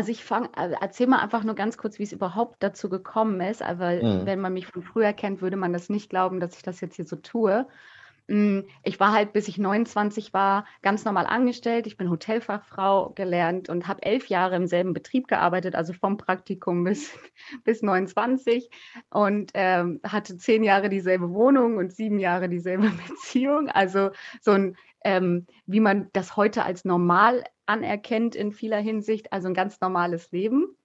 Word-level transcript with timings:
Also 0.00 0.12
ich 0.12 0.24
fange, 0.24 0.48
äh, 0.56 0.72
erzähl 0.80 1.06
mal 1.06 1.18
einfach 1.18 1.44
nur 1.44 1.54
ganz 1.54 1.76
kurz, 1.76 1.98
wie 1.98 2.04
es 2.04 2.12
überhaupt 2.12 2.56
dazu 2.62 2.88
gekommen 2.88 3.38
ist. 3.42 3.60
Aber 3.60 3.90
Mhm. 4.02 4.24
wenn 4.24 4.40
man 4.40 4.54
mich 4.54 4.66
von 4.66 4.80
früher 4.82 5.12
kennt, 5.12 5.42
würde 5.42 5.58
man 5.58 5.74
das 5.74 5.90
nicht 5.90 6.08
glauben, 6.08 6.40
dass 6.40 6.56
ich 6.56 6.62
das 6.62 6.80
jetzt 6.80 6.96
hier 6.96 7.04
so 7.04 7.16
tue. 7.16 7.66
Mm, 8.28 8.60
Ich 8.82 8.98
war 8.98 9.12
halt, 9.12 9.34
bis 9.34 9.46
ich 9.46 9.58
29 9.58 10.32
war, 10.32 10.64
ganz 10.80 11.04
normal 11.04 11.26
angestellt. 11.26 11.86
Ich 11.86 11.98
bin 11.98 12.08
Hotelfachfrau 12.08 13.10
gelernt 13.10 13.68
und 13.68 13.88
habe 13.88 14.02
elf 14.02 14.28
Jahre 14.28 14.56
im 14.56 14.66
selben 14.66 14.94
Betrieb 14.94 15.28
gearbeitet, 15.28 15.74
also 15.74 15.92
vom 15.92 16.16
Praktikum 16.16 16.84
bis, 16.84 17.12
bis 17.64 17.82
29 17.82 18.70
und 19.10 19.50
ähm, 19.52 20.00
hatte 20.02 20.38
zehn 20.38 20.64
Jahre 20.64 20.88
dieselbe 20.88 21.28
Wohnung 21.30 21.76
und 21.76 21.92
sieben 21.92 22.18
Jahre 22.18 22.48
dieselbe 22.48 22.88
Beziehung. 23.08 23.68
Also 23.68 24.12
so 24.40 24.52
ein, 24.52 24.76
ähm, 25.04 25.46
wie 25.66 25.80
man 25.80 26.08
das 26.14 26.36
heute 26.36 26.64
als 26.64 26.86
normal 26.86 27.44
anerkennt 27.70 28.34
in 28.34 28.52
vieler 28.52 28.78
Hinsicht, 28.78 29.32
also 29.32 29.46
ein 29.48 29.54
ganz 29.54 29.80
normales 29.80 30.32
Leben. 30.32 30.76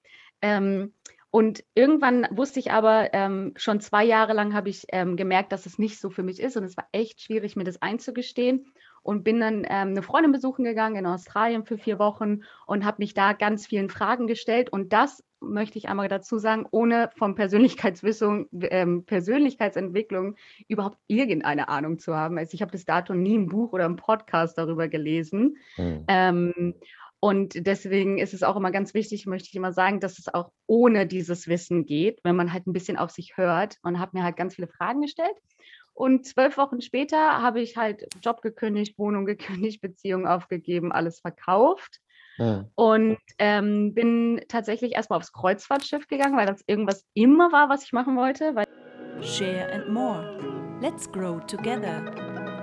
Ähm, 0.42 0.93
und 1.32 1.66
irgendwann 1.74 2.28
wusste 2.32 2.60
ich 2.60 2.71
aber, 2.71 3.14
ähm, 3.14 3.54
schon 3.57 3.82
zwei 3.82 4.06
Jahre 4.06 4.34
lang 4.34 4.54
habe 4.54 4.70
ich 4.70 4.86
ähm, 4.93 5.18
gemerkt, 5.18 5.52
dass 5.52 5.66
es 5.66 5.79
nicht 5.79 6.00
so 6.00 6.10
für 6.10 6.24
mich 6.24 6.40
ist. 6.40 6.56
Und 6.56 6.64
es 6.64 6.78
war 6.78 6.88
echt 6.92 7.21
schwierig, 7.21 7.56
mir 7.56 7.66
das 7.66 7.82
einzugestehen. 7.82 8.71
Und 9.05 9.23
bin 9.23 9.39
dann 9.39 9.59
ähm, 9.65 9.89
eine 9.89 10.01
Freundin 10.01 10.32
besuchen 10.32 10.65
gegangen 10.65 10.95
in 10.95 11.05
Australien 11.05 11.64
für 11.64 11.77
vier 11.77 12.00
Wochen 12.00 12.41
und 12.65 12.86
habe 12.86 12.95
mich 12.97 13.14
da 13.14 13.33
ganz 13.33 13.68
vielen 13.68 13.91
Fragen 13.91 14.25
gestellt. 14.25 14.71
Und 14.71 14.93
das 14.93 15.23
möchte 15.39 15.78
ich 15.78 15.87
einmal 15.87 16.07
dazu 16.07 16.39
sagen, 16.39 16.65
ohne 16.71 17.11
von 17.15 17.36
Persönlichkeitswissung, 17.36 18.47
ähm, 18.61 19.05
Persönlichkeitsentwicklung 19.05 20.37
überhaupt 20.68 20.97
irgendeine 21.05 21.69
Ahnung 21.69 22.00
zu 22.00 22.15
haben. 22.15 22.39
Also 22.39 22.55
ich 22.55 22.64
habe 22.64 22.71
bis 22.71 22.86
dato 22.86 23.14
nie 23.14 23.37
ein 23.37 23.47
Buch 23.47 23.73
oder 23.73 23.86
einen 23.86 23.95
Podcast 23.95 24.57
darüber 24.57 24.87
gelesen. 24.87 25.57
Mhm. 25.78 26.03
Ähm, 26.07 26.73
und 27.19 27.67
deswegen 27.67 28.17
ist 28.17 28.33
es 28.33 28.42
auch 28.42 28.56
immer 28.56 28.71
ganz 28.71 28.95
wichtig, 28.95 29.28
möchte 29.28 29.50
ich 29.50 29.56
immer 29.56 29.71
sagen, 29.71 30.00
dass 30.00 30.17
es 30.17 30.33
auch 30.33 30.51
ohne 30.65 31.06
dieses 31.06 31.47
Wissen 31.47 31.86
geht, 31.86 32.22
wenn 32.23 32.36
man 32.36 32.53
halt 32.53 32.66
ein 32.66 32.73
bisschen 32.73 32.97
auf 32.97 33.12
sich 33.12 33.38
hört 33.38 33.78
und 33.84 34.00
habe 34.00 34.17
mir 34.17 34.23
halt 34.23 34.36
ganz 34.36 34.56
viele 34.56 34.67
Fragen 34.67 35.02
gestellt. 35.02 35.36
Und 35.96 36.28
zwölf 36.28 36.58
Wochen 36.58 36.82
später 36.82 37.42
habe 37.42 37.62
ich 37.62 37.78
halt 37.78 38.08
Job 38.22 38.42
gekündigt, 38.42 39.00
Wohnung 39.00 39.26
gekündigt, 39.26 39.82
Beziehung 39.82 40.28
aufgegeben, 40.28 40.92
alles 40.92 41.20
verkauft 41.20 42.02
Mhm. 42.38 42.66
und 42.76 43.18
ähm, 43.40 43.94
bin 43.94 44.42
tatsächlich 44.50 44.94
erstmal 44.96 45.18
aufs 45.18 45.32
Kreuzfahrtschiff 45.32 46.08
gegangen, 46.08 46.36
weil 46.36 46.46
das 46.48 46.64
irgendwas 46.68 47.06
immer 47.14 47.52
war, 47.52 47.70
was 47.70 47.86
ich 47.86 47.94
machen 47.94 48.18
wollte. 48.18 48.54
Weil 48.56 48.66
Share 49.22 49.72
and 49.72 49.90
More. 49.90 50.78
Let's 50.82 51.10
Grow 51.12 51.40
Together. 51.46 52.02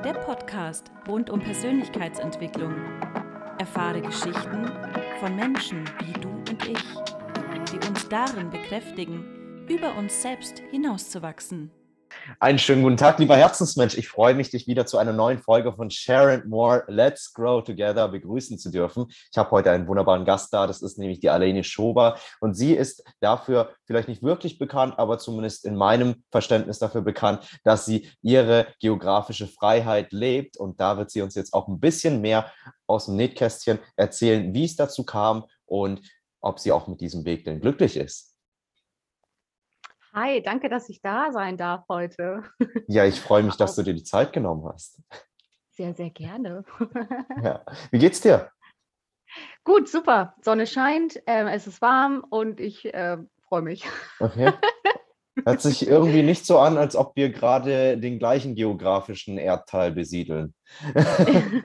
Der 0.05 0.12
Podcast 0.12 0.92
rund 1.08 1.30
um 1.30 1.41
Persönlichkeitsentwicklung. 1.41 2.74
Erfahre 3.58 4.02
Geschichten 4.02 4.70
von 5.20 5.36
Menschen 5.36 5.84
wie 6.05 6.20
du 6.20 6.28
und 6.28 6.69
ich, 6.69 6.84
die 7.72 7.89
uns 7.89 8.06
darin 8.08 8.50
bekräftigen, 8.50 9.64
über 9.69 9.96
uns 9.96 10.20
selbst 10.20 10.58
hinauszuwachsen. 10.70 11.70
Einen 12.38 12.58
schönen 12.58 12.82
guten 12.82 12.96
Tag, 12.96 13.18
lieber 13.18 13.36
Herzensmensch. 13.36 13.96
Ich 13.96 14.08
freue 14.08 14.34
mich, 14.34 14.50
dich 14.50 14.66
wieder 14.66 14.86
zu 14.86 14.98
einer 14.98 15.12
neuen 15.12 15.38
Folge 15.38 15.72
von 15.72 15.90
Share 15.90 16.32
and 16.32 16.46
More 16.46 16.84
Let's 16.86 17.32
Grow 17.32 17.64
Together 17.64 18.08
begrüßen 18.08 18.58
zu 18.58 18.70
dürfen. 18.70 19.06
Ich 19.08 19.36
habe 19.36 19.50
heute 19.50 19.70
einen 19.70 19.88
wunderbaren 19.88 20.24
Gast 20.24 20.52
da, 20.52 20.66
das 20.66 20.82
ist 20.82 20.98
nämlich 20.98 21.20
die 21.20 21.30
Alene 21.30 21.64
Schober. 21.64 22.16
Und 22.40 22.54
sie 22.54 22.74
ist 22.74 23.02
dafür 23.20 23.70
vielleicht 23.86 24.08
nicht 24.08 24.22
wirklich 24.22 24.58
bekannt, 24.58 24.98
aber 24.98 25.18
zumindest 25.18 25.64
in 25.64 25.74
meinem 25.74 26.22
Verständnis 26.30 26.78
dafür 26.78 27.00
bekannt, 27.00 27.44
dass 27.64 27.86
sie 27.86 28.08
ihre 28.22 28.68
geografische 28.80 29.48
Freiheit 29.48 30.12
lebt. 30.12 30.56
Und 30.56 30.80
da 30.80 30.98
wird 30.98 31.10
sie 31.10 31.22
uns 31.22 31.34
jetzt 31.34 31.52
auch 31.54 31.66
ein 31.66 31.80
bisschen 31.80 32.20
mehr 32.20 32.52
aus 32.86 33.06
dem 33.06 33.16
Nähkästchen 33.16 33.78
erzählen, 33.96 34.54
wie 34.54 34.64
es 34.64 34.76
dazu 34.76 35.04
kam 35.04 35.44
und 35.66 36.00
ob 36.40 36.60
sie 36.60 36.72
auch 36.72 36.86
mit 36.86 37.00
diesem 37.00 37.24
Weg 37.24 37.44
denn 37.44 37.60
glücklich 37.60 37.96
ist. 37.96 38.31
Hi, 40.14 40.42
danke, 40.42 40.68
dass 40.68 40.88
ich 40.91 41.00
da 41.00 41.32
sein 41.32 41.56
darf 41.56 41.84
heute. 41.88 42.42
Ja, 42.86 43.05
ich 43.06 43.18
freue 43.20 43.42
mich, 43.42 43.56
dass 43.56 43.74
du 43.77 43.82
dir 43.82 43.94
die 43.94 44.05
Zeit 44.05 44.33
genommen 44.33 44.68
hast. 44.70 45.00
Sehr, 45.70 45.95
sehr 45.95 46.11
gerne. 46.11 46.64
Ja. 47.42 47.64
Wie 47.90 47.98
geht's 47.98 48.20
dir? 48.20 48.50
Gut, 49.64 49.89
super. 49.89 50.34
Sonne 50.42 50.67
scheint, 50.67 51.18
ähm, 51.27 51.46
es 51.46 51.67
ist 51.67 51.80
warm 51.80 52.24
und 52.28 52.61
ich 52.61 52.92
äh, 52.92 53.17
freue 53.48 53.62
mich. 53.62 53.86
Okay. 54.20 54.52
Hört 55.46 55.62
sich 55.62 55.89
irgendwie 55.89 56.23
nicht 56.23 56.44
so 56.44 56.58
an, 56.58 56.77
als 56.77 56.94
ob 56.94 57.17
wir 57.17 57.30
gerade 57.30 57.96
den 57.96 58.18
gleichen 58.18 58.55
geografischen 58.55 59.39
Erdteil 59.39 59.92
besiedeln. 59.92 60.55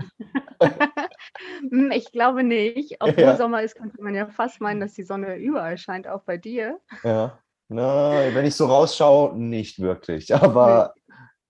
Hm, 1.70 1.92
ich 1.92 2.12
glaube 2.12 2.44
nicht. 2.44 2.98
Obwohl 3.00 3.24
Ja. 3.24 3.38
Sommer 3.38 3.62
ist, 3.62 3.76
könnte 3.76 4.02
man 4.02 4.16
ja 4.16 4.28
fast 4.28 4.60
meinen, 4.60 4.80
dass 4.80 4.94
die 4.94 5.04
Sonne 5.04 5.36
überall 5.36 5.78
scheint, 5.78 6.08
auch 6.08 6.24
bei 6.24 6.38
dir. 6.38 6.80
Ja. 7.04 7.38
Na, 7.70 8.34
wenn 8.34 8.46
ich 8.46 8.56
so 8.56 8.66
rausschaue, 8.68 9.38
nicht 9.38 9.80
wirklich. 9.80 10.34
Aber 10.36 10.94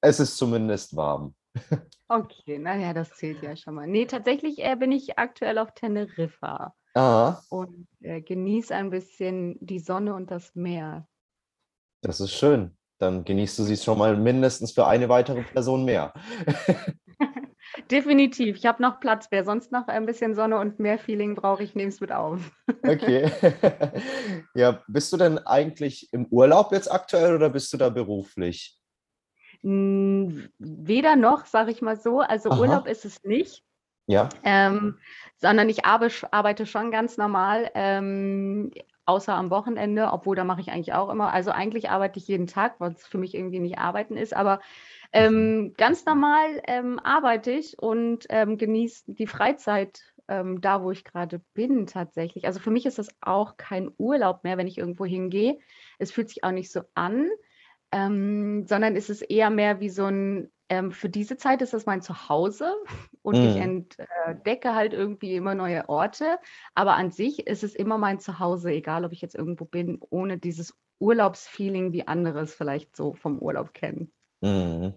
es 0.02 0.20
ist 0.20 0.38
zumindest 0.38 0.96
warm. 0.96 1.36
Okay, 2.10 2.58
naja, 2.58 2.94
das 2.94 3.10
zählt 3.10 3.44
ja 3.44 3.58
schon 3.58 3.76
mal. 3.76 3.86
Nee, 3.86 4.06
tatsächlich 4.06 4.64
äh, 4.64 4.78
bin 4.78 4.94
ich 4.94 5.20
aktuell 5.20 5.58
auf 5.58 5.74
Teneriffa 5.74 6.74
Ah, 6.96 7.42
und 7.50 7.86
äh, 8.00 8.22
genieße 8.22 8.74
ein 8.74 8.90
bisschen 8.92 9.58
die 9.60 9.80
Sonne 9.80 10.14
und 10.16 10.32
das 10.32 10.56
Meer. 10.56 11.06
das 12.02 12.22
ist 12.22 12.32
schön. 12.32 12.78
Dann 13.00 13.26
genießt 13.26 13.60
du 13.60 13.64
sie 13.64 13.76
schon 13.76 13.98
mal 13.98 14.16
mindestens 14.16 14.72
für 14.72 14.88
eine 14.88 15.10
weitere 15.10 15.44
Person 15.44 15.84
mehr. 15.84 16.14
Definitiv. 17.92 18.58
Ich 18.58 18.66
habe 18.66 18.82
noch 18.82 19.00
Platz. 19.00 19.28
Wer 19.30 19.44
sonst 19.44 19.72
noch 19.72 19.88
ein 19.88 20.06
bisschen 20.06 20.36
Sonne 20.36 20.60
und 20.60 20.80
Meer-Feeling 20.80 21.36
braucht, 21.36 21.62
ich 21.62 21.76
nehme 21.76 21.90
es 21.90 22.02
mit 22.02 22.12
auf. 22.12 22.40
Okay. 22.84 23.32
Ja, 24.56 24.84
bist 24.88 25.14
du 25.14 25.18
denn 25.18 25.38
eigentlich 25.40 26.12
im 26.12 26.26
Urlaub 26.28 26.72
jetzt 26.72 26.92
aktuell 26.92 27.36
oder 27.36 27.50
bist 27.50 27.72
du 27.72 27.78
da 27.78 27.90
beruflich? 27.90 28.78
Weder 29.62 31.16
noch, 31.16 31.46
sage 31.46 31.72
ich 31.72 31.82
mal 31.82 31.96
so. 31.96 32.22
Also 32.22 32.50
Aha. 32.50 32.60
Urlaub 32.60 32.88
ist 32.88 33.06
es 33.06 33.24
nicht. 33.24 33.64
Ja. 34.08 34.30
Ähm, 34.44 34.98
sondern 35.38 35.70
ich 35.70 35.86
arbe, 35.86 36.10
arbeite 36.32 36.66
schon 36.66 36.92
ganz 36.92 37.18
normal, 37.18 37.70
ähm, 37.76 38.72
außer 39.06 39.34
am 39.34 39.50
Wochenende, 39.50 40.12
obwohl 40.12 40.36
da 40.36 40.44
mache 40.44 40.62
ich 40.62 40.70
eigentlich 40.70 40.94
auch 40.94 41.10
immer. 41.10 41.32
Also 41.32 41.52
eigentlich 41.52 41.90
arbeite 41.90 42.20
ich 42.20 42.28
jeden 42.28 42.48
Tag, 42.48 42.76
was 42.80 43.06
für 43.06 43.18
mich 43.18 43.36
irgendwie 43.36 43.60
nicht 43.60 43.78
arbeiten 43.78 44.18
ist, 44.18 44.36
aber 44.36 44.60
ähm, 45.14 45.74
ganz 45.78 46.06
normal 46.06 46.62
ähm, 46.68 47.00
arbeite 47.00 47.52
ich 47.52 47.80
und 47.80 48.26
ähm, 48.30 48.58
genieße 48.58 49.14
die 49.14 49.28
Freizeit 49.28 50.02
ähm, 50.28 50.62
da, 50.62 50.84
wo 50.84 50.92
ich 50.92 51.04
gerade 51.04 51.42
bin 51.54 51.88
tatsächlich. 51.88 52.46
Also 52.46 52.60
für 52.60 52.72
mich 52.72 52.86
ist 52.86 53.00
das 53.00 53.10
auch 53.22 53.58
kein 53.58 53.92
Urlaub 53.98 54.44
mehr, 54.44 54.58
wenn 54.58 54.68
ich 54.68 54.78
irgendwo 54.78 55.06
hingehe. 55.06 55.58
Es 56.00 56.12
fühlt 56.12 56.30
sich 56.30 56.44
auch 56.44 56.52
nicht 56.52 56.72
so 56.72 56.82
an, 56.96 57.30
ähm, 57.92 58.66
sondern 58.68 58.96
ist 58.96 59.10
es 59.10 59.22
eher 59.22 59.50
mehr 59.50 59.80
wie 59.80 59.90
so 59.90 60.06
ein, 60.06 60.52
ähm, 60.70 60.92
für 60.92 61.10
diese 61.10 61.38
Zeit 61.38 61.62
ist 61.62 61.74
das 61.74 61.86
mein 61.86 62.02
Zuhause 62.02 62.74
und 63.22 63.44
ich 63.46 63.56
Mhm. 63.56 63.62
entdecke 63.62 64.76
halt 64.76 64.94
irgendwie 64.94 65.36
immer 65.36 65.56
neue 65.56 65.88
Orte. 65.90 66.40
Aber 66.76 66.96
an 66.96 67.12
sich 67.12 67.48
ist 67.48 67.64
es 67.64 67.76
immer 67.76 67.98
mein 67.98 68.20
Zuhause, 68.20 68.72
egal 68.72 69.06
ob 69.06 69.14
ich 69.14 69.22
jetzt 69.22 69.36
irgendwo 69.36 69.66
bin, 69.66 70.00
ohne 70.10 70.38
dieses 70.38 70.76
Urlaubsfeeling, 71.00 71.94
wie 71.94 72.08
andere 72.08 72.42
es 72.42 72.54
vielleicht 72.54 72.96
so 72.96 73.14
vom 73.14 73.40
Urlaub 73.40 73.74
kennen. 73.74 74.12
Mhm. 74.42 74.94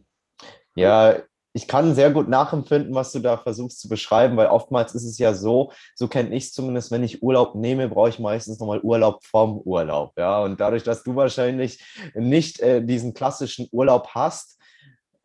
Ja, 0.75 1.17
ich 1.53 1.67
kann 1.67 1.95
sehr 1.95 2.11
gut 2.11 2.29
nachempfinden, 2.29 2.95
was 2.95 3.13
du 3.13 3.19
da 3.19 3.37
versuchst 3.37 3.81
zu 3.81 3.89
beschreiben, 3.89 4.37
weil 4.37 4.47
oftmals 4.49 4.95
ist 4.95 5.05
es 5.05 5.19
ja 5.19 5.35
so, 5.35 5.73
so 5.97 6.07
kenne 6.07 6.35
ich 6.35 6.45
es 6.45 6.53
zumindest, 6.53 6.93
wenn 6.93 7.03
ich 7.03 7.23
Urlaub 7.23 7.57
nehme, 7.57 7.89
brauche 7.89 8.09
ich 8.11 8.21
meistens 8.21 8.61
nochmal 8.61 8.81
Urlaub 8.81 9.25
vom 9.25 9.59
Urlaub. 9.59 10.13
Ja, 10.17 10.43
und 10.43 10.61
dadurch, 10.61 10.85
dass 10.85 11.03
du 11.03 11.17
wahrscheinlich 11.17 11.85
nicht 12.15 12.61
äh, 12.61 12.85
diesen 12.85 13.15
klassischen 13.15 13.69
Urlaub 13.73 14.09
hast, 14.15 14.61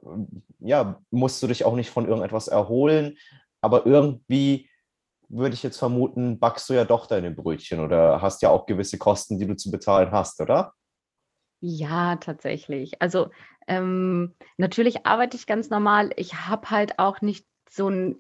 ähm, 0.04 0.44
ja, 0.60 1.00
musst 1.12 1.44
du 1.44 1.48
dich 1.48 1.64
auch 1.64 1.76
nicht 1.76 1.92
von 1.92 2.08
irgendetwas 2.08 2.48
erholen. 2.48 3.18
Aber 3.62 3.86
irgendwie 3.86 4.70
würde 5.30 5.56
ich 5.56 5.64
jetzt 5.64 5.78
vermuten, 5.78 6.40
backst 6.40 6.70
du 6.70 6.74
ja 6.74 6.86
doch 6.86 7.08
deine 7.08 7.32
Brötchen 7.32 7.80
oder 7.80 8.22
hast 8.22 8.42
ja 8.42 8.50
auch 8.50 8.66
gewisse 8.66 8.98
Kosten, 8.98 9.40
die 9.40 9.48
du 9.48 9.56
zu 9.56 9.72
bezahlen 9.72 10.12
hast, 10.12 10.40
oder? 10.42 10.74
Ja, 11.68 12.18
tatsächlich. 12.18 13.02
Also 13.02 13.30
ähm, 13.68 14.36
natürlich 14.58 15.06
arbeite 15.06 15.36
ich 15.36 15.48
ganz 15.48 15.70
normal. 15.72 16.12
Ich 16.16 16.36
habe 16.48 16.70
halt 16.70 17.00
auch 17.00 17.22
nicht 17.22 17.48
so 17.70 17.90
ein 17.90 18.18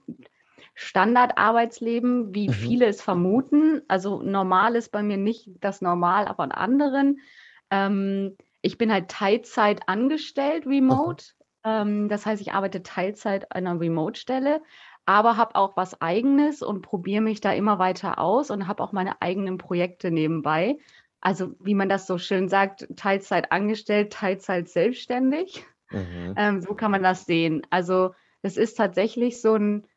Standardarbeitsleben, 0.73 2.33
wie 2.33 2.49
Mhm. 2.49 2.49
viele 2.49 2.87
es 2.87 3.01
vermuten. 3.03 3.81
Also 3.87 4.21
normal 4.21 4.75
ist 4.75 4.91
bei 4.91 5.03
mir 5.03 5.17
nicht 5.17 5.49
das 5.61 5.81
Normal, 5.81 6.27
aber 6.27 6.43
an 6.43 6.51
anderen. 6.51 7.19
Ähm, 7.69 8.35
ich 8.61 8.77
bin 8.79 8.91
halt 8.91 9.09
Teilzeit 9.09 9.87
angestellt, 9.87 10.65
remote. 10.65 11.25
Ähm, 11.63 12.09
das 12.09 12.25
heißt, 12.25 12.41
ich 12.41 12.53
arbeite 12.53 12.81
Teilzeit 12.83 13.51
an 13.51 13.67
einer 13.67 13.79
Remote-Stelle, 13.79 14.61
aber 15.05 15.37
habe 15.37 15.55
auch 15.55 15.77
was 15.77 16.01
Eigenes 16.01 16.63
und 16.63 16.81
probiere 16.81 17.21
mich 17.21 17.41
da 17.41 17.53
immer 17.53 17.77
weiter 17.77 18.17
aus 18.19 18.49
und 18.49 18.67
habe 18.67 18.81
auch 18.83 18.91
meine 18.91 19.21
eigenen 19.21 19.57
Projekte 19.59 20.09
nebenbei. 20.09 20.77
Also 21.25 21.55
wie 21.59 21.73
man 21.73 21.89
das 21.89 22.05
so 22.05 22.19
schön 22.19 22.49
sagt, 22.49 22.87
Teilzeit 22.95 23.51
angestellt, 23.51 24.13
Teilzeit 24.13 24.69
selbstständig. 24.69 25.65
Mhm. 25.89 26.35
Ähm, 26.37 26.61
so 26.61 26.75
kann 26.75 26.91
man 26.91 27.01
das 27.01 27.25
sehen. 27.25 27.63
Also 27.71 28.13
das 28.43 28.57
ist 28.57 28.75
tatsächlich 28.75 29.41
so 29.41 29.55
ein, 29.55 29.87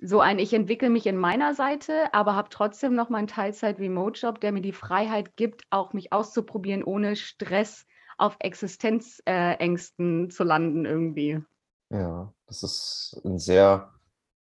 so 0.00 0.20
ein, 0.20 0.38
ich 0.38 0.54
entwickle 0.54 0.88
mich 0.88 1.06
in 1.06 1.18
meiner 1.18 1.54
Seite, 1.54 2.14
aber 2.14 2.34
habe 2.34 2.48
trotzdem 2.48 2.94
noch 2.94 3.10
meinen 3.10 3.26
Teilzeit-Remote-Job, 3.26 4.40
der 4.40 4.52
mir 4.52 4.62
die 4.62 4.72
Freiheit 4.72 5.36
gibt, 5.36 5.64
auch 5.68 5.92
mich 5.92 6.10
auszuprobieren, 6.10 6.84
ohne 6.84 7.14
Stress 7.14 7.84
auf 8.16 8.36
Existenzängsten 8.38 10.24
äh, 10.24 10.28
zu 10.30 10.42
landen 10.42 10.86
irgendwie. 10.86 11.42
Ja, 11.90 12.32
das 12.46 12.62
ist 12.62 13.20
ein 13.26 13.38
sehr, 13.38 13.92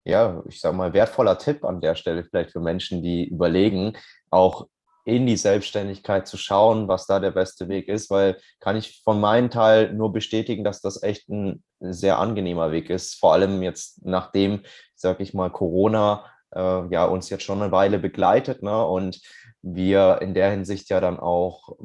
ja, 0.02 0.42
ich 0.48 0.60
sage 0.60 0.76
mal, 0.76 0.92
wertvoller 0.92 1.38
Tipp 1.38 1.64
an 1.64 1.80
der 1.80 1.94
Stelle 1.94 2.24
vielleicht 2.24 2.50
für 2.50 2.60
Menschen, 2.60 3.04
die 3.04 3.28
überlegen, 3.28 3.96
auch 4.30 4.66
in 5.04 5.26
die 5.26 5.36
Selbstständigkeit 5.36 6.26
zu 6.26 6.36
schauen, 6.36 6.88
was 6.88 7.06
da 7.06 7.20
der 7.20 7.30
beste 7.30 7.68
Weg 7.68 7.88
ist, 7.88 8.10
weil 8.10 8.38
kann 8.60 8.76
ich 8.76 9.02
von 9.04 9.20
meinem 9.20 9.50
Teil 9.50 9.92
nur 9.92 10.12
bestätigen, 10.12 10.64
dass 10.64 10.80
das 10.80 11.02
echt 11.02 11.28
ein 11.28 11.62
sehr 11.80 12.18
angenehmer 12.18 12.72
Weg 12.72 12.88
ist. 12.88 13.14
Vor 13.14 13.34
allem 13.34 13.62
jetzt 13.62 14.04
nachdem, 14.04 14.62
sag 14.94 15.20
ich 15.20 15.34
mal, 15.34 15.50
Corona 15.50 16.24
äh, 16.54 16.86
ja 16.90 17.04
uns 17.04 17.28
jetzt 17.28 17.44
schon 17.44 17.62
eine 17.62 17.72
Weile 17.72 17.98
begleitet 17.98 18.62
ne? 18.62 18.84
und 18.86 19.20
wir 19.60 20.18
in 20.22 20.34
der 20.34 20.50
Hinsicht 20.50 20.88
ja 20.88 21.00
dann 21.00 21.20
auch 21.20 21.76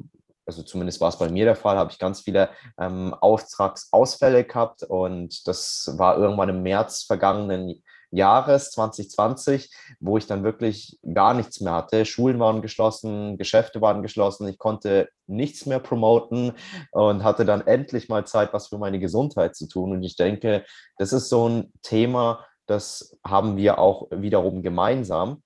also 0.45 0.63
zumindest 0.63 0.99
war 0.99 1.09
es 1.09 1.19
bei 1.19 1.29
mir 1.29 1.45
der 1.45 1.55
Fall, 1.55 1.77
habe 1.77 1.91
ich 1.91 1.99
ganz 1.99 2.21
viele 2.21 2.49
ähm, 2.79 3.13
Auftragsausfälle 3.13 4.45
gehabt 4.45 4.81
und 4.81 5.47
das 5.47 5.93
war 5.97 6.17
irgendwann 6.17 6.49
im 6.49 6.63
März 6.63 7.03
vergangenen 7.03 7.83
Jahres 8.11 8.71
2020, 8.71 9.71
wo 9.99 10.17
ich 10.17 10.27
dann 10.27 10.43
wirklich 10.43 10.99
gar 11.13 11.33
nichts 11.33 11.61
mehr 11.61 11.73
hatte. 11.73 12.05
Schulen 12.05 12.39
waren 12.39 12.61
geschlossen, 12.61 13.37
Geschäfte 13.37 13.81
waren 13.81 14.01
geschlossen, 14.01 14.47
ich 14.47 14.57
konnte 14.57 15.09
nichts 15.27 15.65
mehr 15.65 15.79
promoten 15.79 16.53
und 16.91 17.23
hatte 17.23 17.45
dann 17.45 17.65
endlich 17.67 18.09
mal 18.09 18.25
Zeit, 18.25 18.53
was 18.53 18.67
für 18.67 18.77
meine 18.77 18.99
Gesundheit 18.99 19.55
zu 19.55 19.67
tun. 19.67 19.91
Und 19.91 20.03
ich 20.03 20.15
denke, 20.15 20.65
das 20.97 21.13
ist 21.13 21.29
so 21.29 21.47
ein 21.47 21.71
Thema, 21.83 22.45
das 22.65 23.17
haben 23.25 23.57
wir 23.57 23.79
auch 23.79 24.07
wiederum 24.11 24.61
gemeinsam. 24.61 25.43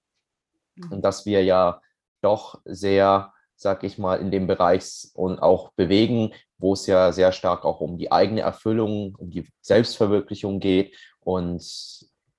Mhm. 0.75 0.91
Und 0.91 1.01
dass 1.01 1.25
wir 1.25 1.43
ja 1.43 1.81
doch 2.21 2.61
sehr, 2.65 3.33
sag 3.55 3.83
ich 3.83 3.97
mal, 3.97 4.15
in 4.19 4.31
dem 4.31 4.47
Bereich 4.47 5.09
und 5.13 5.39
auch 5.39 5.71
bewegen, 5.73 6.33
wo 6.57 6.73
es 6.73 6.87
ja 6.87 7.11
sehr 7.11 7.31
stark 7.33 7.65
auch 7.65 7.81
um 7.81 7.97
die 7.97 8.11
eigene 8.11 8.41
Erfüllung, 8.41 9.15
um 9.17 9.29
die 9.29 9.49
Selbstverwirklichung 9.61 10.59
geht. 10.59 10.95
Und 11.19 11.61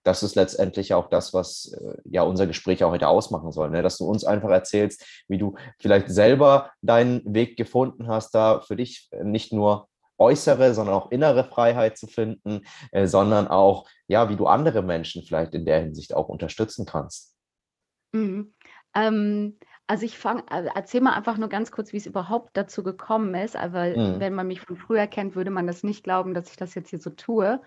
das 0.04 0.22
ist 0.22 0.36
letztendlich 0.36 0.94
auch 0.94 1.08
das, 1.08 1.34
was 1.34 1.76
äh, 1.80 1.96
ja 2.04 2.22
unser 2.22 2.46
Gespräch 2.46 2.84
auch 2.84 2.92
heute 2.92 3.08
ausmachen 3.08 3.50
soll, 3.50 3.70
ne? 3.70 3.82
dass 3.82 3.98
du 3.98 4.04
uns 4.04 4.24
einfach 4.24 4.50
erzählst, 4.50 5.04
wie 5.28 5.38
du 5.38 5.56
vielleicht 5.80 6.10
selber 6.10 6.70
deinen 6.82 7.22
Weg 7.34 7.56
gefunden 7.56 8.06
hast, 8.06 8.34
da 8.34 8.60
für 8.60 8.76
dich 8.76 9.08
nicht 9.22 9.52
nur 9.52 9.88
äußere, 10.18 10.74
sondern 10.74 10.94
auch 10.94 11.10
innere 11.10 11.44
Freiheit 11.44 11.98
zu 11.98 12.06
finden, 12.06 12.62
äh, 12.92 13.06
sondern 13.06 13.48
auch, 13.48 13.88
ja, 14.06 14.28
wie 14.28 14.36
du 14.36 14.46
andere 14.46 14.82
Menschen 14.82 15.22
vielleicht 15.22 15.54
in 15.54 15.64
der 15.64 15.80
Hinsicht 15.80 16.14
auch 16.14 16.28
unterstützen 16.28 16.86
kannst. 16.86 17.34
Mhm. 18.12 18.54
Ähm, 18.94 19.58
also 19.86 20.06
ich 20.06 20.16
fange, 20.16 20.44
also 20.48 20.70
erzähl 20.74 21.00
mal 21.00 21.12
einfach 21.12 21.36
nur 21.36 21.48
ganz 21.48 21.70
kurz, 21.70 21.92
wie 21.92 21.98
es 21.98 22.06
überhaupt 22.06 22.56
dazu 22.56 22.82
gekommen 22.82 23.34
ist. 23.34 23.56
Aber 23.56 23.86
mhm. 23.86 24.20
wenn 24.20 24.34
man 24.34 24.46
mich 24.46 24.60
von 24.60 24.76
früher 24.76 25.06
kennt, 25.06 25.36
würde 25.36 25.50
man 25.50 25.66
das 25.66 25.82
nicht 25.82 26.04
glauben, 26.04 26.32
dass 26.32 26.50
ich 26.50 26.56
das 26.56 26.74
jetzt 26.74 26.90
hier 26.90 27.00
so 27.00 27.10
tue. 27.10 27.60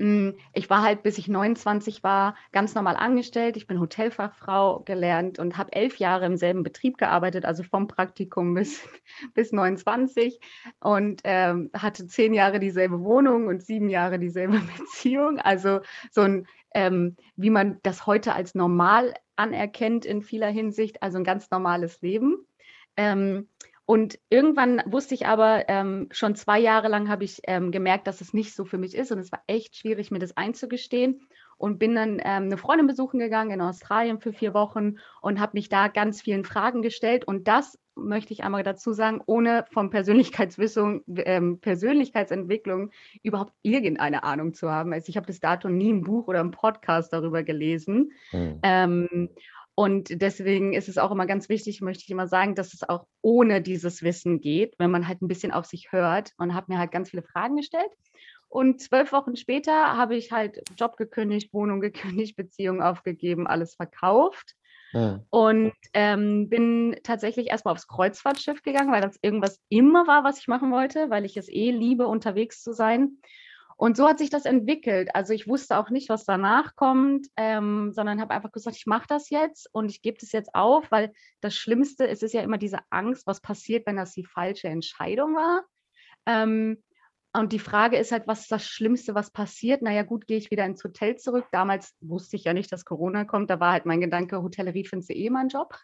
Hm, 0.00 0.38
ich 0.54 0.70
war 0.70 0.80
halt, 0.80 1.02
bis 1.02 1.18
ich 1.18 1.28
29 1.28 2.02
war, 2.02 2.34
ganz 2.52 2.74
normal 2.74 2.96
angestellt. 2.96 3.58
Ich 3.58 3.66
bin 3.66 3.78
Hotelfachfrau 3.78 4.80
gelernt 4.80 5.38
und 5.38 5.58
habe 5.58 5.74
elf 5.74 5.98
Jahre 5.98 6.24
im 6.24 6.38
selben 6.38 6.62
Betrieb 6.62 6.96
gearbeitet, 6.96 7.44
also 7.44 7.62
vom 7.64 7.86
Praktikum 7.86 8.54
bis, 8.54 8.88
bis 9.34 9.52
29 9.52 10.40
und 10.80 11.20
ähm, 11.24 11.68
hatte 11.74 12.06
zehn 12.06 12.32
Jahre 12.32 12.60
dieselbe 12.60 13.00
Wohnung 13.04 13.46
und 13.46 13.62
sieben 13.62 13.90
Jahre 13.90 14.18
dieselbe 14.18 14.58
Beziehung. 14.78 15.38
Also 15.38 15.80
so 16.10 16.22
ein, 16.22 16.46
ähm, 16.74 17.16
wie 17.36 17.50
man 17.50 17.78
das 17.82 18.06
heute 18.06 18.32
als 18.32 18.54
normal 18.54 19.12
anerkennt 19.36 20.06
in 20.06 20.22
vieler 20.22 20.48
Hinsicht, 20.48 21.02
also 21.02 21.18
ein 21.18 21.24
ganz 21.24 21.50
normales 21.50 22.00
Leben. 22.00 22.46
Ähm, 22.96 23.48
und 23.90 24.20
irgendwann 24.28 24.80
wusste 24.86 25.16
ich 25.16 25.26
aber, 25.26 25.68
ähm, 25.68 26.06
schon 26.12 26.36
zwei 26.36 26.60
Jahre 26.60 26.86
lang 26.86 27.08
habe 27.08 27.24
ich 27.24 27.40
ähm, 27.48 27.72
gemerkt, 27.72 28.06
dass 28.06 28.20
es 28.20 28.32
nicht 28.32 28.54
so 28.54 28.64
für 28.64 28.78
mich 28.78 28.94
ist. 28.94 29.10
Und 29.10 29.18
es 29.18 29.32
war 29.32 29.42
echt 29.48 29.74
schwierig, 29.74 30.12
mir 30.12 30.20
das 30.20 30.36
einzugestehen. 30.36 31.26
Und 31.56 31.80
bin 31.80 31.96
dann 31.96 32.20
ähm, 32.20 32.44
eine 32.44 32.56
Freundin 32.56 32.86
besuchen 32.86 33.18
gegangen 33.18 33.50
in 33.50 33.60
Australien 33.60 34.20
für 34.20 34.32
vier 34.32 34.54
Wochen 34.54 34.98
und 35.22 35.40
habe 35.40 35.54
mich 35.54 35.68
da 35.68 35.88
ganz 35.88 36.22
vielen 36.22 36.44
Fragen 36.44 36.82
gestellt. 36.82 37.24
Und 37.24 37.48
das 37.48 37.80
möchte 37.96 38.32
ich 38.32 38.44
einmal 38.44 38.62
dazu 38.62 38.92
sagen, 38.92 39.22
ohne 39.26 39.64
von 39.72 39.90
Persönlichkeitswissung, 39.90 41.02
ähm, 41.16 41.58
Persönlichkeitsentwicklung 41.58 42.92
überhaupt 43.24 43.52
irgendeine 43.62 44.22
Ahnung 44.22 44.54
zu 44.54 44.70
haben. 44.70 44.92
Also 44.92 45.08
ich 45.08 45.16
habe 45.16 45.26
bis 45.26 45.40
dato 45.40 45.68
nie 45.68 45.92
ein 45.92 46.02
Buch 46.02 46.28
oder 46.28 46.38
ein 46.38 46.52
Podcast 46.52 47.12
darüber 47.12 47.42
gelesen. 47.42 48.12
Mhm. 48.30 48.60
Und 49.80 50.20
deswegen 50.20 50.74
ist 50.74 50.90
es 50.90 50.98
auch 50.98 51.10
immer 51.10 51.24
ganz 51.24 51.48
wichtig, 51.48 51.80
möchte 51.80 52.04
ich 52.04 52.10
immer 52.10 52.28
sagen, 52.28 52.54
dass 52.54 52.74
es 52.74 52.86
auch 52.86 53.06
ohne 53.22 53.62
dieses 53.62 54.02
Wissen 54.02 54.42
geht, 54.42 54.74
wenn 54.76 54.90
man 54.90 55.08
halt 55.08 55.22
ein 55.22 55.26
bisschen 55.26 55.52
auf 55.52 55.64
sich 55.64 55.90
hört 55.90 56.32
und 56.36 56.52
habe 56.52 56.70
mir 56.70 56.78
halt 56.78 56.92
ganz 56.92 57.08
viele 57.08 57.22
Fragen 57.22 57.56
gestellt. 57.56 57.88
Und 58.50 58.82
zwölf 58.82 59.10
Wochen 59.12 59.36
später 59.36 59.96
habe 59.96 60.16
ich 60.16 60.32
halt 60.32 60.62
Job 60.76 60.98
gekündigt, 60.98 61.54
Wohnung 61.54 61.80
gekündigt, 61.80 62.36
Beziehung 62.36 62.82
aufgegeben, 62.82 63.46
alles 63.46 63.74
verkauft. 63.74 64.54
Ja. 64.92 65.24
Und 65.30 65.72
ähm, 65.94 66.50
bin 66.50 67.00
tatsächlich 67.02 67.46
erstmal 67.46 67.72
aufs 67.72 67.88
Kreuzfahrtschiff 67.88 68.60
gegangen, 68.62 68.92
weil 68.92 69.00
das 69.00 69.18
irgendwas 69.22 69.62
immer 69.70 70.06
war, 70.06 70.24
was 70.24 70.40
ich 70.40 70.46
machen 70.46 70.72
wollte, 70.72 71.08
weil 71.08 71.24
ich 71.24 71.38
es 71.38 71.48
eh 71.48 71.70
liebe, 71.70 72.06
unterwegs 72.06 72.62
zu 72.62 72.74
sein. 72.74 73.16
Und 73.80 73.96
so 73.96 74.06
hat 74.06 74.18
sich 74.18 74.28
das 74.28 74.44
entwickelt. 74.44 75.08
Also 75.14 75.32
ich 75.32 75.48
wusste 75.48 75.78
auch 75.78 75.88
nicht, 75.88 76.10
was 76.10 76.26
danach 76.26 76.76
kommt, 76.76 77.28
ähm, 77.38 77.92
sondern 77.94 78.20
habe 78.20 78.34
einfach 78.34 78.52
gesagt, 78.52 78.76
ich 78.76 78.84
mache 78.84 79.06
das 79.08 79.30
jetzt 79.30 79.70
und 79.72 79.90
ich 79.90 80.02
gebe 80.02 80.18
das 80.20 80.32
jetzt 80.32 80.54
auf, 80.54 80.90
weil 80.90 81.14
das 81.40 81.54
Schlimmste 81.54 82.04
ist, 82.04 82.22
ist 82.22 82.34
ja 82.34 82.42
immer 82.42 82.58
diese 82.58 82.80
Angst, 82.90 83.26
was 83.26 83.40
passiert, 83.40 83.86
wenn 83.86 83.96
das 83.96 84.12
die 84.12 84.26
falsche 84.26 84.68
Entscheidung 84.68 85.34
war. 85.34 85.62
Ähm, 86.26 86.82
und 87.32 87.54
die 87.54 87.58
Frage 87.58 87.96
ist 87.96 88.12
halt, 88.12 88.26
was 88.26 88.40
ist 88.40 88.52
das 88.52 88.66
Schlimmste, 88.66 89.14
was 89.14 89.30
passiert? 89.30 89.80
Naja, 89.80 90.02
gut, 90.02 90.26
gehe 90.26 90.36
ich 90.36 90.50
wieder 90.50 90.66
ins 90.66 90.84
Hotel 90.84 91.16
zurück. 91.16 91.46
Damals 91.50 91.94
wusste 92.02 92.36
ich 92.36 92.44
ja 92.44 92.52
nicht, 92.52 92.70
dass 92.70 92.84
Corona 92.84 93.24
kommt. 93.24 93.48
Da 93.48 93.60
war 93.60 93.72
halt 93.72 93.86
mein 93.86 94.02
Gedanke, 94.02 94.42
Hotellerie 94.42 94.84
findest 94.84 95.08
du 95.08 95.14
eh 95.14 95.30
mein 95.30 95.48
Job. 95.48 95.74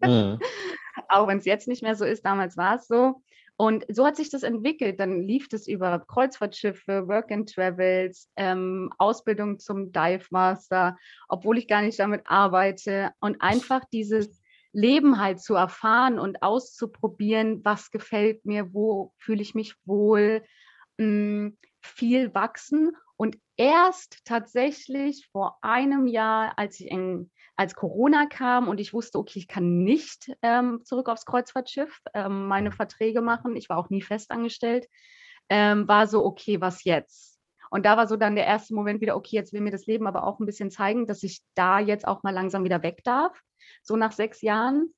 Mhm. 0.00 0.38
Auch 1.08 1.26
wenn 1.26 1.38
es 1.38 1.46
jetzt 1.46 1.66
nicht 1.66 1.82
mehr 1.82 1.96
so 1.96 2.04
ist, 2.04 2.24
damals 2.24 2.56
war 2.56 2.76
es 2.76 2.86
so. 2.86 3.23
Und 3.56 3.84
so 3.88 4.04
hat 4.04 4.16
sich 4.16 4.30
das 4.30 4.42
entwickelt. 4.42 4.98
Dann 4.98 5.22
lief 5.22 5.46
es 5.52 5.68
über 5.68 6.00
Kreuzfahrtschiffe, 6.00 7.06
Work 7.06 7.30
and 7.30 7.52
Travels, 7.52 8.28
ähm, 8.36 8.90
Ausbildung 8.98 9.58
zum 9.60 9.92
Dive 9.92 10.26
Master, 10.30 10.96
obwohl 11.28 11.58
ich 11.58 11.68
gar 11.68 11.82
nicht 11.82 11.98
damit 11.98 12.22
arbeite. 12.26 13.12
Und 13.20 13.40
einfach 13.40 13.84
dieses 13.92 14.42
Leben 14.72 15.20
halt 15.20 15.40
zu 15.40 15.54
erfahren 15.54 16.18
und 16.18 16.42
auszuprobieren, 16.42 17.64
was 17.64 17.92
gefällt 17.92 18.44
mir, 18.44 18.74
wo 18.74 19.12
fühle 19.18 19.42
ich 19.42 19.54
mich 19.54 19.76
wohl, 19.84 20.42
mh, 20.98 21.04
hm, 21.04 21.58
viel 21.80 22.34
wachsen. 22.34 22.96
Und 23.16 23.38
erst 23.56 24.24
tatsächlich 24.24 25.28
vor 25.30 25.58
einem 25.62 26.08
Jahr, 26.08 26.58
als 26.58 26.80
ich 26.80 26.90
in 26.90 27.30
als 27.56 27.74
Corona 27.74 28.26
kam 28.26 28.68
und 28.68 28.80
ich 28.80 28.92
wusste, 28.92 29.18
okay, 29.18 29.38
ich 29.38 29.48
kann 29.48 29.84
nicht 29.84 30.32
ähm, 30.42 30.80
zurück 30.84 31.08
aufs 31.08 31.24
Kreuzfahrtschiff 31.24 32.00
ähm, 32.12 32.46
meine 32.46 32.70
mhm. 32.70 32.74
Verträge 32.74 33.20
machen, 33.20 33.56
ich 33.56 33.68
war 33.68 33.78
auch 33.78 33.90
nie 33.90 34.02
festangestellt, 34.02 34.88
ähm, 35.48 35.86
war 35.86 36.06
so, 36.06 36.24
okay, 36.24 36.60
was 36.60 36.84
jetzt? 36.84 37.38
Und 37.70 37.86
da 37.86 37.96
war 37.96 38.06
so 38.06 38.16
dann 38.16 38.36
der 38.36 38.46
erste 38.46 38.74
Moment 38.74 39.00
wieder, 39.00 39.16
okay, 39.16 39.36
jetzt 39.36 39.52
will 39.52 39.60
mir 39.60 39.70
das 39.70 39.86
Leben 39.86 40.06
aber 40.06 40.24
auch 40.24 40.38
ein 40.38 40.46
bisschen 40.46 40.70
zeigen, 40.70 41.06
dass 41.06 41.22
ich 41.22 41.42
da 41.54 41.80
jetzt 41.80 42.06
auch 42.06 42.22
mal 42.22 42.32
langsam 42.32 42.64
wieder 42.64 42.82
weg 42.82 43.02
darf, 43.04 43.40
so 43.82 43.96
nach 43.96 44.12
sechs 44.12 44.42
Jahren 44.42 44.94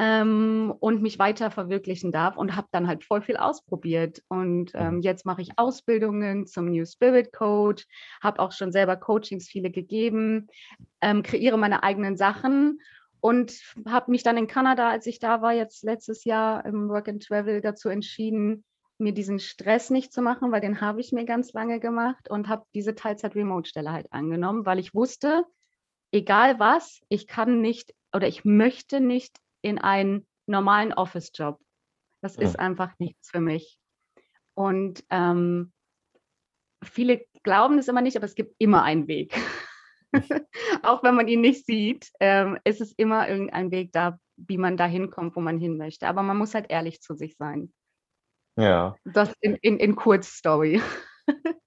ähm, 0.00 0.72
und 0.80 1.02
mich 1.02 1.18
weiter 1.18 1.50
verwirklichen 1.50 2.10
darf 2.10 2.38
und 2.38 2.56
habe 2.56 2.68
dann 2.72 2.88
halt 2.88 3.04
voll 3.04 3.20
viel 3.20 3.36
ausprobiert. 3.36 4.22
Und 4.28 4.70
ähm, 4.74 4.94
mhm. 4.94 5.00
jetzt 5.02 5.26
mache 5.26 5.42
ich 5.42 5.58
Ausbildungen 5.58 6.46
zum 6.46 6.70
New 6.70 6.86
Spirit 6.86 7.34
Coach, 7.34 7.86
habe 8.22 8.40
auch 8.40 8.52
schon 8.52 8.72
selber 8.72 8.96
Coachings 8.96 9.46
viele 9.46 9.70
gegeben, 9.70 10.48
ähm, 11.02 11.22
kreiere 11.22 11.58
meine 11.58 11.82
eigenen 11.82 12.16
Sachen 12.16 12.80
und 13.20 13.60
habe 13.86 14.10
mich 14.10 14.22
dann 14.22 14.38
in 14.38 14.46
Kanada, 14.46 14.88
als 14.88 15.04
ich 15.04 15.18
da 15.18 15.42
war, 15.42 15.52
jetzt 15.52 15.84
letztes 15.84 16.24
Jahr 16.24 16.64
im 16.64 16.88
Work 16.88 17.10
and 17.10 17.22
Travel 17.22 17.60
dazu 17.60 17.90
entschieden, 17.90 18.64
mir 18.96 19.12
diesen 19.12 19.38
Stress 19.38 19.90
nicht 19.90 20.14
zu 20.14 20.22
machen, 20.22 20.50
weil 20.50 20.62
den 20.62 20.80
habe 20.80 21.00
ich 21.00 21.12
mir 21.12 21.26
ganz 21.26 21.52
lange 21.52 21.78
gemacht 21.78 22.30
und 22.30 22.48
habe 22.48 22.64
diese 22.74 22.94
Teilzeit-Remote-Stelle 22.94 23.92
halt 23.92 24.10
angenommen, 24.12 24.64
weil 24.64 24.78
ich 24.78 24.94
wusste, 24.94 25.44
egal 26.10 26.58
was, 26.58 27.00
ich 27.10 27.26
kann 27.26 27.60
nicht 27.60 27.94
oder 28.14 28.28
ich 28.28 28.46
möchte 28.46 29.00
nicht 29.00 29.38
in 29.62 29.78
einen 29.78 30.26
normalen 30.46 30.92
Office-Job. 30.92 31.58
Das 32.22 32.36
ja. 32.36 32.42
ist 32.42 32.58
einfach 32.58 32.98
nichts 32.98 33.30
für 33.30 33.40
mich. 33.40 33.78
Und 34.54 35.04
ähm, 35.10 35.72
viele 36.82 37.24
glauben 37.42 37.78
es 37.78 37.88
immer 37.88 38.02
nicht, 38.02 38.16
aber 38.16 38.26
es 38.26 38.34
gibt 38.34 38.54
immer 38.58 38.82
einen 38.82 39.08
Weg. 39.08 39.34
Auch 40.82 41.02
wenn 41.02 41.14
man 41.14 41.28
ihn 41.28 41.40
nicht 41.40 41.66
sieht, 41.66 42.10
ähm, 42.20 42.58
ist 42.64 42.80
es 42.80 42.92
immer 42.92 43.28
irgendein 43.28 43.70
Weg 43.70 43.92
da, 43.92 44.18
wie 44.36 44.58
man 44.58 44.76
da 44.76 44.86
hinkommt, 44.86 45.36
wo 45.36 45.40
man 45.40 45.58
hin 45.58 45.76
möchte. 45.76 46.08
Aber 46.08 46.22
man 46.22 46.36
muss 46.36 46.54
halt 46.54 46.66
ehrlich 46.68 47.00
zu 47.00 47.14
sich 47.14 47.36
sein. 47.36 47.72
Ja. 48.56 48.96
Das 49.04 49.32
in, 49.40 49.54
in, 49.56 49.78
in 49.78 49.96
Kurzstory. 49.96 50.82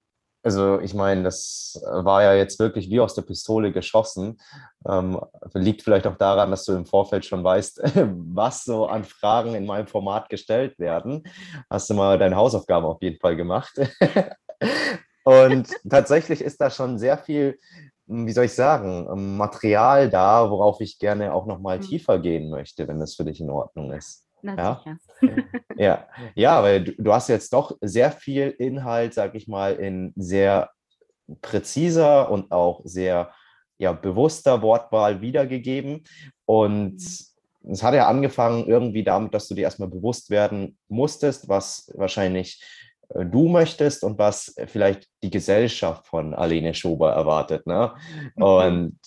Also 0.44 0.78
ich 0.80 0.92
meine, 0.92 1.22
das 1.22 1.82
war 1.90 2.22
ja 2.22 2.34
jetzt 2.34 2.58
wirklich 2.58 2.90
wie 2.90 3.00
aus 3.00 3.14
der 3.14 3.22
Pistole 3.22 3.72
geschossen. 3.72 4.38
Ähm, 4.86 5.18
liegt 5.54 5.80
vielleicht 5.80 6.06
auch 6.06 6.16
daran, 6.16 6.50
dass 6.50 6.64
du 6.66 6.72
im 6.72 6.84
Vorfeld 6.84 7.24
schon 7.24 7.42
weißt, 7.42 7.80
was 8.34 8.64
so 8.64 8.86
an 8.86 9.04
Fragen 9.04 9.54
in 9.54 9.64
meinem 9.64 9.86
Format 9.86 10.28
gestellt 10.28 10.78
werden. 10.78 11.24
Hast 11.70 11.88
du 11.88 11.94
mal 11.94 12.18
deine 12.18 12.36
Hausaufgaben 12.36 12.84
auf 12.84 13.00
jeden 13.00 13.18
Fall 13.18 13.36
gemacht. 13.36 13.72
Und 15.24 15.68
tatsächlich 15.88 16.42
ist 16.42 16.60
da 16.60 16.68
schon 16.68 16.98
sehr 16.98 17.16
viel, 17.16 17.58
wie 18.06 18.32
soll 18.32 18.44
ich 18.44 18.52
sagen, 18.52 19.38
Material 19.38 20.10
da, 20.10 20.50
worauf 20.50 20.82
ich 20.82 20.98
gerne 20.98 21.32
auch 21.32 21.46
nochmal 21.46 21.78
mhm. 21.78 21.82
tiefer 21.82 22.18
gehen 22.18 22.50
möchte, 22.50 22.86
wenn 22.86 23.00
das 23.00 23.14
für 23.14 23.24
dich 23.24 23.40
in 23.40 23.48
Ordnung 23.48 23.92
ist. 23.92 24.26
Na, 24.44 24.82
ja? 24.84 24.98
ja, 25.76 26.08
ja, 26.34 26.62
weil 26.62 26.84
du, 26.84 26.92
du, 26.98 27.12
hast 27.12 27.28
jetzt 27.30 27.52
doch 27.54 27.78
sehr 27.80 28.12
viel 28.12 28.50
Inhalt, 28.58 29.14
sag 29.14 29.34
ich 29.34 29.48
mal, 29.48 29.74
in 29.76 30.12
sehr 30.16 30.70
präziser 31.40 32.30
und 32.30 32.52
auch 32.52 32.82
sehr 32.84 33.32
ja, 33.78 33.92
bewusster 33.92 34.60
Wortwahl 34.60 35.22
wiedergegeben. 35.22 36.04
Und 36.44 36.96
mhm. 37.62 37.72
es 37.72 37.82
hat 37.82 37.94
ja 37.94 38.06
angefangen 38.06 38.66
irgendwie 38.66 39.02
damit, 39.02 39.32
dass 39.32 39.48
du 39.48 39.54
dir 39.54 39.62
erstmal 39.62 39.88
bewusst 39.88 40.28
werden 40.28 40.76
musstest, 40.88 41.48
was 41.48 41.90
wahrscheinlich 41.94 42.62
äh, 43.14 43.24
du 43.24 43.48
möchtest 43.48 44.04
und 44.04 44.18
was 44.18 44.54
vielleicht 44.66 45.08
die 45.22 45.30
Gesellschaft 45.30 46.06
von 46.06 46.34
Alene 46.34 46.74
Schober 46.74 47.12
erwartet. 47.12 47.66
Ne? 47.66 47.94
Mhm. 48.36 48.42
Und 48.42 48.98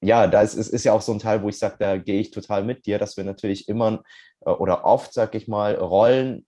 ja, 0.00 0.28
das 0.28 0.54
ist, 0.54 0.68
ist 0.68 0.84
ja 0.84 0.92
auch 0.92 1.02
so 1.02 1.12
ein 1.12 1.18
Teil, 1.18 1.42
wo 1.42 1.48
ich 1.48 1.58
sage, 1.58 1.74
da 1.80 1.96
gehe 1.96 2.20
ich 2.20 2.30
total 2.30 2.62
mit 2.62 2.86
dir, 2.86 3.00
dass 3.00 3.16
wir 3.16 3.24
natürlich 3.24 3.68
immer 3.68 3.94
äh, 3.94 4.00
oder 4.40 4.84
oft, 4.84 5.12
sag 5.12 5.34
ich 5.34 5.48
mal, 5.48 5.74
Rollen 5.74 6.46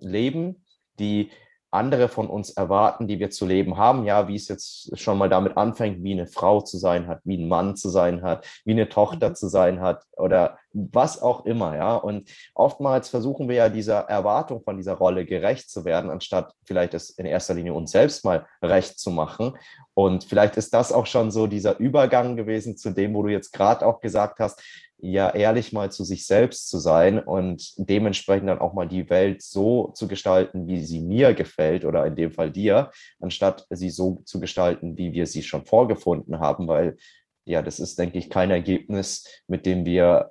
leben, 0.00 0.64
die 0.98 1.30
andere 1.72 2.08
von 2.08 2.28
uns 2.28 2.50
erwarten, 2.50 3.08
die 3.08 3.18
wir 3.18 3.30
zu 3.30 3.46
leben 3.46 3.78
haben. 3.78 4.04
Ja, 4.04 4.28
wie 4.28 4.36
es 4.36 4.48
jetzt 4.48 4.98
schon 4.98 5.16
mal 5.16 5.30
damit 5.30 5.56
anfängt, 5.56 6.04
wie 6.04 6.12
eine 6.12 6.26
Frau 6.26 6.60
zu 6.60 6.76
sein 6.76 7.06
hat, 7.06 7.20
wie 7.24 7.38
ein 7.38 7.48
Mann 7.48 7.76
zu 7.76 7.88
sein 7.88 8.22
hat, 8.22 8.46
wie 8.64 8.72
eine 8.72 8.90
Tochter 8.90 9.30
mhm. 9.30 9.34
zu 9.34 9.48
sein 9.48 9.80
hat 9.80 10.04
oder 10.16 10.58
was 10.74 11.20
auch 11.20 11.46
immer. 11.46 11.74
Ja, 11.74 11.96
und 11.96 12.30
oftmals 12.54 13.08
versuchen 13.08 13.48
wir 13.48 13.56
ja 13.56 13.68
dieser 13.70 14.00
Erwartung 14.00 14.62
von 14.62 14.76
dieser 14.76 14.94
Rolle 14.94 15.24
gerecht 15.24 15.70
zu 15.70 15.86
werden, 15.86 16.10
anstatt 16.10 16.54
vielleicht 16.64 16.92
es 16.92 17.10
in 17.10 17.24
erster 17.24 17.54
Linie 17.54 17.72
uns 17.72 17.90
selbst 17.90 18.24
mal 18.24 18.46
recht 18.62 18.98
zu 18.98 19.10
machen. 19.10 19.56
Und 19.94 20.24
vielleicht 20.24 20.58
ist 20.58 20.74
das 20.74 20.92
auch 20.92 21.06
schon 21.06 21.30
so 21.30 21.46
dieser 21.46 21.78
Übergang 21.78 22.36
gewesen 22.36 22.76
zu 22.76 22.90
dem, 22.90 23.14
wo 23.14 23.22
du 23.22 23.30
jetzt 23.30 23.52
gerade 23.52 23.86
auch 23.86 24.00
gesagt 24.00 24.40
hast, 24.40 24.62
ja 25.02 25.34
ehrlich 25.34 25.72
mal 25.72 25.90
zu 25.90 26.04
sich 26.04 26.26
selbst 26.26 26.70
zu 26.70 26.78
sein 26.78 27.18
und 27.18 27.74
dementsprechend 27.76 28.48
dann 28.48 28.60
auch 28.60 28.72
mal 28.72 28.86
die 28.86 29.10
Welt 29.10 29.42
so 29.42 29.88
zu 29.88 30.06
gestalten, 30.06 30.68
wie 30.68 30.84
sie 30.84 31.00
mir 31.00 31.34
gefällt 31.34 31.84
oder 31.84 32.06
in 32.06 32.14
dem 32.14 32.30
Fall 32.30 32.52
dir, 32.52 32.92
anstatt 33.20 33.66
sie 33.70 33.90
so 33.90 34.22
zu 34.24 34.38
gestalten, 34.38 34.96
wie 34.96 35.12
wir 35.12 35.26
sie 35.26 35.42
schon 35.42 35.66
vorgefunden 35.66 36.38
haben, 36.38 36.68
weil 36.68 36.96
ja, 37.44 37.62
das 37.62 37.80
ist, 37.80 37.98
denke 37.98 38.18
ich, 38.18 38.30
kein 38.30 38.52
Ergebnis, 38.52 39.42
mit 39.48 39.66
dem 39.66 39.84
wir, 39.84 40.30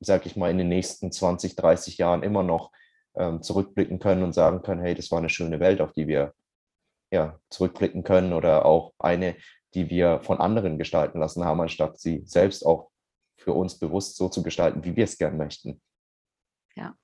sag 0.00 0.26
ich 0.26 0.36
mal, 0.36 0.50
in 0.50 0.58
den 0.58 0.68
nächsten 0.68 1.10
20, 1.10 1.56
30 1.56 1.96
Jahren 1.96 2.22
immer 2.22 2.42
noch 2.42 2.72
ähm, 3.16 3.40
zurückblicken 3.40 4.00
können 4.00 4.22
und 4.22 4.34
sagen 4.34 4.60
können, 4.60 4.82
hey, 4.82 4.94
das 4.94 5.10
war 5.10 5.18
eine 5.18 5.30
schöne 5.30 5.60
Welt, 5.60 5.80
auf 5.80 5.92
die 5.92 6.06
wir 6.06 6.34
ja, 7.10 7.38
zurückblicken 7.48 8.02
können 8.02 8.34
oder 8.34 8.66
auch 8.66 8.92
eine, 8.98 9.36
die 9.72 9.88
wir 9.88 10.20
von 10.20 10.38
anderen 10.40 10.76
gestalten 10.76 11.20
lassen 11.20 11.42
haben, 11.42 11.62
anstatt 11.62 11.98
sie 11.98 12.22
selbst 12.26 12.66
auch 12.66 12.90
für 13.44 13.52
uns 13.52 13.78
bewusst 13.78 14.16
so 14.16 14.28
zu 14.28 14.42
gestalten, 14.42 14.82
wie 14.84 14.96
wir 14.96 15.04
es 15.04 15.18
gern 15.18 15.36
möchten. 15.36 15.80
Ja. 16.74 16.96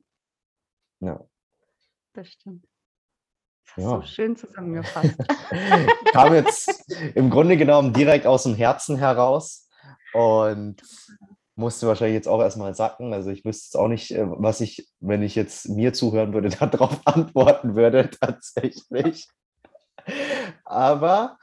Ja. 1.01 1.25
Das 2.15 2.29
stimmt. 2.29 2.67
Das 3.77 3.85
ja. 3.85 3.91
so 3.91 4.03
schön 4.03 4.37
zusammengefasst. 4.37 5.17
Kam 6.13 6.35
jetzt 6.35 6.93
im 7.15 7.31
Grunde 7.31 7.57
genommen 7.57 7.93
direkt 7.93 8.27
aus 8.27 8.43
dem 8.43 8.55
Herzen 8.55 8.97
heraus 8.97 9.69
und 10.13 10.83
musste 11.55 11.87
wahrscheinlich 11.87 12.15
jetzt 12.15 12.27
auch 12.27 12.41
erstmal 12.41 12.75
sacken. 12.75 13.13
Also 13.13 13.31
ich 13.31 13.45
wüsste 13.45 13.67
jetzt 13.67 13.77
auch 13.77 13.89
nicht, 13.89 14.11
äh, 14.13 14.25
was 14.27 14.61
ich, 14.61 14.91
wenn 14.99 15.23
ich 15.23 15.35
jetzt 15.35 15.69
mir 15.69 15.93
zuhören 15.93 16.33
würde, 16.33 16.49
darauf 16.67 17.07
antworten 17.07 17.77
würde 17.77 18.11
tatsächlich. 18.21 19.29
Aber 20.65 21.39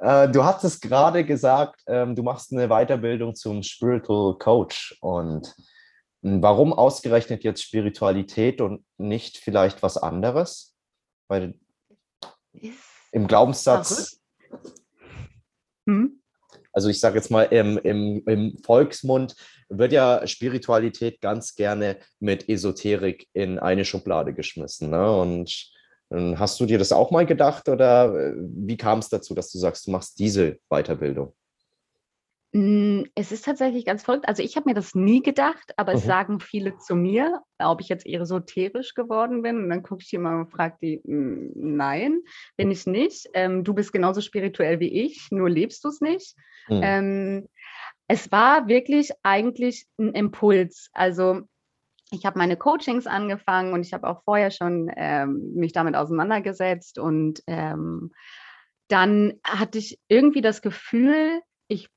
äh, 0.00 0.28
du 0.28 0.44
hattest 0.44 0.82
gerade 0.82 1.24
gesagt, 1.24 1.82
ähm, 1.86 2.14
du 2.14 2.22
machst 2.22 2.52
eine 2.52 2.68
Weiterbildung 2.68 3.34
zum 3.34 3.62
Spiritual 3.62 4.36
Coach. 4.38 4.96
Und 5.00 5.54
hm, 6.22 6.42
warum 6.42 6.72
ausgerechnet 6.72 7.44
jetzt 7.44 7.62
Spiritualität 7.62 8.60
und 8.60 8.84
nicht 8.98 9.38
vielleicht 9.38 9.82
was 9.82 9.96
anderes? 9.96 10.74
Weil 11.28 11.54
im 13.12 13.26
Glaubenssatz. 13.26 14.20
Hm? 15.86 16.20
Also 16.72 16.88
ich 16.88 17.00
sage 17.00 17.16
jetzt 17.16 17.30
mal, 17.30 17.44
im, 17.44 17.78
im, 17.78 18.22
im 18.26 18.58
Volksmund 18.64 19.36
wird 19.68 19.92
ja 19.92 20.26
Spiritualität 20.26 21.20
ganz 21.20 21.54
gerne 21.54 21.98
mit 22.18 22.48
Esoterik 22.48 23.28
in 23.32 23.58
eine 23.58 23.84
Schublade 23.84 24.32
geschmissen. 24.32 24.90
Ne? 24.90 25.14
Und 25.14 25.70
hast 26.38 26.60
du 26.60 26.66
dir 26.66 26.78
das 26.78 26.92
auch 26.92 27.10
mal 27.10 27.26
gedacht 27.26 27.68
oder 27.68 28.14
äh, 28.14 28.34
wie 28.36 28.76
kam 28.76 28.98
es 28.98 29.08
dazu, 29.08 29.34
dass 29.34 29.50
du 29.50 29.58
sagst, 29.58 29.86
du 29.86 29.90
machst 29.90 30.18
diese 30.18 30.58
Weiterbildung? 30.68 31.32
Hm, 32.54 33.06
es 33.14 33.32
ist 33.32 33.46
tatsächlich 33.46 33.86
ganz 33.86 34.02
verrückt. 34.02 34.28
Also 34.28 34.42
ich 34.42 34.56
habe 34.56 34.68
mir 34.68 34.74
das 34.74 34.94
nie 34.94 35.22
gedacht, 35.22 35.72
aber 35.78 35.94
es 35.94 36.04
mhm. 36.04 36.08
sagen 36.08 36.40
viele 36.40 36.76
zu 36.76 36.94
mir, 36.94 37.40
ob 37.58 37.80
ich 37.80 37.88
jetzt 37.88 38.04
esoterisch 38.04 38.92
geworden 38.94 39.40
bin. 39.40 39.56
Und 39.56 39.70
dann 39.70 39.82
gucke 39.82 40.02
ich 40.06 40.18
mal 40.18 40.40
und 40.40 40.50
frage 40.50 40.76
die, 40.82 41.00
hm, 41.02 41.52
nein, 41.54 42.20
bin 42.56 42.70
ich 42.70 42.86
nicht. 42.86 43.26
Ähm, 43.32 43.64
du 43.64 43.72
bist 43.72 43.92
genauso 43.92 44.20
spirituell 44.20 44.80
wie 44.80 45.02
ich, 45.04 45.28
nur 45.30 45.48
lebst 45.48 45.82
du 45.84 45.88
es 45.88 46.02
nicht. 46.02 46.36
Mhm. 46.68 46.80
Ähm, 46.82 47.48
es 48.06 48.30
war 48.30 48.68
wirklich 48.68 49.12
eigentlich 49.22 49.86
ein 49.98 50.12
Impuls. 50.12 50.90
Also 50.92 51.42
ich 52.12 52.26
habe 52.26 52.38
meine 52.38 52.56
Coachings 52.56 53.06
angefangen 53.06 53.72
und 53.72 53.84
ich 53.84 53.92
habe 53.92 54.06
auch 54.06 54.22
vorher 54.24 54.50
schon 54.50 54.90
ähm, 54.96 55.54
mich 55.54 55.72
damit 55.72 55.96
auseinandergesetzt 55.96 56.98
und 56.98 57.42
ähm, 57.46 58.12
dann 58.88 59.34
hatte 59.42 59.78
ich 59.78 59.98
irgendwie 60.08 60.42
das 60.42 60.60
Gefühl, 60.60 61.40
ich, 61.68 61.88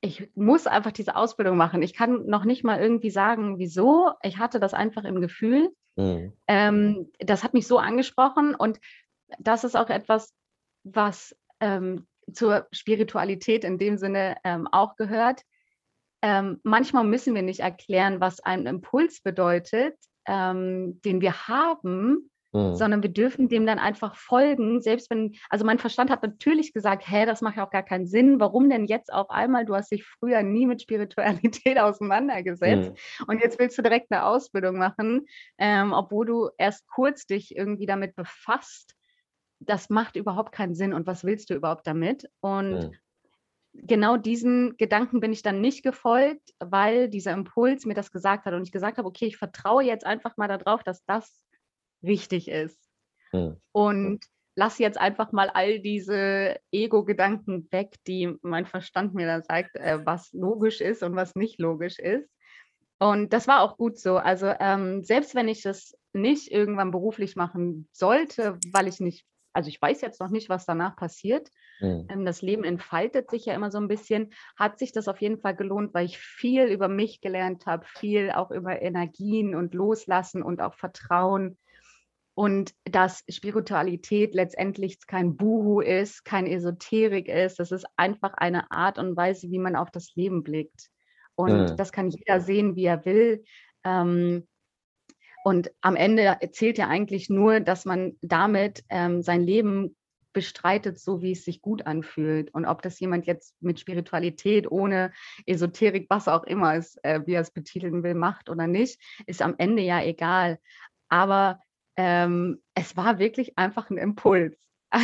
ich 0.00 0.28
muss 0.34 0.66
einfach 0.66 0.90
diese 0.90 1.14
Ausbildung 1.14 1.56
machen. 1.56 1.82
Ich 1.82 1.94
kann 1.94 2.26
noch 2.26 2.44
nicht 2.44 2.64
mal 2.64 2.80
irgendwie 2.80 3.10
sagen, 3.10 3.58
wieso. 3.58 4.10
Ich 4.22 4.38
hatte 4.38 4.58
das 4.58 4.74
einfach 4.74 5.04
im 5.04 5.20
Gefühl. 5.20 5.70
Mhm. 5.94 6.32
Ähm, 6.48 7.12
das 7.20 7.44
hat 7.44 7.54
mich 7.54 7.68
so 7.68 7.78
angesprochen 7.78 8.54
und 8.56 8.80
das 9.38 9.62
ist 9.62 9.76
auch 9.76 9.90
etwas, 9.90 10.34
was 10.82 11.36
ähm, 11.60 12.06
zur 12.32 12.66
Spiritualität 12.72 13.62
in 13.62 13.78
dem 13.78 13.96
Sinne 13.96 14.36
ähm, 14.42 14.66
auch 14.70 14.96
gehört 14.96 15.42
ähm, 16.22 16.60
manchmal 16.62 17.04
müssen 17.04 17.34
wir 17.34 17.42
nicht 17.42 17.60
erklären, 17.60 18.20
was 18.20 18.40
ein 18.40 18.66
Impuls 18.66 19.20
bedeutet, 19.20 19.96
ähm, 20.26 21.00
den 21.02 21.20
wir 21.20 21.48
haben, 21.48 22.30
mhm. 22.52 22.76
sondern 22.76 23.02
wir 23.02 23.10
dürfen 23.10 23.48
dem 23.48 23.66
dann 23.66 23.80
einfach 23.80 24.14
folgen, 24.14 24.80
selbst 24.80 25.10
wenn, 25.10 25.34
also 25.50 25.64
mein 25.64 25.80
Verstand 25.80 26.10
hat 26.10 26.22
natürlich 26.22 26.72
gesagt, 26.72 27.08
hä, 27.08 27.26
das 27.26 27.40
macht 27.40 27.56
ja 27.56 27.66
auch 27.66 27.70
gar 27.70 27.82
keinen 27.82 28.06
Sinn, 28.06 28.38
warum 28.38 28.70
denn 28.70 28.86
jetzt 28.86 29.12
auf 29.12 29.30
einmal, 29.30 29.64
du 29.64 29.74
hast 29.74 29.90
dich 29.90 30.04
früher 30.04 30.44
nie 30.44 30.66
mit 30.66 30.80
Spiritualität 30.80 31.78
auseinandergesetzt 31.80 32.90
mhm. 32.90 33.24
und 33.26 33.42
jetzt 33.42 33.58
willst 33.58 33.76
du 33.76 33.82
direkt 33.82 34.12
eine 34.12 34.24
Ausbildung 34.24 34.78
machen, 34.78 35.26
ähm, 35.58 35.92
obwohl 35.92 36.26
du 36.26 36.50
erst 36.56 36.86
kurz 36.86 37.26
dich 37.26 37.56
irgendwie 37.56 37.86
damit 37.86 38.14
befasst, 38.14 38.94
das 39.58 39.90
macht 39.90 40.16
überhaupt 40.16 40.52
keinen 40.52 40.74
Sinn 40.74 40.92
und 40.92 41.06
was 41.06 41.24
willst 41.24 41.50
du 41.50 41.54
überhaupt 41.54 41.86
damit? 41.86 42.28
Und 42.40 42.72
mhm 42.74 42.96
genau 43.72 44.16
diesen 44.16 44.76
Gedanken 44.76 45.20
bin 45.20 45.32
ich 45.32 45.42
dann 45.42 45.60
nicht 45.60 45.82
gefolgt, 45.82 46.52
weil 46.58 47.08
dieser 47.08 47.32
Impuls 47.32 47.86
mir 47.86 47.94
das 47.94 48.10
gesagt 48.10 48.44
hat 48.44 48.54
und 48.54 48.62
ich 48.62 48.72
gesagt 48.72 48.98
habe, 48.98 49.08
okay, 49.08 49.26
ich 49.26 49.36
vertraue 49.36 49.82
jetzt 49.82 50.04
einfach 50.04 50.36
mal 50.36 50.48
darauf, 50.48 50.82
dass 50.82 51.04
das 51.04 51.42
richtig 52.02 52.48
ist. 52.48 52.78
Mhm. 53.32 53.56
Und 53.72 54.24
lasse 54.54 54.82
jetzt 54.82 54.98
einfach 54.98 55.32
mal 55.32 55.48
all 55.48 55.80
diese 55.80 56.58
Ego-Gedanken 56.70 57.68
weg, 57.70 57.94
die 58.06 58.34
mein 58.42 58.66
Verstand 58.66 59.14
mir 59.14 59.26
da 59.26 59.42
sagt, 59.42 59.76
äh, 59.76 60.04
was 60.04 60.32
logisch 60.32 60.80
ist 60.80 61.02
und 61.02 61.16
was 61.16 61.34
nicht 61.34 61.58
logisch 61.58 61.98
ist. 61.98 62.28
Und 62.98 63.32
das 63.32 63.48
war 63.48 63.62
auch 63.62 63.78
gut 63.78 63.98
so. 63.98 64.18
Also 64.18 64.52
ähm, 64.60 65.02
selbst 65.02 65.34
wenn 65.34 65.48
ich 65.48 65.62
das 65.62 65.96
nicht 66.12 66.52
irgendwann 66.52 66.90
beruflich 66.90 67.34
machen 67.34 67.88
sollte, 67.92 68.58
weil 68.72 68.86
ich 68.86 69.00
nicht 69.00 69.26
also 69.52 69.68
ich 69.68 69.80
weiß 69.80 70.00
jetzt 70.00 70.20
noch 70.20 70.30
nicht, 70.30 70.48
was 70.48 70.66
danach 70.66 70.96
passiert. 70.96 71.48
Mhm. 71.82 72.06
Ähm, 72.08 72.24
das 72.24 72.40
Leben 72.42 72.64
entfaltet 72.64 73.30
sich 73.30 73.44
ja 73.46 73.54
immer 73.54 73.70
so 73.70 73.78
ein 73.78 73.88
bisschen. 73.88 74.32
Hat 74.56 74.78
sich 74.78 74.92
das 74.92 75.08
auf 75.08 75.20
jeden 75.20 75.38
Fall 75.38 75.56
gelohnt, 75.56 75.92
weil 75.92 76.06
ich 76.06 76.18
viel 76.18 76.64
über 76.64 76.88
mich 76.88 77.20
gelernt 77.20 77.66
habe, 77.66 77.84
viel 77.98 78.30
auch 78.30 78.50
über 78.50 78.80
Energien 78.80 79.54
und 79.54 79.74
Loslassen 79.74 80.42
und 80.42 80.62
auch 80.62 80.74
Vertrauen. 80.74 81.58
Und 82.34 82.72
dass 82.84 83.24
Spiritualität 83.28 84.34
letztendlich 84.34 85.06
kein 85.06 85.36
Buhu 85.36 85.80
ist, 85.80 86.24
kein 86.24 86.46
Esoterik 86.46 87.28
ist. 87.28 87.58
Das 87.58 87.72
ist 87.72 87.84
einfach 87.96 88.32
eine 88.34 88.70
Art 88.70 88.98
und 88.98 89.16
Weise, 89.16 89.50
wie 89.50 89.58
man 89.58 89.76
auf 89.76 89.90
das 89.90 90.14
Leben 90.14 90.42
blickt. 90.42 90.88
Und 91.34 91.72
mhm. 91.72 91.76
das 91.76 91.92
kann 91.92 92.08
jeder 92.08 92.40
sehen, 92.40 92.74
wie 92.76 92.84
er 92.84 93.04
will. 93.04 93.44
Ähm, 93.84 94.46
und 95.44 95.72
am 95.80 95.96
Ende 95.96 96.22
erzählt 96.22 96.78
ja 96.78 96.86
eigentlich 96.88 97.28
nur, 97.28 97.60
dass 97.60 97.84
man 97.84 98.16
damit 98.22 98.84
ähm, 98.88 99.22
sein 99.22 99.42
Leben 99.42 99.96
bestreitet 100.32 100.98
so, 100.98 101.22
wie 101.22 101.32
es 101.32 101.44
sich 101.44 101.62
gut 101.62 101.86
anfühlt. 101.86 102.52
Und 102.54 102.64
ob 102.66 102.82
das 102.82 102.98
jemand 103.00 103.26
jetzt 103.26 103.54
mit 103.62 103.80
Spiritualität, 103.80 104.70
ohne 104.70 105.12
Esoterik, 105.46 106.06
was 106.08 106.28
auch 106.28 106.44
immer 106.44 106.74
es, 106.74 106.96
äh, 107.02 107.20
wie 107.26 107.34
er 107.34 107.42
es 107.42 107.50
betiteln 107.50 108.02
will, 108.02 108.14
macht 108.14 108.48
oder 108.48 108.66
nicht, 108.66 109.00
ist 109.26 109.42
am 109.42 109.54
Ende 109.58 109.82
ja 109.82 110.02
egal. 110.02 110.58
Aber 111.08 111.60
ähm, 111.96 112.62
es 112.74 112.96
war 112.96 113.18
wirklich 113.18 113.58
einfach 113.58 113.90
ein 113.90 113.98
Impuls. 113.98 114.56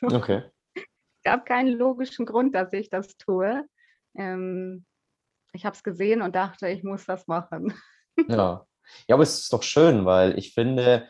Also, 0.00 0.16
okay. 0.16 0.42
Es 0.74 1.22
gab 1.24 1.44
keinen 1.44 1.76
logischen 1.76 2.26
Grund, 2.26 2.54
dass 2.54 2.72
ich 2.72 2.88
das 2.90 3.16
tue. 3.16 3.64
Ähm, 4.16 4.84
ich 5.52 5.64
habe 5.64 5.74
es 5.74 5.82
gesehen 5.82 6.22
und 6.22 6.36
dachte, 6.36 6.68
ich 6.68 6.84
muss 6.84 7.04
das 7.04 7.26
machen. 7.26 7.74
Ja. 8.28 8.66
ja, 9.06 9.14
aber 9.14 9.22
es 9.22 9.38
ist 9.38 9.52
doch 9.52 9.62
schön, 9.62 10.04
weil 10.04 10.38
ich 10.38 10.54
finde, 10.54 11.08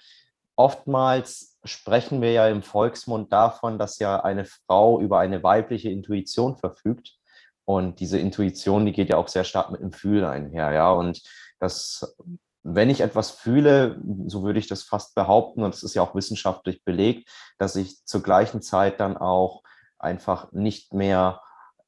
oftmals 0.57 1.48
sprechen 1.65 2.23
wir 2.23 2.33
ja 2.33 2.49
im 2.49 2.63
Volksmund 2.63 3.33
davon, 3.33 3.79
dass 3.79 3.99
ja 3.99 4.21
eine 4.21 4.45
Frau 4.45 5.01
über 5.01 5.19
eine 5.19 5.43
weibliche 5.43 5.91
Intuition 5.91 6.57
verfügt. 6.57 7.17
Und 7.65 8.01
diese 8.01 8.19
Intuition, 8.19 8.87
die 8.87 8.93
geht 8.93 9.11
ja 9.11 9.19
auch 9.19 9.29
sehr 9.29 9.45
stark 9.45 9.71
mit 9.71 9.83
dem 9.83 9.93
Fühlen 9.93 10.25
einher, 10.25 10.73
ja. 10.73 10.91
Und 10.91 11.23
das, 11.59 12.17
wenn 12.63 12.89
ich 12.89 13.01
etwas 13.03 13.31
fühle, 13.31 14.01
so 14.27 14.43
würde 14.43 14.59
ich 14.59 14.69
das 14.69 14.85
fast 14.85 15.15
behaupten, 15.15 15.63
und 15.63 15.75
es 15.75 15.83
ist 15.83 15.95
ja 15.95 16.03
auch 16.03 16.15
wissenschaftlich 16.15 16.83
belegt, 16.85 17.29
dass 17.59 17.77
ich 17.77 18.05
zur 18.07 18.23
gleichen 18.23 18.63
Zeit 18.63 19.01
dann 19.01 19.17
auch 19.17 19.63
einfach 19.99 20.51
nicht 20.53 20.95
mehr 20.95 21.43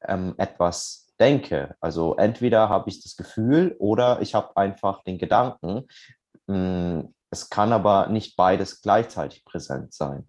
ähm, 0.07 0.35
etwas 0.37 1.15
denke. 1.19 1.77
Also 1.81 2.17
entweder 2.17 2.69
habe 2.69 2.91
ich 2.91 3.03
das 3.03 3.17
Gefühl 3.17 3.77
oder 3.79 4.21
ich 4.21 4.35
habe 4.35 4.57
einfach 4.57 5.03
den 5.05 5.19
Gedanken. 5.19 5.87
Hm, 6.49 7.15
es 7.31 7.49
kann 7.49 7.73
aber 7.73 8.09
nicht 8.09 8.37
beides 8.37 8.81
gleichzeitig 8.83 9.45
präsent 9.45 9.93
sein. 9.95 10.29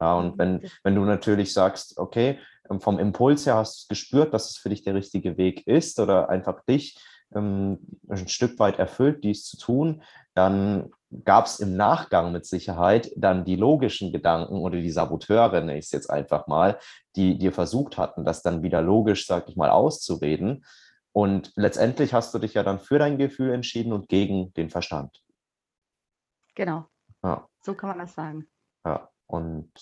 Ja, 0.00 0.14
und 0.14 0.38
wenn, 0.38 0.68
wenn 0.82 0.94
du 0.94 1.04
natürlich 1.04 1.52
sagst, 1.52 1.98
okay, 1.98 2.38
ähm, 2.70 2.80
vom 2.80 2.98
Impuls 2.98 3.46
her 3.46 3.56
hast 3.56 3.84
du 3.84 3.88
gespürt, 3.88 4.32
dass 4.32 4.50
es 4.50 4.56
für 4.56 4.70
dich 4.70 4.82
der 4.82 4.94
richtige 4.94 5.36
Weg 5.36 5.66
ist 5.66 6.00
oder 6.00 6.30
einfach 6.30 6.64
dich 6.64 6.98
ähm, 7.34 7.78
ein 8.08 8.28
Stück 8.28 8.58
weit 8.58 8.78
erfüllt, 8.78 9.22
dies 9.24 9.44
zu 9.44 9.58
tun, 9.58 10.02
dann 10.34 10.90
gab 11.24 11.46
es 11.46 11.60
im 11.60 11.76
Nachgang 11.76 12.32
mit 12.32 12.46
Sicherheit 12.46 13.10
dann 13.16 13.44
die 13.44 13.56
logischen 13.56 14.12
Gedanken 14.12 14.60
oder 14.60 14.80
die 14.80 14.90
Saboteure, 14.90 15.60
nenne 15.60 15.78
ich 15.78 15.86
es 15.86 15.92
jetzt 15.92 16.08
einfach 16.08 16.46
mal, 16.46 16.78
die 17.16 17.36
dir 17.36 17.52
versucht 17.52 17.98
hatten, 17.98 18.24
das 18.24 18.42
dann 18.42 18.62
wieder 18.62 18.80
logisch, 18.80 19.26
sag 19.26 19.48
ich 19.48 19.56
mal, 19.56 19.70
auszureden. 19.70 20.64
Und 21.12 21.52
letztendlich 21.56 22.14
hast 22.14 22.32
du 22.32 22.38
dich 22.38 22.54
ja 22.54 22.62
dann 22.62 22.78
für 22.78 22.98
dein 22.98 23.18
Gefühl 23.18 23.52
entschieden 23.52 23.92
und 23.92 24.08
gegen 24.08 24.54
den 24.54 24.70
Verstand. 24.70 25.20
Genau. 26.60 26.84
Ja. 27.22 27.48
So 27.62 27.72
kann 27.72 27.88
man 27.88 28.00
das 28.00 28.14
sagen. 28.14 28.46
Ja. 28.84 29.08
Und 29.26 29.72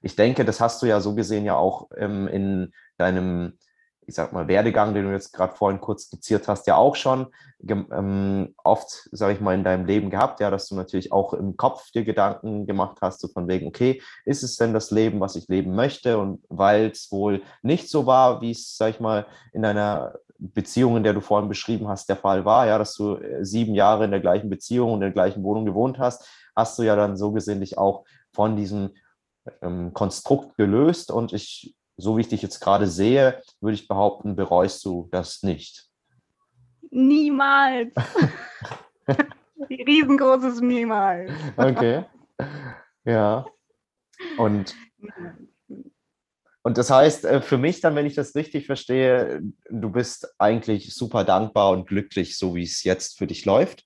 ich 0.00 0.16
denke, 0.16 0.46
das 0.46 0.58
hast 0.58 0.80
du 0.80 0.86
ja 0.86 0.98
so 1.00 1.14
gesehen 1.14 1.44
ja 1.44 1.54
auch 1.54 1.90
ähm, 1.98 2.28
in 2.28 2.72
deinem 2.96 3.58
ich 4.06 4.14
sag 4.14 4.32
mal, 4.32 4.48
Werdegang, 4.48 4.94
den 4.94 5.04
du 5.04 5.12
jetzt 5.12 5.32
gerade 5.32 5.54
vorhin 5.54 5.80
kurz 5.80 6.04
skizziert 6.04 6.48
hast, 6.48 6.66
ja 6.66 6.76
auch 6.76 6.94
schon 6.96 7.28
ähm, 7.66 8.54
oft, 8.62 9.08
sage 9.12 9.34
ich 9.34 9.40
mal, 9.40 9.54
in 9.54 9.64
deinem 9.64 9.86
Leben 9.86 10.10
gehabt, 10.10 10.40
ja, 10.40 10.50
dass 10.50 10.68
du 10.68 10.74
natürlich 10.74 11.12
auch 11.12 11.32
im 11.32 11.56
Kopf 11.56 11.90
dir 11.90 12.04
Gedanken 12.04 12.66
gemacht 12.66 12.98
hast, 13.00 13.20
so 13.20 13.28
von 13.28 13.48
wegen, 13.48 13.66
okay, 13.66 14.02
ist 14.24 14.42
es 14.42 14.56
denn 14.56 14.74
das 14.74 14.90
Leben, 14.90 15.20
was 15.20 15.36
ich 15.36 15.48
leben 15.48 15.74
möchte? 15.74 16.18
Und 16.18 16.44
weil 16.48 16.90
es 16.90 17.10
wohl 17.10 17.42
nicht 17.62 17.88
so 17.88 18.06
war, 18.06 18.40
wie 18.40 18.50
es, 18.50 18.76
sag 18.76 18.90
ich 18.90 19.00
mal, 19.00 19.26
in 19.52 19.62
deiner 19.62 20.14
Beziehung, 20.52 20.96
in 20.96 21.02
der 21.02 21.14
du 21.14 21.20
vorhin 21.20 21.48
beschrieben 21.48 21.88
hast, 21.88 22.08
der 22.08 22.16
Fall 22.16 22.44
war, 22.44 22.66
ja, 22.66 22.78
dass 22.78 22.94
du 22.94 23.16
äh, 23.16 23.44
sieben 23.44 23.74
Jahre 23.74 24.04
in 24.04 24.10
der 24.10 24.20
gleichen 24.20 24.50
Beziehung 24.50 24.90
und 24.90 24.96
in 24.96 25.00
der 25.02 25.12
gleichen 25.12 25.42
Wohnung 25.42 25.64
gewohnt 25.64 25.98
hast, 25.98 26.28
hast 26.54 26.78
du 26.78 26.82
ja 26.82 26.96
dann 26.96 27.16
so 27.16 27.32
gesehen 27.32 27.60
dich 27.60 27.78
auch 27.78 28.04
von 28.32 28.56
diesem 28.56 28.90
ähm, 29.62 29.92
Konstrukt 29.92 30.56
gelöst 30.56 31.10
und 31.10 31.32
ich 31.32 31.74
so 31.96 32.16
wie 32.16 32.22
ich 32.22 32.28
dich 32.28 32.42
jetzt 32.42 32.60
gerade 32.60 32.86
sehe, 32.86 33.40
würde 33.60 33.74
ich 33.74 33.88
behaupten, 33.88 34.36
bereust 34.36 34.84
du 34.84 35.08
das 35.10 35.42
nicht. 35.42 35.88
Niemals. 36.90 37.92
Riesengroßes 39.70 40.60
Niemals. 40.60 41.30
Okay. 41.56 42.04
Ja. 43.04 43.44
Und, 44.38 44.74
und 46.64 46.78
das 46.78 46.90
heißt, 46.90 47.26
äh, 47.26 47.42
für 47.42 47.58
mich 47.58 47.82
dann, 47.82 47.94
wenn 47.94 48.06
ich 48.06 48.14
das 48.14 48.34
richtig 48.34 48.66
verstehe, 48.66 49.42
du 49.68 49.90
bist 49.90 50.34
eigentlich 50.38 50.94
super 50.94 51.22
dankbar 51.22 51.70
und 51.70 51.86
glücklich, 51.86 52.38
so 52.38 52.54
wie 52.54 52.62
es 52.62 52.82
jetzt 52.84 53.18
für 53.18 53.26
dich 53.26 53.44
läuft? 53.44 53.84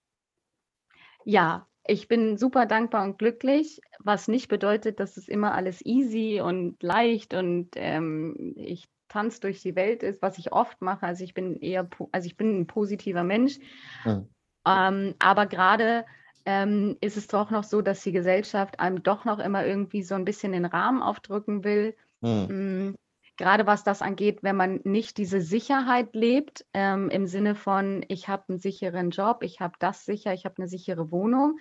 Ja, 1.24 1.66
ich 1.84 2.06
bin 2.06 2.38
super 2.38 2.66
dankbar 2.66 3.02
und 3.02 3.18
glücklich, 3.18 3.80
was 3.98 4.28
nicht 4.28 4.46
bedeutet, 4.46 5.00
dass 5.00 5.16
es 5.16 5.26
immer 5.26 5.54
alles 5.54 5.84
easy 5.84 6.40
und 6.40 6.80
leicht 6.80 7.34
und 7.34 7.70
ähm, 7.74 8.54
ich 8.56 8.88
tanze 9.08 9.40
durch 9.40 9.60
die 9.60 9.74
Welt 9.74 10.04
ist, 10.04 10.22
was 10.22 10.38
ich 10.38 10.52
oft 10.52 10.80
mache. 10.80 11.04
Also 11.04 11.24
ich 11.24 11.34
bin 11.34 11.56
eher, 11.56 11.88
also 12.12 12.26
ich 12.26 12.36
bin 12.36 12.60
ein 12.60 12.66
positiver 12.68 13.24
Mensch. 13.24 13.58
Mhm. 14.04 14.28
Ähm, 14.66 15.14
aber 15.18 15.46
gerade 15.46 16.04
ähm, 16.44 16.96
ist 17.00 17.16
es 17.16 17.26
doch 17.26 17.50
noch 17.50 17.64
so, 17.64 17.82
dass 17.82 18.02
die 18.02 18.12
Gesellschaft 18.12 18.78
einem 18.78 19.02
doch 19.02 19.24
noch 19.24 19.40
immer 19.40 19.66
irgendwie 19.66 20.02
so 20.02 20.14
ein 20.14 20.24
bisschen 20.24 20.52
den 20.52 20.66
Rahmen 20.66 21.02
aufdrücken 21.02 21.64
will. 21.64 21.96
Mhm. 22.20 22.94
Gerade 23.36 23.66
was 23.66 23.84
das 23.84 24.02
angeht, 24.02 24.42
wenn 24.42 24.56
man 24.56 24.80
nicht 24.82 25.16
diese 25.16 25.40
Sicherheit 25.40 26.14
lebt, 26.14 26.66
ähm, 26.74 27.08
im 27.08 27.26
Sinne 27.26 27.54
von, 27.54 28.04
ich 28.08 28.26
habe 28.26 28.44
einen 28.48 28.58
sicheren 28.58 29.10
Job, 29.10 29.42
ich 29.42 29.60
habe 29.60 29.74
das 29.78 30.04
sicher, 30.04 30.34
ich 30.34 30.44
habe 30.44 30.56
eine 30.58 30.66
sichere 30.66 31.12
Wohnung, 31.12 31.58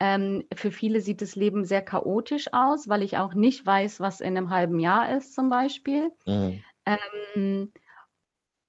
ähm, 0.00 0.44
für 0.54 0.72
viele 0.72 1.02
sieht 1.02 1.20
das 1.20 1.36
Leben 1.36 1.66
sehr 1.66 1.82
chaotisch 1.82 2.52
aus, 2.52 2.88
weil 2.88 3.02
ich 3.02 3.18
auch 3.18 3.34
nicht 3.34 3.66
weiß, 3.66 4.00
was 4.00 4.22
in 4.22 4.36
einem 4.36 4.48
halben 4.48 4.80
Jahr 4.80 5.14
ist 5.14 5.34
zum 5.34 5.50
Beispiel. 5.50 6.10
Mhm. 6.26 6.64
Ähm, 6.86 7.72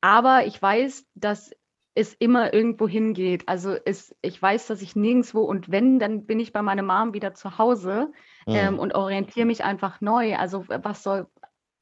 aber 0.01 0.45
ich 0.45 0.61
weiß, 0.61 1.05
dass 1.15 1.51
es 1.95 2.13
immer 2.15 2.53
irgendwo 2.53 2.87
hingeht. 2.87 3.47
Also 3.47 3.77
es, 3.85 4.15
ich 4.21 4.41
weiß, 4.41 4.67
dass 4.67 4.81
ich 4.81 4.95
nirgendwo 4.95 5.41
und 5.41 5.71
wenn, 5.71 5.99
dann 5.99 6.25
bin 6.25 6.39
ich 6.39 6.51
bei 6.51 6.61
meiner 6.61 6.83
Mom 6.83 7.13
wieder 7.13 7.33
zu 7.33 7.57
Hause 7.57 8.11
ähm, 8.47 8.79
und 8.79 8.95
orientiere 8.95 9.45
mich 9.45 9.63
einfach 9.63 10.01
neu. 10.01 10.35
Also 10.35 10.65
was 10.67 11.03
soll, 11.03 11.27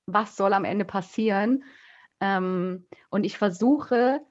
was 0.06 0.36
soll 0.36 0.54
am 0.54 0.66
Ende 0.66 0.86
passieren? 0.86 1.64
Ähm, 2.20 2.88
und 3.10 3.24
ich 3.24 3.38
versuche 3.38 4.22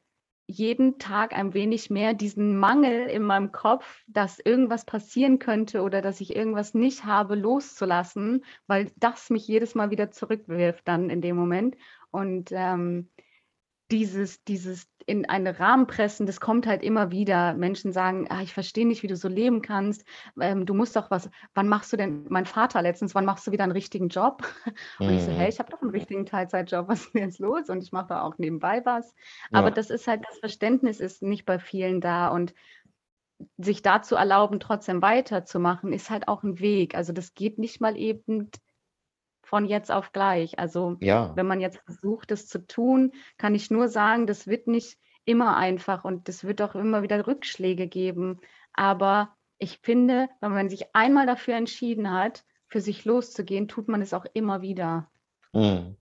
jeden 0.51 0.99
Tag 0.99 1.37
ein 1.37 1.53
wenig 1.53 1.91
mehr 1.91 2.15
diesen 2.15 2.59
Mangel 2.59 3.07
in 3.07 3.23
meinem 3.23 3.53
Kopf, 3.53 4.03
dass 4.07 4.39
irgendwas 4.39 4.87
passieren 4.87 5.39
könnte 5.39 5.83
oder 5.83 6.01
dass 6.01 6.23
ich 6.23 6.35
irgendwas 6.35 6.73
nicht 6.73 7.05
habe, 7.05 7.35
loszulassen, 7.35 8.45
weil 8.67 8.91
das 8.97 9.29
mich 9.29 9.47
jedes 9.47 9.75
Mal 9.75 9.91
wieder 9.91 10.11
zurückwirft 10.11 10.89
dann 10.89 11.11
in 11.11 11.21
dem 11.21 11.37
Moment. 11.37 11.77
Und 12.11 12.51
ähm, 12.53 13.11
dieses, 13.91 14.45
dieses 14.45 14.87
in 15.07 15.27
einen 15.27 15.47
Rahmen 15.47 15.87
pressen, 15.87 16.27
das 16.27 16.39
kommt 16.39 16.67
halt 16.67 16.83
immer 16.83 17.11
wieder. 17.11 17.55
Menschen 17.55 17.93
sagen, 17.93 18.27
ah, 18.29 18.43
ich 18.43 18.53
verstehe 18.53 18.87
nicht, 18.87 19.03
wie 19.03 19.07
du 19.07 19.17
so 19.17 19.29
leben 19.29 19.63
kannst. 19.63 20.05
Ähm, 20.39 20.67
du 20.67 20.75
musst 20.75 20.97
doch 20.97 21.11
was, 21.11 21.31
wann 21.55 21.69
machst 21.69 21.93
du 21.93 21.97
denn, 21.97 22.27
mein 22.29 22.45
Vater 22.45 22.83
letztens, 22.83 23.15
wann 23.15 23.25
machst 23.25 23.47
du 23.47 23.51
wieder 23.51 23.65
einen 23.65 23.73
richtigen 23.73 24.09
Job? 24.09 24.43
Und 24.99 25.09
mhm. 25.09 25.15
ich 25.15 25.23
so, 25.23 25.31
hey, 25.31 25.45
mhm. 25.45 25.49
ich 25.49 25.59
habe 25.59 25.71
doch 25.71 25.81
einen 25.81 25.93
richtigen 25.93 26.27
Teilzeitjob, 26.27 26.89
was 26.89 27.07
ist 27.07 27.15
denn 27.15 27.23
jetzt 27.23 27.39
los? 27.39 27.71
Und 27.71 27.83
ich 27.83 27.91
mache 27.91 28.09
da 28.09 28.23
auch 28.23 28.37
nebenbei 28.37 28.85
was. 28.85 29.15
Aber 29.51 29.69
ja. 29.69 29.75
das 29.75 29.89
ist 29.89 30.07
halt, 30.07 30.23
das 30.29 30.39
Verständnis 30.39 31.01
ist 31.01 31.23
nicht 31.23 31.47
bei 31.47 31.59
vielen 31.59 32.03
da 32.03 32.29
und 32.29 32.53
sich 33.57 33.83
dazu 33.83 34.17
erlauben, 34.17 34.61
trotzdem 34.61 35.01
weiterzumachen, 35.01 35.93
ist 35.93 36.11
halt 36.11 36.29
auch 36.29 36.43
ein 36.43 36.59
Weg. 36.59 36.95
Also 36.95 37.13
das 37.13 37.35
geht 37.35 37.59
nicht 37.59 37.81
mal 37.81 37.97
eben 37.97 38.51
von 39.49 39.65
jetzt 39.65 39.91
auf 39.91 40.13
gleich. 40.13 40.59
Also 40.59 40.97
ja. 41.01 41.33
wenn 41.35 41.47
man 41.47 41.61
jetzt 41.61 41.79
versucht, 41.79 42.31
das 42.31 42.47
zu 42.47 42.67
tun, 42.67 43.13
kann 43.39 43.55
ich 43.55 43.71
nur 43.71 43.89
sagen, 43.89 44.27
das 44.27 44.47
wird 44.47 44.67
nicht 44.67 44.99
immer 45.25 45.57
einfach 45.57 46.05
und 46.05 46.29
es 46.29 46.45
wird 46.45 46.61
auch 46.61 46.75
immer 46.75 47.03
wieder 47.03 47.27
Rückschläge 47.27 47.89
geben. 47.89 48.41
Aber 48.75 49.35
ich 49.59 49.79
finde, 49.79 50.29
wenn 50.41 50.53
man 50.53 50.69
sich 50.69 50.95
einmal 50.95 51.27
dafür 51.27 51.55
entschieden 51.55 52.13
hat, 52.13 52.45
für 52.67 52.83
sich 52.83 53.07
loszugehen, 53.07 53.69
tut 53.69 53.89
man 53.89 54.03
es 54.03 54.13
auch 54.13 54.27
immer 54.35 54.61
wieder. 54.61 55.11
Mhm. 55.55 55.97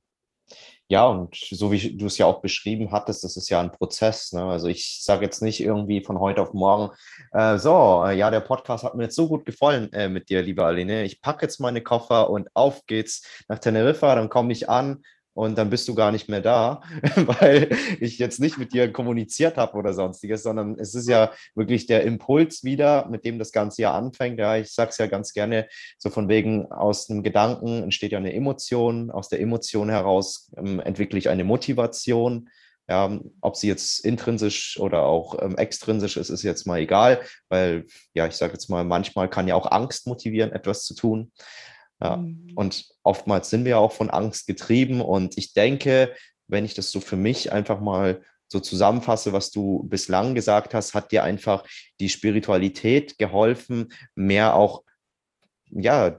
Ja, 0.89 1.05
und 1.05 1.35
so 1.35 1.71
wie 1.71 1.97
du 1.97 2.05
es 2.05 2.17
ja 2.17 2.25
auch 2.27 2.41
beschrieben 2.41 2.91
hattest, 2.91 3.23
das 3.25 3.35
ist 3.35 3.49
ja 3.49 3.59
ein 3.59 3.73
Prozess. 3.73 4.31
Ne? 4.31 4.43
Also 4.45 4.67
ich 4.67 5.03
sage 5.03 5.25
jetzt 5.25 5.41
nicht 5.41 5.59
irgendwie 5.59 6.01
von 6.01 6.19
heute 6.19 6.41
auf 6.41 6.53
morgen, 6.53 6.95
äh, 7.33 7.57
so, 7.57 8.05
äh, 8.05 8.15
ja, 8.17 8.31
der 8.31 8.39
Podcast 8.39 8.85
hat 8.85 8.95
mir 8.95 9.03
jetzt 9.03 9.15
so 9.15 9.27
gut 9.27 9.45
gefallen 9.45 9.91
äh, 9.91 10.07
mit 10.07 10.29
dir, 10.29 10.41
liebe 10.41 10.63
Aline. 10.63 11.03
Ich 11.03 11.21
packe 11.21 11.45
jetzt 11.45 11.59
meine 11.59 11.81
Koffer 11.81 12.29
und 12.29 12.47
auf 12.53 12.85
geht's 12.85 13.21
nach 13.49 13.59
Teneriffa, 13.59 14.15
dann 14.15 14.29
komme 14.29 14.53
ich 14.53 14.69
an, 14.69 15.03
und 15.37 15.55
dann 15.55 15.69
bist 15.69 15.87
du 15.87 15.93
gar 15.93 16.11
nicht 16.11 16.29
mehr 16.29 16.41
da, 16.41 16.81
weil 17.15 17.69
ich 17.99 18.17
jetzt 18.17 18.39
nicht 18.39 18.57
mit 18.57 18.73
dir 18.73 18.91
kommuniziert 18.91 19.55
habe 19.57 19.77
oder 19.77 19.93
sonstiges, 19.93 20.41
sondern 20.41 20.79
es 20.79 20.95
ist 20.95 21.07
ja 21.07 21.31
wirklich 21.53 21.85
der 21.85 22.03
Impuls 22.05 22.63
wieder, 22.63 23.07
mit 23.07 23.23
dem 23.23 23.37
das 23.37 23.51
Ganze 23.51 23.83
ja 23.83 23.93
anfängt. 23.93 24.39
Ja, 24.39 24.57
ich 24.57 24.71
sage 24.71 24.89
es 24.89 24.97
ja 24.97 25.05
ganz 25.05 25.33
gerne 25.33 25.67
so 25.99 26.09
von 26.09 26.27
wegen, 26.27 26.71
aus 26.71 27.07
einem 27.11 27.21
Gedanken 27.21 27.83
entsteht 27.83 28.13
ja 28.13 28.17
eine 28.17 28.33
Emotion, 28.33 29.11
aus 29.11 29.29
der 29.29 29.39
Emotion 29.39 29.89
heraus 29.89 30.51
ähm, 30.57 30.79
entwickle 30.79 31.19
ich 31.19 31.29
eine 31.29 31.43
Motivation. 31.43 32.49
Ja, 32.89 33.19
ob 33.41 33.57
sie 33.57 33.67
jetzt 33.67 34.03
intrinsisch 34.05 34.79
oder 34.79 35.03
auch 35.03 35.39
ähm, 35.39 35.55
extrinsisch 35.57 36.17
ist, 36.17 36.29
ist 36.29 36.41
jetzt 36.41 36.65
mal 36.65 36.79
egal, 36.79 37.21
weil 37.49 37.85
ja, 38.15 38.25
ich 38.25 38.33
sage 38.33 38.53
jetzt 38.53 38.69
mal, 38.69 38.85
manchmal 38.85 39.29
kann 39.29 39.47
ja 39.47 39.53
auch 39.53 39.69
Angst 39.69 40.07
motivieren, 40.07 40.51
etwas 40.51 40.85
zu 40.85 40.95
tun. 40.95 41.31
Ja. 42.01 42.17
Mhm. 42.17 42.51
Und 42.55 42.87
oftmals 43.03 43.49
sind 43.49 43.65
wir 43.65 43.79
auch 43.79 43.91
von 43.91 44.09
Angst 44.09 44.47
getrieben. 44.47 45.01
Und 45.01 45.37
ich 45.37 45.53
denke, 45.53 46.13
wenn 46.47 46.65
ich 46.65 46.73
das 46.73 46.91
so 46.91 46.99
für 46.99 47.17
mich 47.17 47.51
einfach 47.51 47.79
mal 47.79 48.21
so 48.47 48.59
zusammenfasse, 48.59 49.33
was 49.33 49.51
du 49.51 49.83
bislang 49.89 50.33
gesagt 50.33 50.73
hast, 50.73 50.93
hat 50.93 51.11
dir 51.11 51.23
einfach 51.23 51.65
die 51.99 52.09
Spiritualität 52.09 53.17
geholfen, 53.17 53.89
mehr 54.15 54.55
auch, 54.55 54.83
ja, 55.69 56.17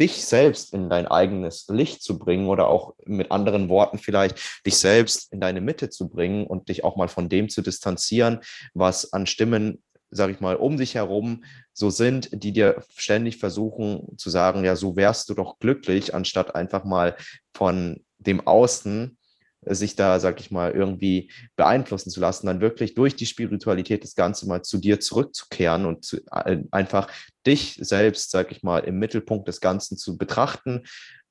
dich 0.00 0.24
selbst 0.24 0.74
in 0.74 0.90
dein 0.90 1.06
eigenes 1.06 1.68
Licht 1.68 2.02
zu 2.02 2.18
bringen 2.18 2.48
oder 2.48 2.66
auch 2.66 2.94
mit 3.04 3.30
anderen 3.30 3.68
Worten 3.68 3.98
vielleicht 3.98 4.36
dich 4.66 4.76
selbst 4.76 5.32
in 5.32 5.40
deine 5.40 5.60
Mitte 5.60 5.90
zu 5.90 6.08
bringen 6.08 6.44
und 6.44 6.68
dich 6.68 6.82
auch 6.82 6.96
mal 6.96 7.06
von 7.06 7.28
dem 7.28 7.48
zu 7.48 7.62
distanzieren, 7.62 8.40
was 8.74 9.12
an 9.12 9.26
Stimmen, 9.26 9.80
sage 10.12 10.32
ich 10.32 10.40
mal, 10.40 10.56
um 10.56 10.76
dich 10.76 10.94
herum 10.94 11.44
so 11.72 11.90
sind, 11.90 12.30
die 12.32 12.52
dir 12.52 12.84
ständig 12.96 13.38
versuchen 13.38 14.16
zu 14.18 14.30
sagen, 14.30 14.64
ja, 14.64 14.76
so 14.76 14.94
wärst 14.94 15.28
du 15.28 15.34
doch 15.34 15.58
glücklich, 15.58 16.14
anstatt 16.14 16.54
einfach 16.54 16.84
mal 16.84 17.16
von 17.54 18.04
dem 18.18 18.46
Außen 18.46 19.18
sich 19.64 19.94
da, 19.94 20.18
sag 20.18 20.40
ich 20.40 20.50
mal, 20.50 20.72
irgendwie 20.72 21.30
beeinflussen 21.56 22.10
zu 22.10 22.20
lassen, 22.20 22.46
dann 22.46 22.60
wirklich 22.60 22.94
durch 22.94 23.14
die 23.14 23.26
Spiritualität 23.26 24.02
das 24.02 24.14
Ganze 24.14 24.46
mal 24.46 24.62
zu 24.62 24.78
dir 24.78 25.00
zurückzukehren 25.00 25.86
und 25.86 26.04
zu, 26.04 26.18
äh, 26.32 26.58
einfach 26.72 27.08
dich 27.46 27.78
selbst, 27.80 28.30
sag 28.30 28.50
ich 28.50 28.62
mal, 28.62 28.80
im 28.80 28.98
Mittelpunkt 28.98 29.46
des 29.48 29.60
Ganzen 29.60 29.96
zu 29.96 30.18
betrachten. 30.18 30.82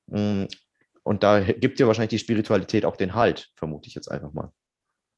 Mm, 0.06 0.44
und 1.02 1.22
da 1.22 1.40
gibt 1.40 1.78
dir 1.78 1.86
wahrscheinlich 1.86 2.10
die 2.10 2.18
Spiritualität 2.18 2.84
auch 2.84 2.96
den 2.96 3.14
Halt, 3.14 3.50
vermute 3.54 3.88
ich 3.88 3.94
jetzt 3.94 4.10
einfach 4.10 4.32
mal. 4.32 4.50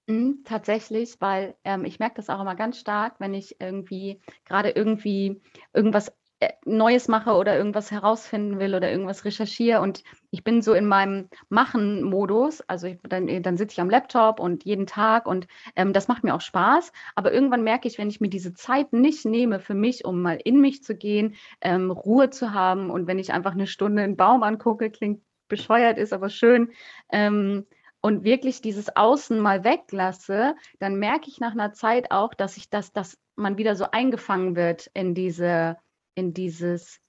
Mhm, 0.07 0.43
tatsächlich, 0.45 1.17
weil 1.21 1.55
ähm, 1.65 1.85
ich 1.87 1.99
merke 1.99 2.17
das 2.17 2.29
auch 2.29 2.41
immer 2.41 2.55
ganz 2.55 2.79
stark, 2.79 3.15
wenn 3.21 3.33
ich 3.33 3.59
irgendwie 3.59 4.21
gerade 4.45 4.69
irgendwie 4.71 5.41
irgendwas 5.73 6.13
äh, 6.41 6.51
Neues 6.67 7.09
mache 7.09 7.33
oder 7.33 7.57
irgendwas 7.57 7.91
herausfinden 7.91 8.59
will 8.59 8.75
oder 8.75 8.91
irgendwas 8.91 9.25
recherchiere 9.25 9.81
und 9.81 10.03
ich 10.31 10.45
bin 10.45 10.61
so 10.61 10.75
in 10.75 10.85
meinem 10.87 11.31
Machen-Modus, 11.49 12.61
also 12.63 12.87
ich, 12.87 12.99
dann, 13.09 13.29
äh, 13.29 13.41
dann 13.41 13.57
sitze 13.57 13.73
ich 13.75 13.81
am 13.81 13.89
Laptop 13.89 14.41
und 14.41 14.65
jeden 14.67 14.87
Tag 14.87 15.25
und 15.27 15.47
ähm, 15.75 15.95
das 15.95 16.07
macht 16.07 16.23
mir 16.23 16.35
auch 16.35 16.43
Spaß, 16.43 16.93
aber 17.15 17.33
irgendwann 17.33 17.63
merke 17.65 17.89
ich, 17.89 17.97
wenn 17.97 18.11
ich 18.11 18.21
mir 18.21 18.29
diese 18.29 18.53
Zeit 18.53 18.93
nicht 18.93 19.25
nehme 19.25 19.59
für 19.59 19.75
mich, 19.75 20.05
um 20.05 20.21
mal 20.21 20.39
in 20.45 20.61
mich 20.61 20.83
zu 20.85 20.95
gehen, 20.95 21.35
ähm, 21.63 21.91
Ruhe 21.91 22.29
zu 22.29 22.53
haben 22.53 22.91
und 22.91 23.07
wenn 23.07 23.19
ich 23.19 23.33
einfach 23.33 23.53
eine 23.53 23.67
Stunde 23.67 24.03
einen 24.03 24.17
Baum 24.19 24.43
angucke, 24.43 24.91
klingt 24.91 25.23
bescheuert, 25.49 25.97
ist 25.97 26.13
aber 26.13 26.29
schön, 26.29 26.73
ähm, 27.11 27.65
und 28.05 28.23
wirklich 28.23 28.61
dieses 28.61 28.95
Außen 28.95 29.41
mal 29.41 29.65
weglasse, 29.65 30.57
dann 30.79 30.99
merke 30.99 31.31
ich 31.31 31.41
nach 31.41 31.53
einer 31.53 31.73
Zeit 31.73 32.11
auch, 32.11 32.35
dass 32.35 32.59
ich 32.59 32.69
das, 32.69 32.93
dass 32.93 33.19
man 33.35 33.57
wieder 33.57 33.77
so 33.77 33.87
eingefangen 33.93 34.57
wird 34.57 34.91
in 34.93 35.15
diese 35.15 35.79
in 36.15 36.35
dieses, 36.35 37.01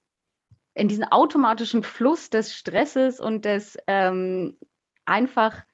in 0.73 0.87
diesen 0.87 1.03
automatischen 1.03 1.83
Fluss 1.83 2.29
des 2.29 2.55
Stresses 2.55 3.19
und 3.19 3.43
des 3.43 3.77
ähm, 3.87 4.57
einfach 5.03 5.65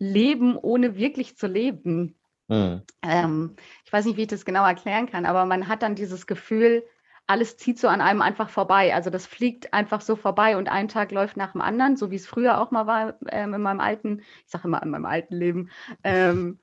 Leben, 0.00 0.56
ohne 0.56 0.96
wirklich 0.96 1.36
zu 1.36 1.46
leben. 1.46 2.18
Mhm. 2.48 2.82
Ähm, 3.02 3.54
ich 3.84 3.92
weiß 3.92 4.06
nicht, 4.06 4.16
wie 4.16 4.22
ich 4.22 4.26
das 4.26 4.44
genau 4.44 4.66
erklären 4.66 5.08
kann, 5.08 5.24
aber 5.24 5.44
man 5.44 5.68
hat 5.68 5.84
dann 5.84 5.94
dieses 5.94 6.26
Gefühl, 6.26 6.84
alles 7.30 7.56
zieht 7.56 7.78
so 7.78 7.86
an 7.86 8.00
einem 8.00 8.22
einfach 8.22 8.48
vorbei. 8.48 8.92
Also 8.92 9.08
das 9.08 9.24
fliegt 9.24 9.72
einfach 9.72 10.00
so 10.00 10.16
vorbei 10.16 10.56
und 10.56 10.68
ein 10.68 10.88
Tag 10.88 11.12
läuft 11.12 11.36
nach 11.36 11.52
dem 11.52 11.60
anderen, 11.60 11.96
so 11.96 12.10
wie 12.10 12.16
es 12.16 12.26
früher 12.26 12.60
auch 12.60 12.72
mal 12.72 12.88
war 12.88 13.14
ähm, 13.28 13.54
in 13.54 13.62
meinem 13.62 13.78
alten, 13.78 14.22
ich 14.44 14.50
sage 14.50 14.66
immer 14.66 14.82
in 14.82 14.90
meinem 14.90 15.06
alten 15.06 15.36
Leben. 15.36 15.70
Ähm, 16.02 16.58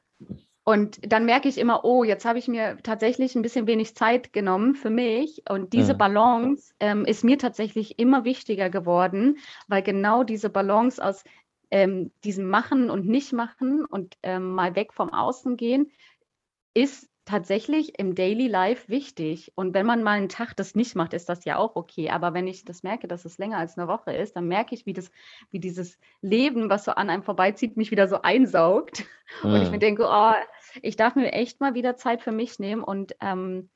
und 0.65 0.99
dann 1.09 1.23
merke 1.23 1.47
ich 1.47 1.57
immer, 1.57 1.85
oh, 1.85 2.03
jetzt 2.03 2.25
habe 2.25 2.37
ich 2.37 2.49
mir 2.49 2.75
tatsächlich 2.83 3.33
ein 3.35 3.43
bisschen 3.43 3.65
wenig 3.65 3.95
Zeit 3.95 4.33
genommen 4.33 4.75
für 4.75 4.89
mich. 4.89 5.41
Und 5.49 5.71
diese 5.71 5.93
ja. 5.93 5.97
Balance 5.97 6.73
ähm, 6.81 7.05
ist 7.05 7.23
mir 7.23 7.37
tatsächlich 7.37 7.97
immer 7.97 8.25
wichtiger 8.25 8.69
geworden, 8.69 9.37
weil 9.69 9.83
genau 9.83 10.25
diese 10.25 10.49
Balance 10.49 11.01
aus 11.01 11.23
ähm, 11.71 12.11
diesem 12.25 12.49
Machen 12.49 12.89
und 12.89 13.07
Nicht-Machen 13.07 13.85
und 13.85 14.17
ähm, 14.21 14.51
mal 14.51 14.75
weg 14.75 14.91
vom 14.91 15.13
Außen 15.13 15.55
gehen, 15.55 15.89
ist 16.73 17.09
tatsächlich 17.27 17.99
im 17.99 18.15
Daily 18.15 18.47
Life 18.47 18.87
wichtig. 18.89 19.51
Und 19.55 19.73
wenn 19.73 19.85
man 19.85 20.01
mal 20.01 20.13
einen 20.13 20.29
Tag 20.29 20.55
das 20.55 20.75
nicht 20.75 20.95
macht, 20.95 21.13
ist 21.13 21.27
das 21.27 21.45
ja 21.45 21.57
auch 21.57 21.75
okay. 21.75 22.09
Aber 22.09 22.33
wenn 22.33 22.47
ich 22.47 22.63
das 22.63 22.83
merke, 22.83 23.07
dass 23.07 23.25
es 23.25 23.37
länger 23.37 23.57
als 23.57 23.77
eine 23.77 23.87
Woche 23.87 24.13
ist, 24.13 24.35
dann 24.35 24.47
merke 24.47 24.73
ich, 24.73 24.85
wie, 24.85 24.93
das, 24.93 25.11
wie 25.51 25.59
dieses 25.59 25.99
Leben, 26.21 26.69
was 26.69 26.85
so 26.85 26.91
an 26.91 27.09
einem 27.09 27.23
vorbeizieht, 27.23 27.75
mich 27.75 27.91
wieder 27.91 28.07
so 28.07 28.21
einsaugt. 28.21 29.03
Mhm. 29.43 29.49
Und 29.53 29.61
ich 29.61 29.67
mir 29.67 29.73
hm. 29.73 29.79
denke, 29.79 30.07
oh, 30.09 30.33
ich 30.81 30.95
darf 30.95 31.15
mir 31.15 31.33
echt 31.33 31.59
mal 31.59 31.73
wieder 31.73 31.97
Zeit 31.97 32.21
für 32.21 32.31
mich 32.31 32.59
nehmen 32.59 32.83
und 32.83 33.15
ähm, 33.19 33.69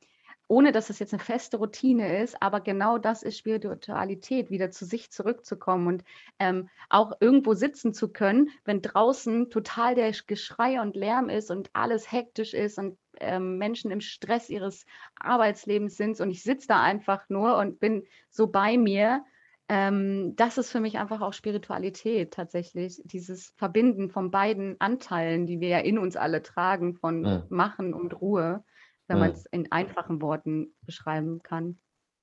ohne 0.51 0.73
dass 0.73 0.89
es 0.89 0.99
jetzt 0.99 1.13
eine 1.13 1.23
feste 1.23 1.55
Routine 1.55 2.21
ist, 2.21 2.41
aber 2.41 2.59
genau 2.59 2.97
das 2.97 3.23
ist 3.23 3.37
Spiritualität, 3.37 4.49
wieder 4.49 4.69
zu 4.69 4.83
sich 4.83 5.09
zurückzukommen 5.09 5.87
und 5.87 6.03
ähm, 6.39 6.67
auch 6.89 7.13
irgendwo 7.21 7.53
sitzen 7.53 7.93
zu 7.93 8.11
können, 8.11 8.49
wenn 8.65 8.81
draußen 8.81 9.49
total 9.49 9.95
der 9.95 10.11
Geschrei 10.27 10.81
und 10.81 10.97
Lärm 10.97 11.29
ist 11.29 11.51
und 11.51 11.69
alles 11.71 12.11
hektisch 12.11 12.53
ist 12.53 12.77
und 12.77 12.97
ähm, 13.21 13.59
Menschen 13.59 13.91
im 13.91 14.01
Stress 14.01 14.49
ihres 14.49 14.85
Arbeitslebens 15.15 15.95
sind 15.95 16.19
und 16.19 16.29
ich 16.29 16.43
sitze 16.43 16.67
da 16.67 16.81
einfach 16.81 17.29
nur 17.29 17.55
und 17.57 17.79
bin 17.79 18.03
so 18.29 18.47
bei 18.47 18.77
mir. 18.77 19.23
Ähm, 19.69 20.35
das 20.35 20.57
ist 20.57 20.69
für 20.69 20.81
mich 20.81 20.97
einfach 20.97 21.21
auch 21.21 21.31
Spiritualität 21.31 22.33
tatsächlich, 22.33 23.01
dieses 23.05 23.53
Verbinden 23.55 24.09
von 24.09 24.31
beiden 24.31 24.75
Anteilen, 24.81 25.47
die 25.47 25.61
wir 25.61 25.69
ja 25.69 25.79
in 25.79 25.97
uns 25.97 26.17
alle 26.17 26.43
tragen, 26.43 26.95
von 26.95 27.23
ja. 27.23 27.45
Machen 27.47 27.93
und 27.93 28.19
Ruhe 28.19 28.65
wenn 29.11 29.19
man 29.19 29.31
es 29.31 29.45
in 29.45 29.71
einfachen 29.71 30.21
Worten 30.21 30.73
beschreiben 30.81 31.41
kann. 31.43 31.79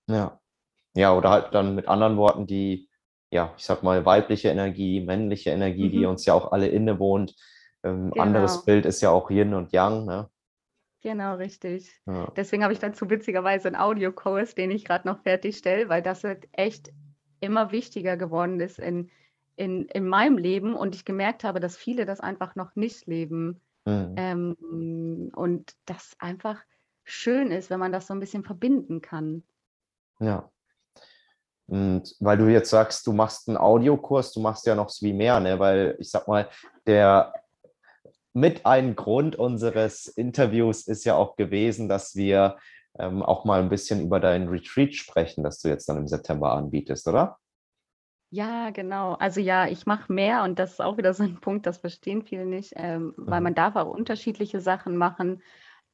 Ja. 0.09 0.41
Ja, 0.95 1.15
oder 1.15 1.31
halt 1.31 1.55
dann 1.55 1.75
mit 1.75 1.87
anderen 1.87 2.17
Worten 2.17 2.47
die, 2.47 2.89
ja, 3.31 3.53
ich 3.57 3.65
sag 3.65 3.83
mal, 3.83 4.05
weibliche 4.05 4.49
Energie, 4.49 5.01
männliche 5.01 5.51
Energie, 5.51 5.87
mhm. 5.89 5.93
die 5.93 6.07
uns 6.07 6.27
ja 6.27 6.35
auch 6.35 6.51
alle 6.51 6.69
innewohnt. 6.69 7.35
Ähm, 7.85 8.11
genau. 8.11 8.23
Anderes 8.23 8.65
Bild 8.65 8.87
ist 8.87 9.01
ja 9.01 9.11
auch 9.11 9.31
Yin 9.31 9.55
und 9.55 9.73
Yang, 9.73 10.07
ne? 10.07 10.31
Genau, 11.01 11.37
richtig. 11.37 11.93
Ja. 12.07 12.33
Deswegen 12.37 12.65
habe 12.65 12.73
ich 12.73 12.81
dazu 12.81 13.09
witzigerweise 13.09 13.69
einen 13.69 13.77
Audiokurs, 13.77 14.55
den 14.55 14.71
ich 14.71 14.85
gerade 14.85 15.07
noch 15.07 15.23
fertigstelle, 15.23 15.89
weil 15.89 16.03
das 16.03 16.25
halt 16.25 16.49
echt 16.53 16.91
immer 17.41 17.71
wichtiger 17.71 18.17
geworden 18.17 18.59
ist 18.59 18.81
in, 18.81 19.11
in, 19.55 19.87
in 19.87 20.09
meinem 20.09 20.39
Leben 20.39 20.75
und 20.75 20.97
ich 20.97 21.05
gemerkt 21.05 21.45
habe, 21.45 21.61
dass 21.61 21.77
viele 21.77 22.05
das 22.05 22.19
einfach 22.19 22.57
noch 22.57 22.75
nicht 22.75 23.07
leben. 23.07 23.61
Mhm. 23.85 24.15
Ähm, 24.17 25.31
und 25.35 25.73
das 25.87 26.17
einfach 26.19 26.61
schön 27.09 27.51
ist, 27.51 27.71
wenn 27.71 27.81
man 27.81 27.93
das 27.93 28.07
so 28.07 28.15
ein 28.15 28.21
bisschen 28.21 28.45
verbinden 28.45 29.01
kann. 29.01 29.43
Ja. 30.21 30.51
Und 31.67 32.17
weil 32.21 32.39
du 32.39 32.47
jetzt 32.49 32.71
sagst, 32.71 33.07
du 33.07 33.13
machst 33.13 33.49
einen 33.49 33.59
Audiokurs, 33.59 34.33
du 34.33 34.41
machst 34.41 34.67
ja 34.67 34.75
noch 34.75 34.89
so 34.89 35.05
wie 35.07 35.13
mehr, 35.13 35.39
ne? 35.41 35.59
Weil 35.59 35.97
ich 35.99 36.11
sag 36.11 36.27
mal, 36.27 36.49
der 36.87 37.35
mit 38.33 38.65
ein 38.65 38.97
Grund 38.97 39.37
unseres 39.37 40.07
Interviews 40.07 40.87
ist 40.87 41.05
ja 41.05 41.15
auch 41.15 41.37
gewesen, 41.37 41.89
dass 41.89 42.15
wir 42.15 42.57
ähm, 42.99 43.23
auch 43.23 43.45
mal 43.45 43.61
ein 43.61 43.69
bisschen 43.69 44.01
über 44.01 44.21
dein 44.21 44.49
Retreat 44.49 44.95
sprechen, 44.95 45.45
das 45.45 45.61
du 45.61 45.69
jetzt 45.69 45.89
dann 45.89 45.99
im 45.99 46.09
September 46.09 46.53
anbietest, 46.53 47.07
oder? 47.07 47.39
Ja, 48.31 48.71
genau. 48.71 49.15
Also 49.15 49.41
ja, 49.41 49.67
ich 49.67 49.87
mache 49.87 50.13
mehr 50.13 50.45
und 50.45 50.59
das 50.59 50.73
ist 50.73 50.81
auch 50.81 50.99
wieder 50.99 51.15
so 51.15 51.23
ein 51.23 51.41
Punkt, 51.41 51.67
das 51.67 51.79
verstehen 51.79 52.23
viele 52.23 52.45
nicht, 52.45 52.75
ähm, 52.77 53.15
weil 53.17 53.41
mhm. 53.41 53.45
man 53.45 53.55
darf 53.55 53.77
auch 53.77 53.89
unterschiedliche 53.89 54.61
Sachen 54.61 54.97
machen. 54.97 55.43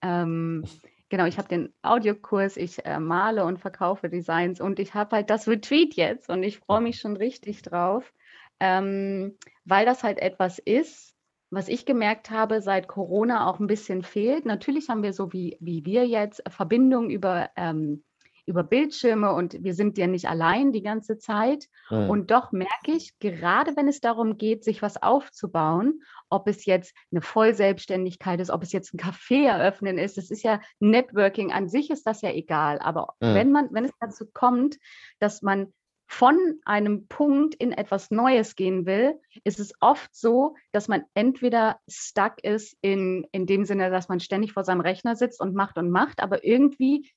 Ähm, 0.03 0.65
genau, 1.09 1.27
ich 1.27 1.39
habe 1.39 1.49
den 1.49 1.73
Audiokurs, 1.83 2.57
ich 2.57 2.85
äh, 2.85 2.99
male 2.99 3.45
und 3.45 3.59
verkaufe 3.59 4.09
Designs 4.09 4.61
und 4.61 4.79
ich 4.79 4.95
habe 4.95 5.17
halt 5.17 5.31
das 5.31 5.49
Retreat 5.49 5.95
jetzt 5.95 6.29
und 6.29 6.43
ich 6.43 6.59
freue 6.59 6.81
mich 6.81 6.99
schon 6.99 7.17
richtig 7.17 7.63
drauf, 7.63 8.13
ähm, 8.61 9.37
weil 9.65 9.87
das 9.87 10.03
halt 10.03 10.19
etwas 10.19 10.59
ist, 10.59 11.15
was 11.51 11.69
ich 11.69 11.87
gemerkt 11.87 12.31
habe, 12.31 12.61
seit 12.61 12.89
Corona 12.89 13.49
auch 13.49 13.61
ein 13.61 13.67
bisschen 13.67 14.03
fehlt. 14.03 14.45
Natürlich 14.45 14.89
haben 14.89 15.03
wir 15.03 15.13
so 15.13 15.33
wie, 15.33 15.57
wie 15.61 15.85
wir 15.85 16.07
jetzt 16.07 16.43
Verbindung 16.49 17.11
über 17.11 17.51
ähm, 17.57 18.03
über 18.47 18.63
Bildschirme 18.63 19.33
und 19.33 19.63
wir 19.63 19.75
sind 19.75 19.99
ja 19.99 20.07
nicht 20.07 20.29
allein 20.29 20.73
die 20.73 20.83
ganze 20.83 21.19
Zeit. 21.19 21.69
Mhm. 21.91 22.11
Und 22.11 22.31
doch 22.31 22.53
merke 22.53 22.93
ich, 22.93 23.19
gerade 23.19 23.77
wenn 23.77 23.89
es 23.89 24.01
darum 24.01 24.37
geht, 24.37 24.65
sich 24.65 24.83
was 24.83 25.03
aufzubauen, 25.03 26.03
ob 26.29 26.49
es 26.49 26.65
jetzt 26.67 26.95
eine 27.11 27.23
Vollselbstständigkeit 27.23 28.41
ist, 28.41 28.51
ob 28.51 28.63
es 28.63 28.73
jetzt 28.73 28.95
ein 28.95 28.99
Café 28.99 29.47
eröffnen 29.47 29.99
ist, 29.99 30.17
das 30.19 30.31
ist 30.31 30.43
ja 30.43 30.61
Networking 30.81 31.53
an 31.53 31.69
sich 31.69 31.91
ist 31.91 32.07
das 32.07 32.23
ja 32.23 32.31
egal. 32.31 32.79
Aber 32.79 33.15
mhm. 33.21 33.35
wenn 33.35 33.53
man, 33.53 33.69
wenn 33.73 33.85
es 33.85 33.93
dazu 34.01 34.27
kommt, 34.33 34.79
dass 35.19 35.43
man 35.43 35.73
von 36.07 36.61
einem 36.65 37.07
Punkt 37.09 37.55
in 37.55 37.73
etwas 37.73 38.11
Neues 38.11 38.57
gehen 38.57 38.87
will, 38.87 39.19
ist 39.43 39.59
es 39.59 39.73
oft 39.81 40.15
so, 40.15 40.55
dass 40.71 40.87
man 40.87 41.05
entweder 41.15 41.81
stuck 41.89 42.43
ist 42.45 42.77
in, 42.83 43.27
in 43.33 43.47
dem 43.47 43.65
Sinne, 43.65 43.91
dass 43.91 44.09
man 44.09 44.21
ständig 44.21 44.53
vor 44.53 44.65
seinem 44.65 44.81
Rechner 44.81 45.17
sitzt 45.17 45.41
und 45.41 45.55
macht 45.55 45.79
und 45.79 45.91
macht, 45.91 46.21
aber 46.23 46.45
irgendwie 46.45 47.11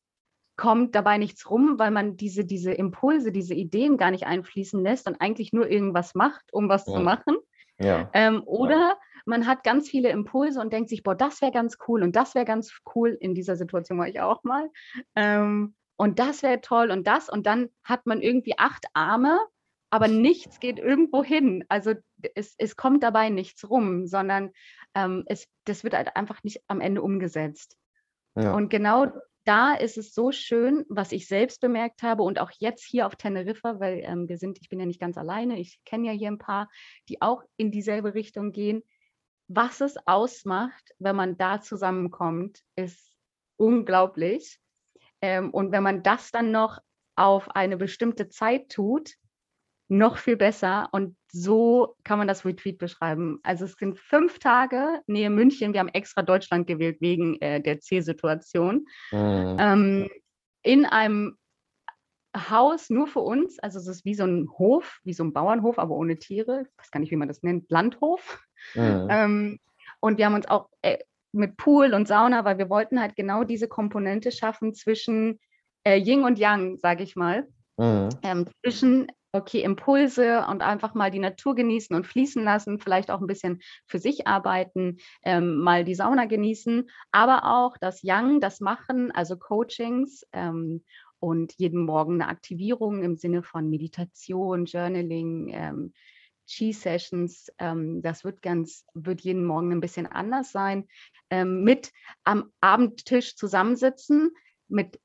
kommt 0.58 0.96
dabei 0.96 1.18
nichts 1.18 1.50
rum, 1.50 1.76
weil 1.78 1.92
man 1.92 2.18
diese, 2.18 2.44
diese 2.44 2.72
Impulse, 2.74 3.32
diese 3.32 3.54
Ideen 3.54 3.98
gar 3.98 4.12
nicht 4.12 4.26
einfließen 4.26 4.82
lässt 4.82 5.08
und 5.08 5.22
eigentlich 5.22 5.54
nur 5.54 5.70
irgendwas 5.70 6.16
macht, 6.16 6.52
um 6.52 6.68
was 6.68 6.86
ja. 6.88 6.94
zu 6.94 7.00
machen. 7.00 7.38
Ja. 7.80 8.10
Ähm, 8.14 8.42
oder 8.44 8.76
ja. 8.76 8.98
man 9.26 9.46
hat 9.46 9.64
ganz 9.64 9.88
viele 9.88 10.10
Impulse 10.10 10.60
und 10.60 10.74
denkt 10.74 10.90
sich, 10.90 11.04
boah, 11.04 11.16
das 11.16 11.42
wäre 11.42 11.52
ganz 11.52 11.78
cool 11.88 12.02
und 12.02 12.16
das 12.16 12.34
wäre 12.34 12.46
ganz 12.46 12.76
cool. 12.96 13.16
In 13.20 13.36
dieser 13.36 13.56
Situation 13.56 14.00
war 14.00 14.08
ich 14.08 14.20
auch 14.20 14.44
mal. 14.44 14.70
Ähm, 15.16 15.76
und 15.96 16.20
das 16.20 16.44
wäre 16.44 16.62
toll 16.62 16.92
und 16.92 17.06
das. 17.08 17.30
Und 17.30 17.46
dann 17.46 17.70
hat 17.84 18.06
man 18.06 18.22
irgendwie 18.22 18.58
acht 18.58 18.86
Arme, 18.94 19.40
aber 19.92 20.08
nichts 20.08 20.60
geht 20.60 20.80
irgendwo 20.80 21.24
hin. 21.24 21.66
Also 21.70 21.94
es, 22.36 22.56
es 22.58 22.76
kommt 22.76 23.04
dabei 23.04 23.30
nichts 23.30 23.70
rum, 23.70 24.08
sondern 24.08 24.52
ähm, 24.96 25.24
es, 25.28 25.48
das 25.66 25.84
wird 25.84 25.94
halt 25.94 26.16
einfach 26.16 26.44
nicht 26.44 26.62
am 26.68 26.82
Ende 26.82 27.02
umgesetzt. 27.02 27.78
Ja. 28.36 28.54
Und 28.54 28.70
genau 28.70 29.08
da 29.48 29.74
ist 29.76 29.98
es 29.98 30.14
so 30.14 30.34
schön, 30.34 30.86
was 30.90 31.14
ich 31.14 31.28
selbst 31.28 31.62
bemerkt 31.62 32.04
habe 32.04 32.24
und 32.24 32.38
auch 32.38 32.52
jetzt 32.60 32.84
hier 32.84 33.08
auf 33.08 33.16
Teneriffa, 33.16 33.80
weil 33.80 34.02
ähm, 34.04 34.28
wir 34.28 34.38
sind, 34.38 34.60
ich 34.62 34.68
bin 34.68 34.80
ja 34.80 34.86
nicht 34.86 35.00
ganz 35.00 35.18
alleine, 35.18 35.58
ich 35.58 35.80
kenne 35.86 36.08
ja 36.08 36.14
hier 36.14 36.28
ein 36.28 36.38
paar, 36.38 36.70
die 37.08 37.22
auch 37.22 37.44
in 37.56 37.72
dieselbe 37.72 38.14
Richtung 38.14 38.52
gehen. 38.52 38.84
Was 39.48 39.80
es 39.80 39.96
ausmacht, 40.06 40.94
wenn 41.00 41.16
man 41.16 41.38
da 41.38 41.62
zusammenkommt, 41.62 42.62
ist 42.76 43.14
unglaublich. 43.56 44.60
Ähm, 45.22 45.52
und 45.52 45.72
wenn 45.72 45.84
man 45.84 46.04
das 46.04 46.32
dann 46.32 46.52
noch 46.52 46.80
auf 47.16 47.50
eine 47.56 47.78
bestimmte 47.78 48.28
Zeit 48.28 48.70
tut, 48.70 49.14
noch 49.90 50.18
viel 50.18 50.38
besser. 50.38 50.90
Und 50.92 51.16
so 51.32 51.96
kann 52.04 52.18
man 52.18 52.28
das 52.28 52.46
Retreat 52.46 52.78
beschreiben. 52.78 53.40
Also 53.44 53.66
es 53.66 53.74
sind 53.74 53.98
fünf 54.00 54.40
Tage 54.40 55.02
Nähe 55.08 55.30
München. 55.30 55.74
Wir 55.74 55.80
haben 55.80 55.90
extra 55.90 56.22
Deutschland 56.22 56.68
gewählt 56.68 56.98
wegen 57.00 57.40
äh, 57.42 57.62
der 57.62 57.80
C-Situation. 57.80 58.86
Mhm. 59.12 59.58
Ähm, 59.60 60.10
in 60.64 60.86
einem 60.86 61.38
Haus 62.36 62.90
nur 62.90 63.08
für 63.08 63.22
uns. 63.22 63.60
Also 63.60 63.80
es 63.80 63.88
ist 63.88 64.06
wie 64.06 64.16
so 64.16 64.26
ein 64.26 64.50
Hof, 64.58 65.00
wie 65.04 65.14
so 65.14 65.24
ein 65.24 65.34
Bauernhof, 65.34 65.80
aber 65.80 65.96
ohne 65.96 66.18
Tiere. 66.18 66.64
Ich 66.64 66.78
weiß 66.78 66.92
gar 66.92 67.00
nicht, 67.00 67.12
wie 67.12 67.16
man 67.16 67.28
das 67.28 67.44
nennt. 67.44 67.70
Landhof. 67.70 68.40
Mhm. 68.76 69.08
Ähm, 69.10 69.60
und 70.00 70.18
wir 70.18 70.26
haben 70.26 70.36
uns 70.36 70.48
auch 70.48 70.70
äh, 70.82 70.98
mit 71.32 71.58
Pool 71.58 71.94
und 71.94 72.08
Sauna, 72.08 72.46
weil 72.46 72.58
wir 72.58 72.70
wollten 72.70 73.00
halt 73.00 73.16
genau 73.16 73.44
diese 73.44 73.68
Komponente 73.68 74.32
schaffen 74.32 74.74
zwischen 74.74 75.40
äh, 75.84 75.98
Yin 75.98 76.24
und 76.24 76.38
Yang, 76.40 76.78
sage 76.78 77.04
ich 77.04 77.16
mal. 77.16 77.48
Mhm. 77.78 78.10
Ähm, 78.24 78.46
zwischen 78.62 79.08
okay, 79.38 79.62
Impulse 79.62 80.46
und 80.50 80.62
einfach 80.62 80.94
mal 80.94 81.12
die 81.12 81.20
Natur 81.20 81.56
genießen 81.56 81.96
und 81.96 82.06
fließen 82.06 82.44
lassen, 82.44 82.80
vielleicht 82.80 83.12
auch 83.12 83.22
ein 83.22 83.28
bisschen 83.28 83.62
für 83.86 84.00
sich 84.00 84.28
arbeiten, 84.28 84.98
ähm, 85.24 85.58
mal 85.58 85.84
die 85.84 85.96
Sauna 85.96 86.26
genießen, 86.26 86.90
aber 87.12 87.46
auch 87.46 87.78
das 87.78 88.02
Yang, 88.04 88.42
das 88.42 88.60
Machen, 88.60 89.12
also 89.12 89.38
Coachings 89.38 90.26
ähm, 90.34 90.84
und 91.20 91.54
jeden 91.58 91.86
Morgen 91.86 92.16
eine 92.16 92.30
Aktivierung 92.30 93.04
im 93.04 93.16
Sinne 93.16 93.44
von 93.44 93.70
Meditation, 93.70 94.66
Journaling, 94.66 95.50
ähm, 95.54 95.94
Chi-Sessions. 96.48 97.52
Ähm, 97.60 98.02
das 98.02 98.24
wird 98.24 98.42
ganz, 98.42 98.86
wird 98.94 99.22
jeden 99.22 99.46
Morgen 99.46 99.72
ein 99.72 99.82
bisschen 99.82 100.08
anders 100.08 100.52
sein. 100.52 100.88
Ähm, 101.30 101.64
mit 101.64 101.92
am 102.24 102.52
Abendtisch 102.62 103.36
zusammensitzen, 103.36 104.32
mit 104.68 105.00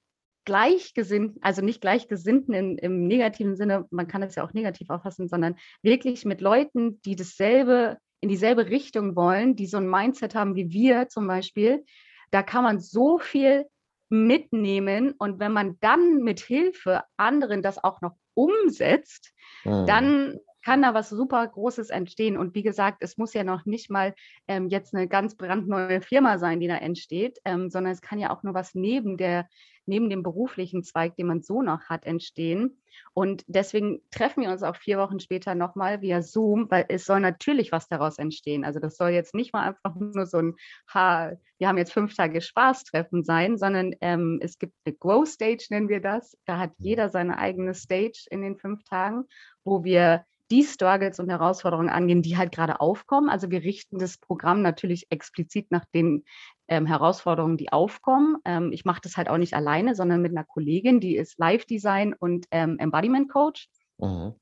Gleichgesinnten, 0.44 1.42
also 1.42 1.62
nicht 1.62 1.80
Gleichgesinnten 1.80 2.54
in, 2.54 2.78
im 2.78 3.06
negativen 3.06 3.56
Sinne, 3.56 3.86
man 3.90 4.08
kann 4.08 4.22
es 4.22 4.34
ja 4.34 4.44
auch 4.44 4.52
negativ 4.52 4.90
auffassen, 4.90 5.28
sondern 5.28 5.56
wirklich 5.82 6.24
mit 6.24 6.40
Leuten, 6.40 7.00
die 7.02 7.16
dasselbe, 7.16 7.98
in 8.20 8.28
dieselbe 8.28 8.68
Richtung 8.68 9.16
wollen, 9.16 9.56
die 9.56 9.66
so 9.66 9.76
ein 9.76 9.88
Mindset 9.88 10.34
haben 10.34 10.54
wie 10.54 10.70
wir 10.70 11.08
zum 11.08 11.26
Beispiel. 11.26 11.84
Da 12.30 12.42
kann 12.42 12.64
man 12.64 12.80
so 12.80 13.18
viel 13.18 13.66
mitnehmen 14.08 15.14
und 15.18 15.40
wenn 15.40 15.52
man 15.52 15.78
dann 15.80 16.18
mit 16.18 16.40
Hilfe 16.40 17.02
anderen 17.16 17.62
das 17.62 17.82
auch 17.82 18.00
noch 18.00 18.16
umsetzt, 18.34 19.32
mhm. 19.64 19.86
dann 19.86 20.38
kann 20.64 20.82
da 20.82 20.94
was 20.94 21.08
super 21.10 21.46
Großes 21.46 21.90
entstehen. 21.90 22.36
Und 22.36 22.54
wie 22.54 22.62
gesagt, 22.62 22.98
es 23.00 23.16
muss 23.16 23.34
ja 23.34 23.44
noch 23.44 23.66
nicht 23.66 23.90
mal 23.90 24.14
ähm, 24.46 24.68
jetzt 24.68 24.94
eine 24.94 25.08
ganz 25.08 25.36
brandneue 25.36 26.00
Firma 26.00 26.38
sein, 26.38 26.60
die 26.60 26.68
da 26.68 26.76
entsteht, 26.76 27.38
ähm, 27.44 27.68
sondern 27.68 27.92
es 27.92 28.00
kann 28.00 28.18
ja 28.18 28.30
auch 28.30 28.42
nur 28.42 28.54
was 28.54 28.74
neben 28.74 29.16
der 29.16 29.48
neben 29.86 30.10
dem 30.10 30.22
beruflichen 30.22 30.82
Zweig, 30.82 31.16
den 31.16 31.26
man 31.26 31.42
so 31.42 31.62
noch 31.62 31.82
hat, 31.84 32.04
entstehen. 32.06 32.78
Und 33.14 33.44
deswegen 33.46 34.00
treffen 34.10 34.42
wir 34.42 34.50
uns 34.50 34.62
auch 34.62 34.76
vier 34.76 34.98
Wochen 34.98 35.20
später 35.20 35.54
nochmal 35.54 36.00
via 36.00 36.22
Zoom, 36.22 36.70
weil 36.70 36.86
es 36.88 37.04
soll 37.04 37.20
natürlich 37.20 37.72
was 37.72 37.88
daraus 37.88 38.18
entstehen. 38.18 38.64
Also 38.64 38.80
das 38.80 38.96
soll 38.96 39.10
jetzt 39.10 39.34
nicht 39.34 39.52
mal 39.52 39.68
einfach 39.68 39.94
nur 39.94 40.26
so 40.26 40.38
ein, 40.38 40.54
ha, 40.88 41.32
wir 41.58 41.68
haben 41.68 41.78
jetzt 41.78 41.92
fünf 41.92 42.14
Tage 42.14 42.40
Spaßtreffen 42.40 43.24
sein, 43.24 43.58
sondern 43.58 43.94
ähm, 44.00 44.38
es 44.42 44.58
gibt 44.58 44.74
eine 44.84 44.94
Grow 44.94 45.26
Stage, 45.26 45.66
nennen 45.70 45.88
wir 45.88 46.00
das. 46.00 46.36
Da 46.46 46.58
hat 46.58 46.72
jeder 46.78 47.08
seine 47.08 47.38
eigene 47.38 47.74
Stage 47.74 48.26
in 48.30 48.42
den 48.42 48.56
fünf 48.56 48.82
Tagen, 48.84 49.24
wo 49.64 49.84
wir 49.84 50.24
die 50.50 50.64
Struggles 50.64 51.18
und 51.18 51.30
Herausforderungen 51.30 51.88
angehen, 51.88 52.20
die 52.20 52.36
halt 52.36 52.52
gerade 52.52 52.80
aufkommen. 52.80 53.30
Also 53.30 53.50
wir 53.50 53.62
richten 53.62 53.98
das 53.98 54.18
Programm 54.18 54.60
natürlich 54.60 55.06
explizit 55.10 55.70
nach 55.70 55.86
den 55.94 56.24
ähm, 56.72 56.86
Herausforderungen, 56.86 57.58
die 57.58 57.70
aufkommen. 57.70 58.38
Ähm, 58.46 58.72
ich 58.72 58.86
mache 58.86 59.02
das 59.02 59.18
halt 59.18 59.28
auch 59.28 59.36
nicht 59.36 59.52
alleine, 59.52 59.94
sondern 59.94 60.22
mit 60.22 60.32
einer 60.32 60.44
Kollegin, 60.44 61.00
die 61.00 61.16
ist 61.16 61.38
Live-Design 61.38 62.14
und 62.14 62.46
ähm, 62.50 62.78
Embodiment 62.78 63.28
Coach. 63.30 63.68
Mhm. 63.98 64.34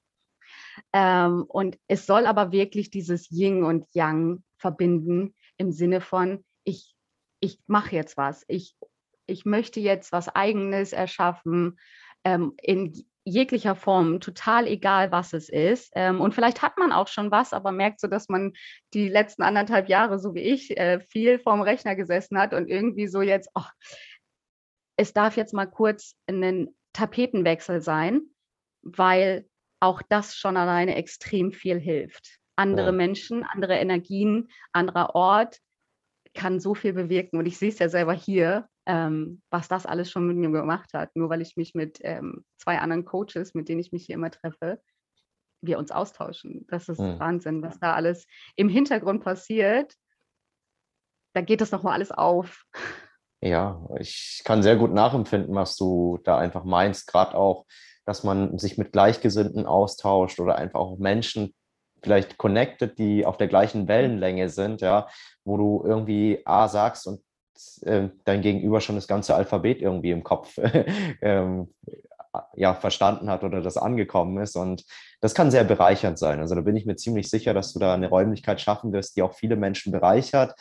Ähm, 0.92 1.44
und 1.48 1.76
es 1.88 2.06
soll 2.06 2.26
aber 2.26 2.52
wirklich 2.52 2.88
dieses 2.90 3.32
Yin 3.32 3.64
und 3.64 3.84
Yang 3.94 4.44
verbinden 4.58 5.34
im 5.56 5.72
Sinne 5.72 6.00
von, 6.00 6.44
ich, 6.62 6.94
ich 7.40 7.58
mache 7.66 7.96
jetzt 7.96 8.16
was, 8.16 8.44
ich, 8.46 8.76
ich 9.26 9.44
möchte 9.44 9.80
jetzt 9.80 10.12
was 10.12 10.28
Eigenes 10.28 10.92
erschaffen. 10.92 11.80
Ähm, 12.22 12.54
in 12.62 12.92
jeglicher 13.30 13.74
Form, 13.74 14.20
total 14.20 14.66
egal, 14.66 15.10
was 15.12 15.32
es 15.32 15.48
ist. 15.48 15.92
Ähm, 15.94 16.20
und 16.20 16.34
vielleicht 16.34 16.62
hat 16.62 16.76
man 16.78 16.92
auch 16.92 17.08
schon 17.08 17.30
was, 17.30 17.52
aber 17.52 17.72
merkt 17.72 18.00
so, 18.00 18.08
dass 18.08 18.28
man 18.28 18.52
die 18.92 19.08
letzten 19.08 19.42
anderthalb 19.42 19.88
Jahre, 19.88 20.18
so 20.18 20.34
wie 20.34 20.40
ich, 20.40 20.76
äh, 20.76 21.00
viel 21.00 21.38
vorm 21.38 21.62
Rechner 21.62 21.96
gesessen 21.96 22.38
hat 22.38 22.52
und 22.52 22.68
irgendwie 22.68 23.06
so 23.06 23.22
jetzt, 23.22 23.50
oh, 23.54 23.64
es 24.96 25.12
darf 25.12 25.36
jetzt 25.36 25.54
mal 25.54 25.66
kurz 25.66 26.14
ein 26.26 26.74
Tapetenwechsel 26.92 27.80
sein, 27.80 28.22
weil 28.82 29.46
auch 29.80 30.02
das 30.08 30.36
schon 30.36 30.56
alleine 30.56 30.96
extrem 30.96 31.52
viel 31.52 31.78
hilft. 31.78 32.38
Andere 32.56 32.86
ja. 32.86 32.92
Menschen, 32.92 33.44
andere 33.44 33.76
Energien, 33.76 34.48
anderer 34.72 35.14
Ort 35.14 35.58
kann 36.34 36.60
so 36.60 36.74
viel 36.74 36.92
bewirken. 36.92 37.38
Und 37.38 37.46
ich 37.46 37.58
sehe 37.58 37.70
es 37.70 37.78
ja 37.78 37.88
selber 37.88 38.12
hier, 38.12 38.68
ähm, 38.86 39.42
was 39.50 39.68
das 39.68 39.86
alles 39.86 40.10
schon 40.10 40.26
mit 40.26 40.36
mir 40.36 40.50
gemacht 40.50 40.92
hat. 40.94 41.14
Nur 41.14 41.28
weil 41.30 41.40
ich 41.40 41.56
mich 41.56 41.74
mit 41.74 41.98
ähm, 42.02 42.44
zwei 42.58 42.78
anderen 42.78 43.04
Coaches, 43.04 43.54
mit 43.54 43.68
denen 43.68 43.80
ich 43.80 43.92
mich 43.92 44.06
hier 44.06 44.14
immer 44.14 44.30
treffe, 44.30 44.80
wir 45.62 45.78
uns 45.78 45.90
austauschen. 45.90 46.66
Das 46.68 46.88
ist 46.88 47.00
mhm. 47.00 47.18
Wahnsinn, 47.18 47.62
was 47.62 47.78
da 47.78 47.94
alles 47.94 48.26
im 48.56 48.68
Hintergrund 48.68 49.22
passiert. 49.22 49.94
Da 51.34 51.42
geht 51.42 51.60
das 51.60 51.70
nochmal 51.70 51.94
alles 51.94 52.10
auf. 52.10 52.64
Ja, 53.42 53.86
ich 53.98 54.42
kann 54.44 54.62
sehr 54.62 54.76
gut 54.76 54.92
nachempfinden, 54.92 55.54
was 55.54 55.76
du 55.76 56.18
da 56.24 56.38
einfach 56.38 56.64
meinst. 56.64 57.06
Gerade 57.06 57.34
auch, 57.34 57.66
dass 58.04 58.24
man 58.24 58.58
sich 58.58 58.76
mit 58.76 58.92
Gleichgesinnten 58.92 59.66
austauscht 59.66 60.40
oder 60.40 60.56
einfach 60.56 60.80
auch 60.80 60.98
Menschen 60.98 61.54
vielleicht 62.02 62.38
connected, 62.38 62.98
die 62.98 63.26
auf 63.26 63.36
der 63.36 63.48
gleichen 63.48 63.88
Wellenlänge 63.88 64.48
sind, 64.48 64.80
ja, 64.80 65.08
wo 65.44 65.56
du 65.56 65.84
irgendwie 65.86 66.42
A 66.44 66.68
sagst 66.68 67.06
und 67.06 67.22
äh, 67.82 68.08
dein 68.24 68.42
Gegenüber 68.42 68.80
schon 68.80 68.96
das 68.96 69.08
ganze 69.08 69.34
Alphabet 69.34 69.80
irgendwie 69.80 70.10
im 70.10 70.24
Kopf 70.24 70.58
ähm, 71.22 71.68
ja, 72.54 72.74
verstanden 72.74 73.28
hat 73.28 73.42
oder 73.42 73.60
das 73.60 73.76
angekommen 73.76 74.38
ist. 74.42 74.56
Und 74.56 74.84
das 75.20 75.34
kann 75.34 75.50
sehr 75.50 75.64
bereichernd 75.64 76.18
sein. 76.18 76.40
Also 76.40 76.54
da 76.54 76.60
bin 76.60 76.76
ich 76.76 76.86
mir 76.86 76.96
ziemlich 76.96 77.28
sicher, 77.28 77.54
dass 77.54 77.72
du 77.72 77.78
da 77.78 77.94
eine 77.94 78.08
Räumlichkeit 78.08 78.60
schaffen 78.60 78.92
wirst, 78.92 79.16
die 79.16 79.22
auch 79.22 79.34
viele 79.34 79.56
Menschen 79.56 79.92
bereichert. 79.92 80.54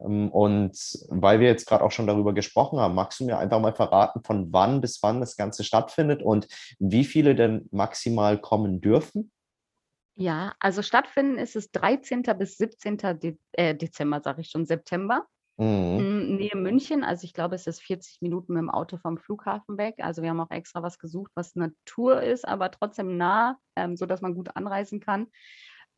Ähm, 0.00 0.30
und 0.30 0.76
weil 1.08 1.40
wir 1.40 1.48
jetzt 1.48 1.66
gerade 1.66 1.84
auch 1.84 1.90
schon 1.90 2.06
darüber 2.06 2.32
gesprochen 2.34 2.78
haben, 2.78 2.94
magst 2.94 3.20
du 3.20 3.26
mir 3.26 3.38
einfach 3.38 3.60
mal 3.60 3.74
verraten, 3.74 4.22
von 4.24 4.52
wann 4.52 4.80
bis 4.80 5.02
wann 5.02 5.20
das 5.20 5.36
Ganze 5.36 5.64
stattfindet 5.64 6.22
und 6.22 6.48
wie 6.78 7.04
viele 7.04 7.34
denn 7.34 7.68
maximal 7.72 8.38
kommen 8.38 8.80
dürfen? 8.80 9.32
Ja, 10.18 10.54
also 10.60 10.80
stattfinden 10.80 11.38
ist 11.38 11.56
es 11.56 11.70
13. 11.72 12.22
bis 12.38 12.56
17. 12.56 12.96
De 12.96 13.36
äh, 13.52 13.74
Dezember, 13.74 14.22
sage 14.22 14.40
ich 14.40 14.48
schon, 14.48 14.64
September. 14.64 15.26
Mhm. 15.58 15.98
Hm, 15.98 16.36
Nähe 16.36 16.56
München, 16.56 17.02
also 17.02 17.24
ich 17.24 17.32
glaube, 17.32 17.54
es 17.54 17.66
ist 17.66 17.80
40 17.80 18.20
Minuten 18.20 18.52
mit 18.52 18.60
dem 18.60 18.70
Auto 18.70 18.98
vom 18.98 19.16
Flughafen 19.16 19.78
weg. 19.78 19.94
Also 19.98 20.22
wir 20.22 20.30
haben 20.30 20.40
auch 20.40 20.50
extra 20.50 20.82
was 20.82 20.98
gesucht, 20.98 21.32
was 21.34 21.54
Natur 21.54 22.22
ist, 22.22 22.46
aber 22.46 22.70
trotzdem 22.70 23.16
nah, 23.16 23.58
ähm, 23.74 23.96
sodass 23.96 24.20
man 24.20 24.34
gut 24.34 24.54
anreisen 24.54 25.00
kann. 25.00 25.28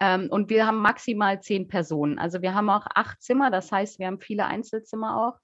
Ähm, 0.01 0.29
und 0.31 0.49
wir 0.49 0.67
haben 0.67 0.81
maximal 0.81 1.41
zehn 1.43 1.67
Personen. 1.67 2.19
Also 2.19 2.41
wir 2.41 2.55
haben 2.55 2.71
auch 2.71 2.87
acht 2.95 3.21
Zimmer, 3.21 3.51
das 3.51 3.73
heißt, 3.73 3.99
wir 3.99 4.07
haben 4.07 4.21
viele 4.21 4.47
Einzelzimmer 4.47 5.17
auch, 5.27 5.41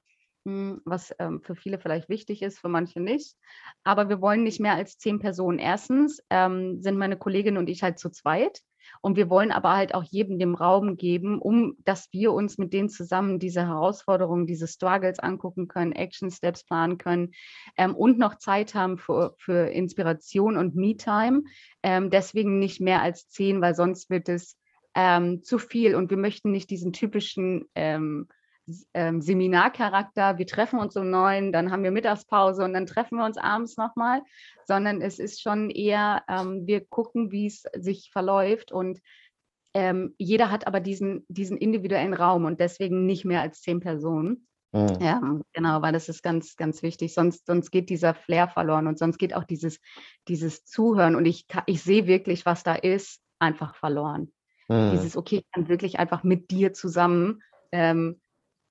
hm, 0.47 0.81
was 0.85 1.13
ähm, 1.19 1.43
für 1.43 1.57
viele 1.57 1.81
vielleicht 1.81 2.09
wichtig 2.09 2.43
ist, 2.43 2.61
für 2.61 2.69
manche 2.69 3.01
nicht. 3.01 3.37
Aber 3.83 4.09
wir 4.09 4.21
wollen 4.21 4.45
nicht 4.45 4.61
mehr 4.61 4.75
als 4.75 4.99
zehn 4.99 5.19
Personen. 5.19 5.59
Erstens 5.59 6.23
ähm, 6.31 6.81
sind 6.83 6.99
meine 6.99 7.17
Kollegin 7.17 7.57
und 7.57 7.69
ich 7.69 7.83
halt 7.83 7.99
zu 7.99 8.11
zweit. 8.11 8.61
Und 9.01 9.17
wir 9.17 9.31
wollen 9.31 9.53
aber 9.53 9.77
halt 9.77 9.95
auch 9.95 10.05
jedem 10.05 10.39
den 10.39 10.55
Raum 10.55 10.97
geben, 10.97 11.39
um 11.39 11.77
dass 11.85 12.09
wir 12.13 12.33
uns 12.33 12.59
mit 12.59 12.73
denen 12.73 12.89
zusammen 12.89 13.39
diese 13.39 13.67
Herausforderungen, 13.67 14.47
diese 14.47 14.67
Struggles 14.67 15.19
angucken 15.19 15.69
können, 15.69 15.93
Action 15.93 16.31
Steps 16.31 16.65
planen 16.65 16.99
können 16.99 17.33
ähm, 17.77 17.95
und 17.95 18.19
noch 18.19 18.37
Zeit 18.37 18.75
haben 18.75 18.99
für, 18.99 19.35
für 19.39 19.71
Inspiration 19.71 20.57
und 20.57 20.75
Me-Time. 20.75 21.43
Ähm, 21.83 22.11
deswegen 22.11 22.59
nicht 22.59 22.81
mehr 22.81 23.03
als 23.03 23.29
zehn, 23.29 23.61
weil 23.61 23.75
sonst 23.75 24.11
wird 24.11 24.29
es 24.29 24.57
ähm, 24.95 25.43
zu 25.43 25.59
viel 25.59 25.95
und 25.95 26.11
wir 26.11 26.17
möchten 26.17 26.51
nicht 26.51 26.71
diesen 26.71 26.93
typischen 26.93 27.67
ähm, 27.75 28.29
ähm, 28.95 29.21
Seminarcharakter, 29.21 30.39
wir 30.39 30.47
treffen 30.47 30.79
uns 30.79 30.97
um 30.97 31.11
neun, 31.11 31.53
dann 31.53 31.71
haben 31.71 31.83
wir 31.83 31.91
Mittagspause 31.91 32.65
und 32.65 32.73
dann 32.73 32.87
treffen 32.87 33.19
wir 33.19 33.25
uns 33.25 33.37
abends 33.37 33.77
nochmal, 33.77 34.23
sondern 34.67 35.01
es 35.01 35.19
ist 35.19 35.43
schon 35.43 35.71
eher, 35.71 36.23
ähm, 36.29 36.67
wir 36.67 36.85
gucken, 36.85 37.31
wie 37.31 37.47
es 37.47 37.65
sich 37.75 38.11
verläuft 38.11 38.73
und 38.73 39.01
ähm, 39.75 40.15
jeder 40.19 40.51
hat 40.51 40.67
aber 40.67 40.81
diesen, 40.81 41.27
diesen 41.29 41.59
individuellen 41.59 42.15
Raum 42.15 42.45
und 42.45 42.61
deswegen 42.61 43.07
nicht 43.07 43.25
mehr 43.25 43.41
als 43.41 43.61
zehn 43.61 43.81
Personen. 43.81 44.47
Mhm. 44.73 44.99
Ja, 45.01 45.21
genau, 45.53 45.83
weil 45.83 45.93
das 45.93 46.09
ist 46.09 46.23
ganz, 46.23 46.57
ganz 46.57 46.83
wichtig. 46.83 47.15
Sonst, 47.15 47.47
sonst 47.47 47.71
geht 47.71 47.91
dieser 47.91 48.15
Flair 48.15 48.49
verloren 48.49 48.87
und 48.87 48.99
sonst 48.99 49.19
geht 49.19 49.35
auch 49.35 49.45
dieses, 49.45 49.81
dieses 50.29 50.65
Zuhören 50.65 51.17
und 51.17 51.27
ich, 51.27 51.47
ich 51.67 51.83
sehe 51.83 52.07
wirklich, 52.07 52.47
was 52.47 52.63
da 52.63 52.75
ist, 52.75 53.21
einfach 53.39 53.75
verloren. 53.75 54.33
Mhm. 54.69 54.93
Dieses, 54.93 55.17
okay, 55.17 55.39
ich 55.39 55.51
kann 55.53 55.69
wirklich 55.69 55.99
einfach 55.99 56.23
mit 56.23 56.51
dir 56.51 56.73
zusammen 56.73 57.43
ähm, 57.73 58.21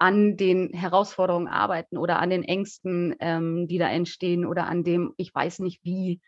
an 0.04 0.36
den 0.36 0.74
Herausforderungen 0.74 1.48
arbeiten 1.48 1.98
oder 1.98 2.20
an 2.20 2.30
den 2.30 2.44
Ängsten, 2.44 3.16
ähm, 3.22 3.70
die 3.70 3.78
da 3.78 3.88
entstehen 3.88 4.46
oder 4.46 4.68
an 4.68 4.84
dem, 4.84 5.14
ich 5.16 5.34
weiß 5.34 5.60
nicht 5.60 5.80
wie, 5.86 6.20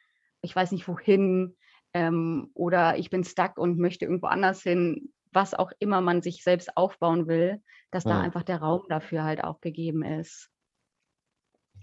ich 0.42 0.56
weiß 0.56 0.72
nicht 0.72 0.88
wohin 0.88 1.58
ähm, 1.94 2.52
oder 2.54 2.98
ich 2.98 3.10
bin 3.10 3.26
stuck 3.26 3.58
und 3.58 3.78
möchte 3.78 4.06
irgendwo 4.06 4.28
anders 4.28 4.62
hin, 4.62 5.12
was 5.34 5.54
auch 5.54 5.74
immer 5.80 6.00
man 6.00 6.22
sich 6.22 6.42
selbst 6.42 6.78
aufbauen 6.78 7.28
will, 7.28 7.62
dass 7.92 8.06
ja. 8.06 8.12
da 8.12 8.22
einfach 8.22 8.44
der 8.44 8.62
Raum 8.62 8.84
dafür 8.88 9.26
halt 9.26 9.44
auch 9.44 9.60
gegeben 9.60 10.04
ist. 10.04 10.50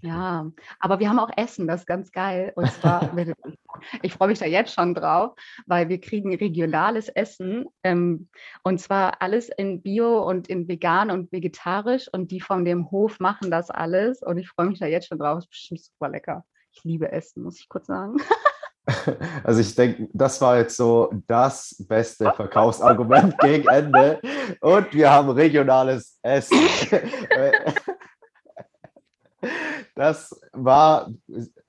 Ja, 0.01 0.51
aber 0.79 0.99
wir 0.99 1.09
haben 1.09 1.19
auch 1.19 1.29
Essen, 1.37 1.67
das 1.67 1.81
ist 1.81 1.85
ganz 1.85 2.11
geil. 2.11 2.53
Und 2.55 2.71
zwar, 2.71 3.01
ich 4.01 4.13
freue 4.13 4.29
mich 4.29 4.39
da 4.39 4.45
jetzt 4.45 4.73
schon 4.73 4.93
drauf, 4.93 5.33
weil 5.65 5.89
wir 5.89 5.99
kriegen 5.99 6.35
regionales 6.35 7.09
Essen. 7.09 7.65
Ähm, 7.83 8.29
und 8.63 8.79
zwar 8.79 9.21
alles 9.21 9.49
in 9.49 9.81
Bio 9.81 10.27
und 10.27 10.47
in 10.47 10.67
vegan 10.67 11.11
und 11.11 11.31
vegetarisch. 11.31 12.07
Und 12.11 12.31
die 12.31 12.41
von 12.41 12.65
dem 12.65 12.91
Hof 12.91 13.19
machen 13.19 13.51
das 13.51 13.69
alles. 13.69 14.21
Und 14.21 14.37
ich 14.37 14.49
freue 14.49 14.67
mich 14.67 14.79
da 14.79 14.85
jetzt 14.85 15.07
schon 15.07 15.19
drauf. 15.19 15.35
Das 15.35 15.45
ist 15.45 15.49
bestimmt 15.49 15.81
super 15.81 16.09
lecker. 16.09 16.45
Ich 16.71 16.83
liebe 16.83 17.11
Essen, 17.11 17.43
muss 17.43 17.59
ich 17.59 17.69
kurz 17.69 17.87
sagen. 17.87 18.17
Also 19.45 19.61
ich 19.61 19.75
denke, 19.75 20.09
das 20.11 20.41
war 20.41 20.57
jetzt 20.57 20.75
so 20.75 21.09
das 21.27 21.75
beste 21.87 22.33
Verkaufsargument 22.33 23.37
gegen 23.39 23.67
Ende. 23.69 24.19
Und 24.59 24.93
wir 24.93 25.09
haben 25.09 25.29
regionales 25.29 26.19
Essen. 26.21 26.57
das 29.95 30.39
war, 30.51 31.11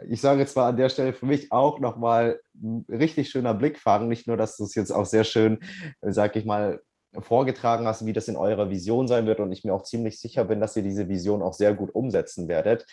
ich 0.08 0.20
sage 0.20 0.40
jetzt 0.40 0.56
mal 0.56 0.68
an 0.68 0.76
der 0.76 0.88
Stelle 0.88 1.12
für 1.12 1.26
mich 1.26 1.52
auch 1.52 1.78
nochmal 1.78 2.40
ein 2.54 2.84
richtig 2.88 3.30
schöner 3.30 3.54
Blickfang. 3.54 4.08
Nicht 4.08 4.26
nur, 4.26 4.36
dass 4.36 4.56
du 4.56 4.64
es 4.64 4.74
jetzt 4.74 4.92
auch 4.92 5.06
sehr 5.06 5.24
schön, 5.24 5.58
sag 6.00 6.36
ich 6.36 6.44
mal, 6.44 6.80
vorgetragen 7.18 7.86
hast, 7.86 8.06
wie 8.06 8.12
das 8.12 8.28
in 8.28 8.36
eurer 8.36 8.70
Vision 8.70 9.06
sein 9.06 9.26
wird 9.26 9.40
und 9.40 9.52
ich 9.52 9.64
mir 9.64 9.74
auch 9.74 9.84
ziemlich 9.84 10.18
sicher 10.18 10.44
bin, 10.44 10.60
dass 10.60 10.76
ihr 10.76 10.82
diese 10.82 11.08
Vision 11.08 11.42
auch 11.42 11.54
sehr 11.54 11.74
gut 11.74 11.94
umsetzen 11.94 12.48
werdet, 12.48 12.86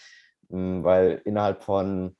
hm, 0.49 0.83
weil 0.83 1.21
innerhalb 1.25 1.63
von 1.63 2.15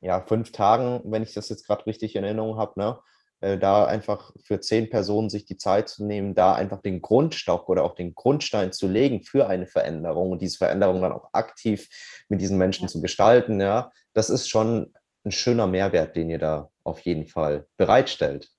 ja, 0.00 0.20
fünf 0.20 0.52
Tagen, 0.52 1.00
wenn 1.04 1.22
ich 1.22 1.32
das 1.32 1.48
jetzt 1.48 1.66
gerade 1.66 1.86
richtig 1.86 2.16
in 2.16 2.24
Erinnerung 2.24 2.58
habe, 2.58 2.78
ne, 2.78 2.98
äh, 3.46 3.58
da 3.58 3.84
einfach 3.84 4.32
für 4.42 4.60
zehn 4.60 4.90
Personen 4.90 5.30
sich 5.30 5.44
die 5.44 5.56
Zeit 5.56 5.88
zu 5.88 6.04
nehmen, 6.04 6.34
da 6.34 6.54
einfach 6.54 6.82
den 6.82 7.00
Grundstock 7.00 7.68
oder 7.68 7.84
auch 7.84 7.94
den 7.94 8.14
Grundstein 8.16 8.72
zu 8.72 8.88
legen 8.88 9.22
für 9.22 9.46
eine 9.46 9.68
Veränderung 9.68 10.32
und 10.32 10.42
diese 10.42 10.58
Veränderung 10.58 11.00
dann 11.00 11.12
auch 11.12 11.32
aktiv 11.32 11.88
mit 12.28 12.40
diesen 12.40 12.58
Menschen 12.58 12.82
ja. 12.84 12.88
zu 12.88 13.00
gestalten, 13.00 13.60
ja, 13.60 13.92
das 14.14 14.30
ist 14.30 14.48
schon 14.48 14.92
ein 15.24 15.30
schöner 15.30 15.68
Mehrwert, 15.68 16.16
den 16.16 16.28
ihr 16.28 16.40
da 16.40 16.70
auf 16.82 17.00
jeden 17.00 17.26
Fall 17.26 17.68
bereitstellt. 17.76 18.50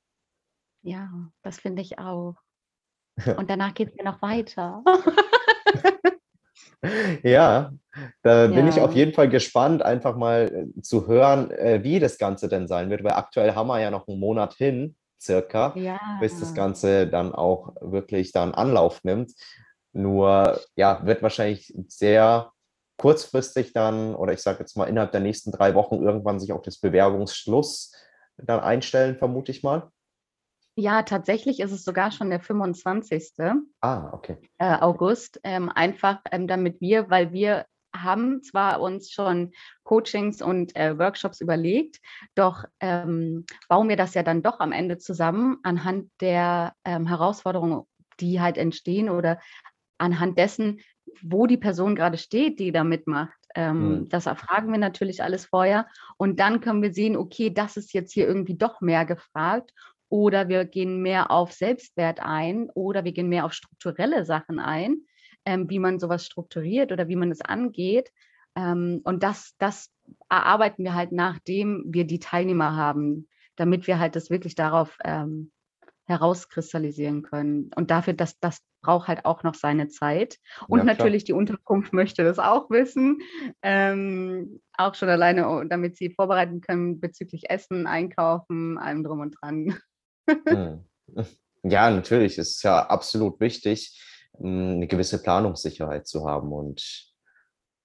Ja, 0.83 1.09
das 1.43 1.59
finde 1.59 1.81
ich 1.81 1.99
auch. 1.99 2.35
Und 3.37 3.49
danach 3.49 3.73
geht 3.73 3.89
es 3.89 3.95
ja 3.97 4.05
noch 4.05 4.21
weiter. 4.21 4.83
Ja, 7.23 7.71
da 8.21 8.47
bin 8.47 8.67
ich 8.67 8.79
auf 8.81 8.93
jeden 8.93 9.13
Fall 9.13 9.29
gespannt, 9.29 9.81
einfach 9.81 10.15
mal 10.15 10.69
äh, 10.77 10.81
zu 10.81 11.07
hören, 11.07 11.49
äh, 11.51 11.83
wie 11.83 11.99
das 11.99 12.17
Ganze 12.17 12.47
denn 12.47 12.67
sein 12.67 12.89
wird, 12.89 13.03
weil 13.03 13.13
aktuell 13.13 13.55
haben 13.55 13.67
wir 13.67 13.79
ja 13.79 13.89
noch 13.91 14.07
einen 14.07 14.19
Monat 14.19 14.53
hin, 14.53 14.95
circa, 15.19 15.73
bis 16.21 16.39
das 16.39 16.53
Ganze 16.53 17.07
dann 17.07 17.33
auch 17.33 17.75
wirklich 17.81 18.31
dann 18.31 18.53
Anlauf 18.53 19.03
nimmt. 19.03 19.33
Nur, 19.93 20.59
ja, 20.75 21.03
wird 21.05 21.23
wahrscheinlich 21.23 21.73
sehr 21.87 22.51
kurzfristig 22.97 23.73
dann, 23.73 24.15
oder 24.15 24.33
ich 24.33 24.41
sage 24.41 24.59
jetzt 24.59 24.77
mal 24.77 24.85
innerhalb 24.85 25.11
der 25.11 25.21
nächsten 25.21 25.51
drei 25.51 25.73
Wochen 25.73 26.03
irgendwann 26.03 26.39
sich 26.39 26.51
auch 26.53 26.61
das 26.61 26.79
Bewerbungsschluss 26.79 27.91
dann 28.37 28.59
einstellen, 28.59 29.17
vermute 29.17 29.51
ich 29.51 29.63
mal. 29.63 29.89
Ja, 30.79 31.01
tatsächlich 31.01 31.59
ist 31.59 31.71
es 31.71 31.83
sogar 31.83 32.11
schon 32.11 32.29
der 32.29 32.39
25. 32.39 33.33
Ah, 33.81 34.11
okay. 34.13 34.37
Äh, 34.59 34.77
August. 34.79 35.39
Ähm, 35.43 35.69
einfach 35.69 36.19
ähm, 36.31 36.47
damit 36.47 36.79
wir, 36.81 37.09
weil 37.09 37.33
wir 37.33 37.65
haben 37.95 38.43
zwar 38.43 38.79
uns 38.79 39.11
schon 39.11 39.53
Coachings 39.83 40.39
und 40.39 40.75
äh, 40.75 40.95
Workshops 40.99 41.41
überlegt, 41.41 41.97
doch 42.35 42.63
ähm, 42.79 43.47
bauen 43.67 43.89
wir 43.89 43.95
das 43.95 44.13
ja 44.13 44.21
dann 44.21 44.43
doch 44.43 44.59
am 44.59 44.71
Ende 44.71 44.99
zusammen 44.99 45.57
anhand 45.63 46.11
der 46.21 46.75
ähm, 46.85 47.07
Herausforderungen, 47.07 47.83
die 48.19 48.39
halt 48.39 48.59
entstehen 48.59 49.09
oder 49.09 49.39
anhand 49.97 50.37
dessen, 50.37 50.81
wo 51.23 51.47
die 51.47 51.57
Person 51.57 51.95
gerade 51.95 52.19
steht, 52.19 52.59
die 52.59 52.71
da 52.71 52.83
mitmacht. 52.83 53.33
Ähm, 53.55 54.01
mhm. 54.01 54.09
Das 54.09 54.27
erfragen 54.27 54.71
wir 54.71 54.77
natürlich 54.77 55.23
alles 55.23 55.47
vorher 55.47 55.87
und 56.17 56.39
dann 56.39 56.61
können 56.61 56.83
wir 56.83 56.93
sehen, 56.93 57.17
okay, 57.17 57.49
das 57.51 57.77
ist 57.77 57.93
jetzt 57.93 58.13
hier 58.13 58.27
irgendwie 58.27 58.57
doch 58.57 58.79
mehr 58.79 59.05
gefragt 59.05 59.71
oder 60.09 60.47
wir 60.47 60.65
gehen 60.65 61.01
mehr 61.01 61.31
auf 61.31 61.51
Selbstwert 61.51 62.19
ein 62.21 62.69
oder 62.73 63.03
wir 63.03 63.11
gehen 63.11 63.29
mehr 63.29 63.45
auf 63.45 63.53
strukturelle 63.53 64.25
Sachen 64.25 64.59
ein, 64.59 64.97
ähm, 65.45 65.69
wie 65.69 65.79
man 65.79 65.99
sowas 65.99 66.25
strukturiert 66.25 66.91
oder 66.91 67.07
wie 67.07 67.15
man 67.15 67.31
es 67.31 67.41
angeht. 67.41 68.11
Ähm, 68.55 69.01
und 69.03 69.23
das, 69.23 69.53
das 69.59 69.91
erarbeiten 70.29 70.83
wir 70.83 70.93
halt, 70.93 71.11
nachdem 71.11 71.83
wir 71.87 72.05
die 72.05 72.19
Teilnehmer 72.19 72.75
haben, 72.75 73.27
damit 73.55 73.87
wir 73.87 73.99
halt 73.99 74.15
das 74.15 74.29
wirklich 74.29 74.55
darauf 74.55 74.97
ähm, 75.03 75.51
herauskristallisieren 76.05 77.21
können. 77.21 77.69
Und 77.75 77.91
dafür, 77.91 78.13
dass 78.13 78.39
das 78.39 78.61
braucht 78.81 79.07
halt 79.07 79.25
auch 79.25 79.43
noch 79.43 79.55
seine 79.55 79.89
Zeit. 79.89 80.37
Und 80.67 80.79
ja, 80.79 80.85
natürlich 80.85 81.25
die 81.25 81.33
Unterkunft 81.33 81.91
möchte 81.93 82.23
das 82.23 82.39
auch 82.39 82.69
wissen. 82.69 83.19
Ähm, 83.61 84.61
auch 84.73 84.95
schon 84.95 85.09
alleine, 85.09 85.49
oh, 85.49 85.63
damit 85.63 85.97
sie 85.97 86.11
vorbereiten 86.11 86.61
können 86.61 86.99
bezüglich 86.99 87.49
Essen, 87.49 87.87
Einkaufen, 87.87 88.77
allem 88.77 89.03
drum 89.03 89.19
und 89.19 89.35
dran. 89.41 89.77
Hm. 90.27 90.83
Ja, 91.63 91.89
natürlich. 91.89 92.37
Es 92.37 92.51
ist 92.51 92.63
ja 92.63 92.85
absolut 92.85 93.41
wichtig, 93.41 93.99
hm, 94.37 94.75
eine 94.75 94.87
gewisse 94.87 95.21
Planungssicherheit 95.21 96.07
zu 96.07 96.25
haben. 96.25 96.53
Und 96.53 97.11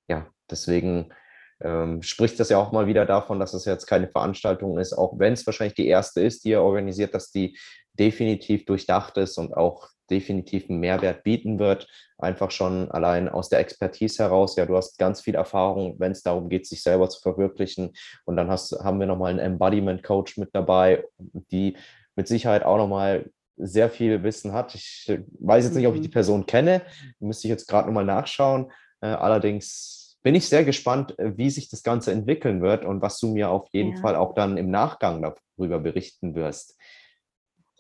ja, 0.09 0.29
deswegen 0.51 1.13
ähm, 1.61 2.03
spricht 2.03 2.39
das 2.39 2.51
ja 2.51 2.59
auch 2.59 2.71
mal 2.71 2.87
wieder 2.87 3.07
davon, 3.07 3.41
dass 3.41 3.55
es 3.55 3.65
jetzt 3.65 3.87
keine 3.87 4.09
Veranstaltung 4.09 4.79
ist, 4.79 4.93
auch 4.93 5.19
wenn 5.19 5.33
es 5.33 5.47
wahrscheinlich 5.47 5.75
die 5.75 5.87
erste 5.87 6.21
ist, 6.21 6.45
die 6.45 6.51
ihr 6.51 6.63
organisiert, 6.63 7.15
dass 7.15 7.31
die 7.31 7.59
definitiv 7.95 8.65
durchdacht 8.67 9.17
ist 9.17 9.39
und 9.39 9.55
auch 9.55 9.89
definitiv 10.11 10.69
einen 10.69 10.81
Mehrwert 10.81 11.25
bieten 11.25 11.59
wird. 11.59 11.89
Einfach 12.19 12.51
schon 12.51 12.91
allein 12.91 13.29
aus 13.29 13.49
der 13.49 13.61
Expertise 13.61 14.23
heraus. 14.23 14.57
Ja, 14.57 14.67
du 14.67 14.77
hast 14.77 14.99
ganz 14.99 15.23
viel 15.23 15.35
Erfahrung, 15.35 15.97
wenn 15.99 16.13
es 16.13 16.23
darum 16.23 16.49
geht, 16.49 16.67
sich 16.67 16.83
selber 16.83 17.09
zu 17.09 17.21
verwirklichen. 17.21 17.93
Und 18.25 18.37
dann 18.37 18.51
hast, 18.51 18.73
haben 18.73 19.01
wir 19.01 19.07
nochmal 19.07 19.31
einen 19.31 19.39
Embodiment 19.39 20.03
Coach 20.03 20.37
mit 20.37 20.51
dabei, 20.53 21.05
die 21.19 21.77
mit 22.17 22.29
Sicherheit 22.29 22.65
auch 22.65 22.77
nochmal 22.77 23.31
sehr 23.57 23.91
viel 23.91 24.23
Wissen 24.23 24.53
hat. 24.53 24.75
Ich 24.75 25.13
weiß 25.41 25.65
jetzt 25.65 25.75
nicht, 25.75 25.87
ob 25.87 25.95
ich 25.95 26.01
die 26.01 26.09
mhm. 26.09 26.13
Person 26.13 26.47
kenne, 26.47 26.83
müsste 27.21 27.47
ich 27.47 27.51
jetzt 27.51 27.69
gerade 27.69 27.87
nochmal 27.87 28.05
nachschauen. 28.05 28.73
Äh, 29.01 29.09
allerdings 29.09 30.19
bin 30.23 30.35
ich 30.35 30.49
sehr 30.49 30.65
gespannt, 30.65 31.19
äh, 31.19 31.37
wie 31.37 31.51
sich 31.51 31.69
das 31.69 31.83
Ganze 31.83 32.13
entwickeln 32.13 32.63
wird 32.63 32.85
und 32.85 33.03
was 33.03 33.19
du 33.19 33.29
mir 33.29 33.51
auf 33.51 33.69
jeden 33.73 33.97
ja. 33.97 34.01
Fall 34.01 34.17
auch 34.17 34.35
dann 34.35 34.57
im 34.57 34.71
Nachgang 34.71 35.23
darüber 35.23 35.81
berichten 35.81 36.35
wirst. 36.35 36.77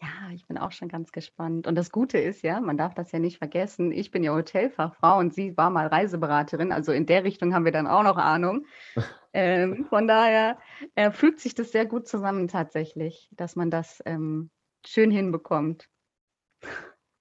Ja, 0.03 0.33
ich 0.35 0.45
bin 0.49 0.59
auch 0.59 0.73
schon 0.73 0.89
ganz 0.89 1.13
gespannt. 1.13 1.69
Und 1.69 1.77
das 1.77 1.93
Gute 1.93 2.19
ist 2.19 2.43
ja, 2.43 2.61
man 2.61 2.77
darf 2.77 2.93
das 2.93 3.13
ja 3.13 3.21
nicht 3.21 3.39
vergessen, 3.39 3.93
ich 3.93 4.11
bin 4.11 4.25
ja 4.25 4.35
Hotelfachfrau 4.35 5.19
und 5.19 5.33
sie 5.33 5.57
war 5.57 5.71
mal 5.71 5.87
Reiseberaterin. 5.87 6.73
Also 6.73 6.91
in 6.91 7.07
der 7.07 7.23
Richtung 7.23 7.55
haben 7.55 7.65
wir 7.65 7.71
dann 7.71 7.87
auch 7.87 8.03
noch 8.03 8.17
Ahnung. 8.17 8.67
ähm, 9.33 9.87
von 9.89 10.09
daher 10.09 10.59
äh, 10.97 11.13
fügt 11.13 11.39
sich 11.39 11.55
das 11.55 11.71
sehr 11.71 11.87
gut 11.87 12.09
zusammen 12.09 12.49
tatsächlich, 12.49 13.29
dass 13.31 13.55
man 13.55 13.71
das 13.71 14.03
ähm, 14.05 14.51
schön 14.85 15.13
hinbekommt. 15.13 15.89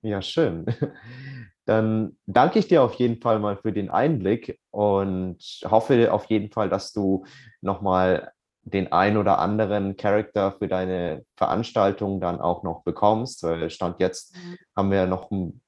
Ja, 0.01 0.23
schön. 0.23 0.65
Dann 1.65 2.17
danke 2.25 2.57
ich 2.57 2.67
dir 2.67 2.81
auf 2.81 2.95
jeden 2.95 3.21
Fall 3.21 3.39
mal 3.39 3.57
für 3.57 3.71
den 3.71 3.91
Einblick 3.91 4.59
und 4.71 5.37
hoffe 5.63 6.11
auf 6.11 6.25
jeden 6.25 6.51
Fall, 6.51 6.69
dass 6.69 6.91
du 6.91 7.25
nochmal 7.61 8.31
den 8.63 8.91
ein 8.91 9.17
oder 9.17 9.39
anderen 9.39 9.97
Charakter 9.97 10.53
für 10.53 10.67
deine 10.67 11.25
Veranstaltung 11.35 12.21
dann 12.21 12.39
auch 12.39 12.63
noch 12.63 12.83
bekommst. 12.83 13.43
Weil 13.43 13.69
Stand 13.69 13.99
jetzt 13.99 14.35
mhm. 14.35 14.57
haben 14.75 14.91
wir 14.91 15.05
noch, 15.07 15.31
ein, 15.31 15.61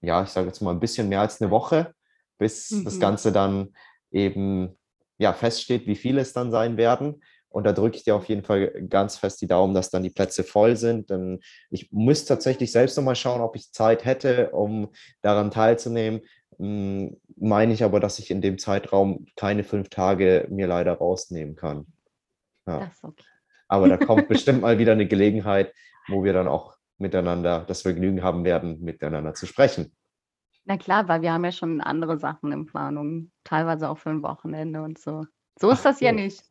ja, 0.00 0.22
ich 0.22 0.30
sage 0.30 0.46
jetzt 0.46 0.60
mal 0.60 0.70
ein 0.70 0.80
bisschen 0.80 1.08
mehr 1.08 1.20
als 1.20 1.40
eine 1.40 1.50
Woche, 1.50 1.92
bis 2.38 2.70
mhm. 2.70 2.84
das 2.84 3.00
Ganze 3.00 3.32
dann 3.32 3.74
eben 4.10 4.76
ja, 5.18 5.32
feststeht, 5.32 5.86
wie 5.86 5.96
viele 5.96 6.20
es 6.20 6.32
dann 6.32 6.50
sein 6.50 6.76
werden. 6.76 7.22
Und 7.50 7.64
da 7.64 7.72
drücke 7.72 7.96
ich 7.96 8.04
dir 8.04 8.14
auf 8.14 8.26
jeden 8.26 8.44
Fall 8.44 8.68
ganz 8.88 9.16
fest 9.16 9.40
die 9.40 9.46
Daumen, 9.46 9.74
dass 9.74 9.90
dann 9.90 10.02
die 10.02 10.10
Plätze 10.10 10.44
voll 10.44 10.76
sind. 10.76 11.10
Denn 11.10 11.40
ich 11.70 11.90
muss 11.90 12.24
tatsächlich 12.24 12.70
selbst 12.70 12.96
nochmal 12.96 13.16
schauen, 13.16 13.40
ob 13.40 13.56
ich 13.56 13.72
Zeit 13.72 14.04
hätte, 14.04 14.50
um 14.50 14.88
daran 15.22 15.50
teilzunehmen. 15.50 16.20
mm, 16.58 17.08
meine 17.36 17.72
ich 17.72 17.84
aber, 17.84 18.00
dass 18.00 18.18
ich 18.18 18.30
in 18.30 18.42
dem 18.42 18.58
Zeitraum 18.58 19.26
keine 19.36 19.64
fünf 19.64 19.88
Tage 19.88 20.46
mir 20.50 20.66
leider 20.66 20.92
rausnehmen 20.92 21.56
kann. 21.56 21.86
Ja. 22.68 22.80
Das 22.80 22.94
ist 22.94 23.04
okay. 23.04 23.24
Aber 23.68 23.88
da 23.88 23.96
kommt 23.96 24.28
bestimmt 24.28 24.62
mal 24.62 24.78
wieder 24.78 24.92
eine 24.92 25.06
Gelegenheit, 25.06 25.72
wo 26.08 26.24
wir 26.24 26.32
dann 26.32 26.48
auch 26.48 26.76
miteinander 26.98 27.64
das 27.66 27.82
Vergnügen 27.82 28.22
haben 28.22 28.44
werden, 28.44 28.80
miteinander 28.80 29.34
zu 29.34 29.46
sprechen. 29.46 29.94
Na 30.64 30.76
klar, 30.76 31.08
weil 31.08 31.22
wir 31.22 31.32
haben 31.32 31.44
ja 31.44 31.52
schon 31.52 31.80
andere 31.80 32.18
Sachen 32.18 32.52
in 32.52 32.66
Planung, 32.66 33.30
teilweise 33.44 33.88
auch 33.88 33.98
für 33.98 34.10
ein 34.10 34.22
Wochenende 34.22 34.82
und 34.82 34.98
so. 34.98 35.24
So 35.58 35.70
ist 35.70 35.80
Ach 35.80 35.90
das 35.90 36.00
ja 36.00 36.10
so. 36.10 36.16
nicht. 36.16 36.44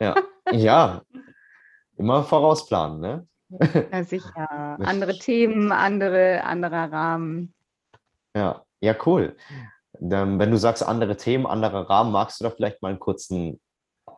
Ja, 0.00 0.14
ja. 0.52 1.02
immer 1.96 2.24
vorausplanen, 2.24 3.00
ne? 3.00 3.28
Ja, 3.92 4.04
sicher. 4.04 4.78
Andere 4.80 5.18
Themen, 5.18 5.72
andere, 5.72 6.44
anderer 6.44 6.90
Rahmen. 6.90 7.54
Ja, 8.34 8.64
ja, 8.80 8.94
cool. 9.06 9.36
Dann, 10.00 10.38
wenn 10.38 10.50
du 10.50 10.56
sagst 10.56 10.82
andere 10.82 11.16
Themen, 11.16 11.46
anderer 11.46 11.88
Rahmen, 11.88 12.12
magst 12.12 12.40
du 12.40 12.44
doch 12.44 12.54
vielleicht 12.54 12.82
mal 12.82 12.90
einen 12.90 13.00
kurzen 13.00 13.60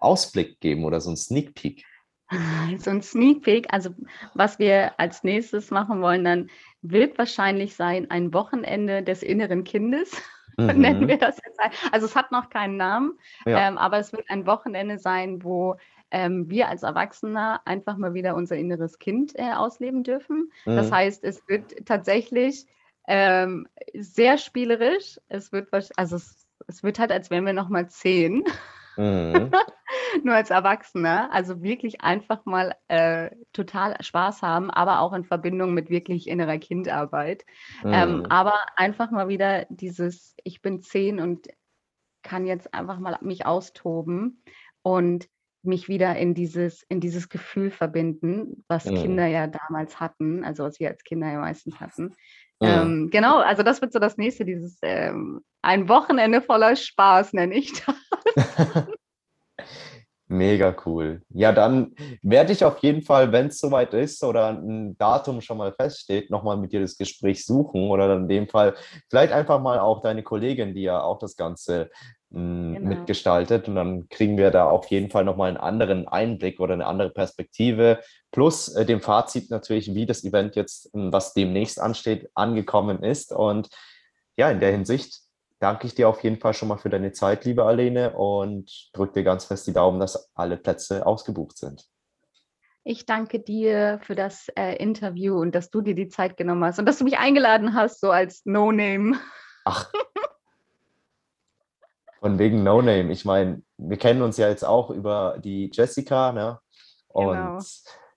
Ausblick 0.01 0.61
geben 0.61 0.85
oder 0.85 1.01
so 1.01 1.11
einen 1.11 1.17
Sneak 1.17 1.55
Peek? 1.55 1.85
So 2.79 2.91
ein 2.91 3.03
Sneak 3.03 3.43
Peek, 3.43 3.67
also 3.73 3.91
was 4.35 4.59
wir 4.59 4.99
als 5.01 5.25
nächstes 5.25 5.71
machen 5.71 6.01
wollen, 6.01 6.25
dann 6.25 6.49
wird 6.83 7.19
wahrscheinlich 7.19 7.75
sein 7.75 8.09
ein 8.11 8.33
Wochenende 8.33 9.03
des 9.03 9.23
inneren 9.25 9.65
Kindes, 9.65 10.13
nennen 10.57 11.03
Mhm. 11.03 11.09
wir 11.09 11.19
das 11.19 11.39
jetzt. 11.45 11.59
ein. 11.59 11.71
Also 11.91 12.07
es 12.07 12.15
hat 12.15 12.31
noch 12.31 12.49
keinen 12.51 12.77
Namen, 12.77 13.19
Ja. 13.47 13.67
ähm, 13.69 13.79
aber 13.79 13.99
es 13.99 14.13
wird 14.13 14.31
ein 14.31 14.47
Wochenende 14.47 14.99
sein, 14.99 15.43
wo 15.43 15.77
ähm, 16.13 16.49
wir 16.49 16.69
als 16.69 16.83
Erwachsene 16.85 17.65
einfach 17.67 17.97
mal 17.97 18.15
wieder 18.15 18.35
unser 18.37 18.57
inneres 18.57 18.99
Kind 18.99 19.33
äh, 19.37 19.53
ausleben 19.53 20.05
dürfen. 20.05 20.53
Das 20.65 20.91
Mhm. 20.91 20.95
heißt, 20.95 21.25
es 21.25 21.43
wird 21.49 21.85
tatsächlich 21.87 22.67
ähm, 23.09 23.67
sehr 23.95 24.39
spielerisch. 24.39 25.19
Es 25.29 25.51
wird, 25.53 25.69
also 25.97 26.17
es, 26.17 26.47
es 26.69 26.83
wird 26.85 26.99
halt, 27.01 27.11
als 27.11 27.31
wären 27.31 27.45
wir 27.47 27.53
noch 27.55 27.69
mal 27.69 27.89
zehn. 27.89 28.45
Mhm. 28.97 29.57
nur 30.25 30.35
als 30.35 30.51
Erwachsener. 30.51 31.33
Also 31.33 31.63
wirklich 31.63 32.01
einfach 32.03 32.45
mal 32.47 32.75
äh, 32.89 33.31
total 33.53 33.97
Spaß 34.03 34.43
haben, 34.43 34.71
aber 34.71 35.01
auch 35.01 35.13
in 35.13 35.25
Verbindung 35.25 35.75
mit 35.75 35.91
wirklich 35.91 36.29
innerer 36.29 36.59
Kindarbeit. 36.59 37.45
Ähm, 37.91 38.23
Mhm. 38.23 38.31
aber 38.31 38.55
einfach 38.77 39.11
mal 39.11 39.29
wieder 39.29 39.67
dieses, 39.71 40.35
ich 40.45 40.63
bin 40.63 40.83
zehn 40.83 41.21
und 41.21 41.49
kann 42.23 42.47
jetzt 42.47 42.75
einfach 42.75 42.99
mal 42.99 43.19
mich 43.23 43.47
austoben 43.47 44.43
und 44.83 45.29
mich 45.63 45.89
wieder 45.89 46.17
in 46.17 46.35
dieses, 46.35 46.83
in 46.89 47.01
dieses 47.01 47.29
Gefühl 47.29 47.71
verbinden, 47.71 48.65
was 48.69 48.93
Mhm. 48.93 48.95
Kinder 48.95 49.27
ja 49.27 49.47
damals 49.47 50.01
hatten, 50.01 50.45
also 50.45 50.65
was 50.65 50.81
wir 50.81 50.89
als 50.89 51.05
Kinder 51.05 51.31
ja 51.31 51.41
meistens 51.41 51.81
hatten. 51.81 52.15
Ähm, 52.63 53.09
genau, 53.11 53.39
also 53.39 53.63
das 53.63 53.81
wird 53.81 53.93
so 53.93 53.99
das 53.99 54.17
nächste, 54.17 54.45
dieses 54.45 54.79
ähm, 54.83 55.43
ein 55.63 55.89
Wochenende 55.89 56.43
voller 56.43 56.77
Spaß, 56.77 57.33
nenne 57.33 57.55
ich 57.55 57.73
das. 57.73 57.95
Mega 60.33 60.77
cool. 60.87 61.23
Ja, 61.31 61.51
dann 61.51 61.93
werde 62.23 62.53
ich 62.53 62.65
auf 62.65 62.79
jeden 62.79 63.03
Fall, 63.03 63.33
wenn 63.33 63.49
es 63.49 63.59
soweit 63.59 63.93
ist 63.95 64.23
oder 64.23 64.51
ein 64.51 64.97
Datum 64.97 65.41
schon 65.41 65.59
mal 65.59 65.73
feststeht, 65.73 66.31
nochmal 66.31 66.57
mit 66.57 66.73
dir 66.73 66.81
das 66.81 66.97
Gespräch 66.97 67.45
suchen 67.45 67.91
oder 67.91 68.07
dann 68.07 68.23
in 68.23 68.29
dem 68.29 68.49
Fall 68.49 68.77
vielleicht 69.09 69.33
einfach 69.33 69.61
mal 69.61 69.81
auch 69.81 70.03
deine 70.03 70.23
Kollegin, 70.23 70.73
die 70.73 70.83
ja 70.83 71.03
auch 71.03 71.19
das 71.19 71.35
Ganze 71.35 71.91
Genau. 72.33 72.87
mitgestaltet 72.87 73.67
und 73.67 73.75
dann 73.75 74.09
kriegen 74.09 74.37
wir 74.37 74.53
da 74.53 74.71
auf 74.71 74.87
jeden 74.87 75.11
Fall 75.11 75.25
nochmal 75.25 75.49
einen 75.49 75.57
anderen 75.57 76.07
Einblick 76.07 76.61
oder 76.61 76.75
eine 76.75 76.87
andere 76.87 77.11
Perspektive 77.11 77.99
plus 78.31 78.69
äh, 78.69 78.87
dem 78.87 79.01
Fazit 79.01 79.51
natürlich, 79.51 79.95
wie 79.95 80.07
das 80.07 80.23
Event 80.23 80.55
jetzt, 80.55 80.95
mh, 80.95 81.13
was 81.13 81.35
demnächst 81.35 81.81
ansteht, 81.81 82.31
angekommen 82.35 83.03
ist 83.03 83.33
und 83.33 83.69
ja, 84.37 84.49
in 84.49 84.61
der 84.61 84.71
Hinsicht 84.71 85.23
danke 85.59 85.89
ich 85.89 85.95
dir 85.95 86.09
auf 86.09 86.23
jeden 86.23 86.39
Fall 86.39 86.55
schon 86.55 86.69
mal 86.69 86.79
für 86.79 86.89
deine 86.89 87.13
Zeit, 87.13 87.45
liebe 87.45 87.65
Alene, 87.65 88.13
und 88.17 88.91
drücke 88.93 89.15
dir 89.15 89.25
ganz 89.25 89.45
fest 89.45 89.67
die 89.67 89.73
Daumen, 89.73 90.01
dass 90.01 90.31
alle 90.35 90.57
Plätze 90.57 91.07
ausgebucht 91.07 91.59
sind. 91.59 91.85
Ich 92.83 93.07
danke 93.07 93.41
dir 93.41 94.01
für 94.03 94.15
das 94.15 94.49
äh, 94.57 94.77
Interview 94.77 95.39
und 95.39 95.55
dass 95.55 95.71
du 95.71 95.83
dir 95.83 95.95
die 95.95 96.09
Zeit 96.09 96.37
genommen 96.37 96.65
hast 96.65 96.79
und 96.79 96.87
dass 96.87 96.99
du 96.99 97.05
mich 97.05 97.19
eingeladen 97.19 97.75
hast, 97.75 98.01
so 98.01 98.11
als 98.11 98.47
No-Name. 98.47 99.19
Ach, 99.67 99.93
von 102.21 102.39
wegen 102.39 102.63
No 102.63 102.83
Name. 102.83 103.11
Ich 103.13 103.25
meine, 103.25 103.63
wir 103.79 103.97
kennen 103.97 104.23
uns 104.23 104.37
ja 104.37 104.49
jetzt 104.49 104.65
auch 104.65 104.91
über 104.91 105.39
die 105.43 105.71
Jessica, 105.73 106.33
ne? 106.33 106.59
Und 107.09 107.37
Genau. 107.37 107.59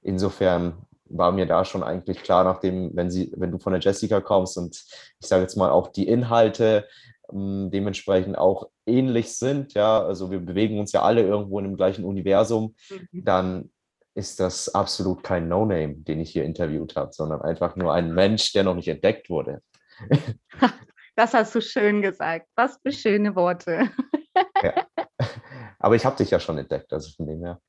insofern 0.01 0.85
war 1.05 1.31
mir 1.31 1.45
da 1.45 1.63
schon 1.65 1.83
eigentlich 1.83 2.21
klar, 2.21 2.43
nachdem, 2.43 2.91
wenn 2.95 3.09
sie, 3.09 3.31
wenn 3.35 3.51
du 3.51 3.59
von 3.59 3.73
der 3.73 3.81
Jessica 3.81 4.19
kommst 4.21 4.57
und 4.57 4.75
ich 5.19 5.27
sage 5.27 5.43
jetzt 5.43 5.55
mal 5.55 5.69
auch 5.69 5.87
die 5.87 6.07
Inhalte 6.07 6.87
ähm, 7.31 7.69
dementsprechend 7.71 8.37
auch 8.37 8.69
ähnlich 8.85 9.35
sind, 9.37 9.73
ja, 9.73 10.03
also 10.03 10.31
wir 10.31 10.39
bewegen 10.39 10.79
uns 10.79 10.91
ja 10.91 11.01
alle 11.03 11.21
irgendwo 11.21 11.59
in 11.59 11.65
dem 11.65 11.75
gleichen 11.75 12.03
Universum, 12.03 12.75
dann 13.11 13.71
ist 14.15 14.39
das 14.39 14.73
absolut 14.73 15.23
kein 15.23 15.47
No-Name, 15.47 15.95
den 15.95 16.19
ich 16.19 16.31
hier 16.31 16.43
interviewt 16.43 16.95
habe, 16.95 17.13
sondern 17.13 17.41
einfach 17.41 17.75
nur 17.75 17.93
ein 17.93 18.13
Mensch, 18.13 18.51
der 18.53 18.63
noch 18.63 18.75
nicht 18.75 18.87
entdeckt 18.87 19.29
wurde. 19.29 19.61
Das 21.15 21.33
hast 21.33 21.53
du 21.55 21.61
schön 21.61 22.01
gesagt. 22.01 22.47
Was 22.55 22.79
für 22.81 22.91
schöne 22.91 23.35
Worte. 23.35 23.89
Aber 25.79 25.95
ich 25.95 26.05
habe 26.05 26.15
dich 26.15 26.31
ja 26.31 26.39
schon 26.39 26.57
entdeckt, 26.57 26.91
also 26.93 27.11
von 27.15 27.27
dem 27.27 27.43
her. 27.43 27.59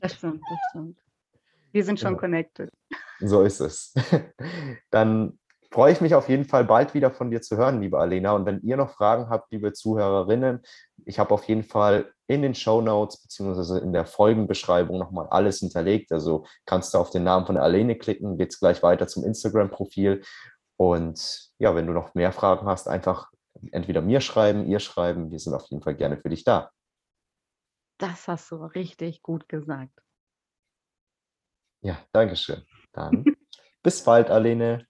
Das 0.00 0.14
stimmt, 0.14 0.42
das 0.48 0.58
stimmt. 0.70 0.98
Wir 1.72 1.84
sind 1.84 2.00
schon 2.00 2.14
Ja. 2.14 2.18
connected. 2.18 2.70
So 3.20 3.42
ist 3.42 3.60
es. 3.60 3.94
Dann 4.90 5.38
freue 5.70 5.92
ich 5.92 6.00
mich 6.00 6.14
auf 6.14 6.28
jeden 6.28 6.44
Fall 6.44 6.64
bald 6.64 6.94
wieder 6.94 7.10
von 7.12 7.30
dir 7.30 7.40
zu 7.40 7.56
hören, 7.56 7.80
liebe 7.80 7.98
Alena. 7.98 8.32
Und 8.32 8.44
wenn 8.46 8.60
ihr 8.62 8.76
noch 8.76 8.90
Fragen 8.94 9.28
habt, 9.30 9.52
liebe 9.52 9.72
Zuhörerinnen, 9.72 10.62
ich 11.04 11.18
habe 11.18 11.32
auf 11.32 11.44
jeden 11.44 11.62
Fall 11.62 12.12
in 12.26 12.42
den 12.42 12.54
Show 12.54 12.80
Notes 12.80 13.22
beziehungsweise 13.22 13.78
in 13.78 13.92
der 13.92 14.04
Folgenbeschreibung 14.04 14.98
nochmal 14.98 15.28
alles 15.30 15.60
hinterlegt. 15.60 16.10
Also 16.12 16.44
kannst 16.66 16.92
du 16.94 16.98
auf 16.98 17.10
den 17.10 17.24
Namen 17.24 17.46
von 17.46 17.56
Alene 17.56 17.96
klicken, 17.96 18.36
geht 18.36 18.52
es 18.52 18.58
gleich 18.58 18.82
weiter 18.82 19.06
zum 19.06 19.24
Instagram-Profil. 19.24 20.22
Und 20.80 21.52
ja, 21.58 21.74
wenn 21.74 21.86
du 21.86 21.92
noch 21.92 22.14
mehr 22.14 22.32
Fragen 22.32 22.66
hast, 22.66 22.88
einfach 22.88 23.30
entweder 23.70 24.00
mir 24.00 24.22
schreiben, 24.22 24.64
ihr 24.64 24.80
schreiben. 24.80 25.30
Wir 25.30 25.38
sind 25.38 25.52
auf 25.52 25.66
jeden 25.68 25.82
Fall 25.82 25.94
gerne 25.94 26.16
für 26.16 26.30
dich 26.30 26.42
da. 26.42 26.70
Das 27.98 28.26
hast 28.26 28.50
du 28.50 28.56
richtig 28.64 29.20
gut 29.20 29.46
gesagt. 29.46 29.92
Ja, 31.82 31.98
Dankeschön. 32.12 32.64
Dann 32.92 33.24
bis 33.82 34.02
bald, 34.02 34.30
Alene. 34.30 34.86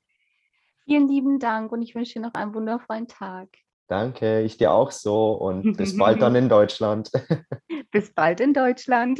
Vielen 0.84 1.08
lieben 1.08 1.40
Dank 1.40 1.72
und 1.72 1.82
ich 1.82 1.96
wünsche 1.96 2.20
dir 2.20 2.20
noch 2.20 2.34
einen 2.34 2.54
wundervollen 2.54 3.08
Tag. 3.08 3.48
Danke, 3.88 4.42
ich 4.42 4.58
dir 4.58 4.72
auch 4.72 4.92
so 4.92 5.32
und 5.32 5.76
bis 5.76 5.98
bald 5.98 6.22
dann 6.22 6.34
in 6.36 6.48
Deutschland. 6.48 7.10
Bis 7.90 8.14
bald 8.14 8.38
in 8.38 8.54
Deutschland. 8.54 9.18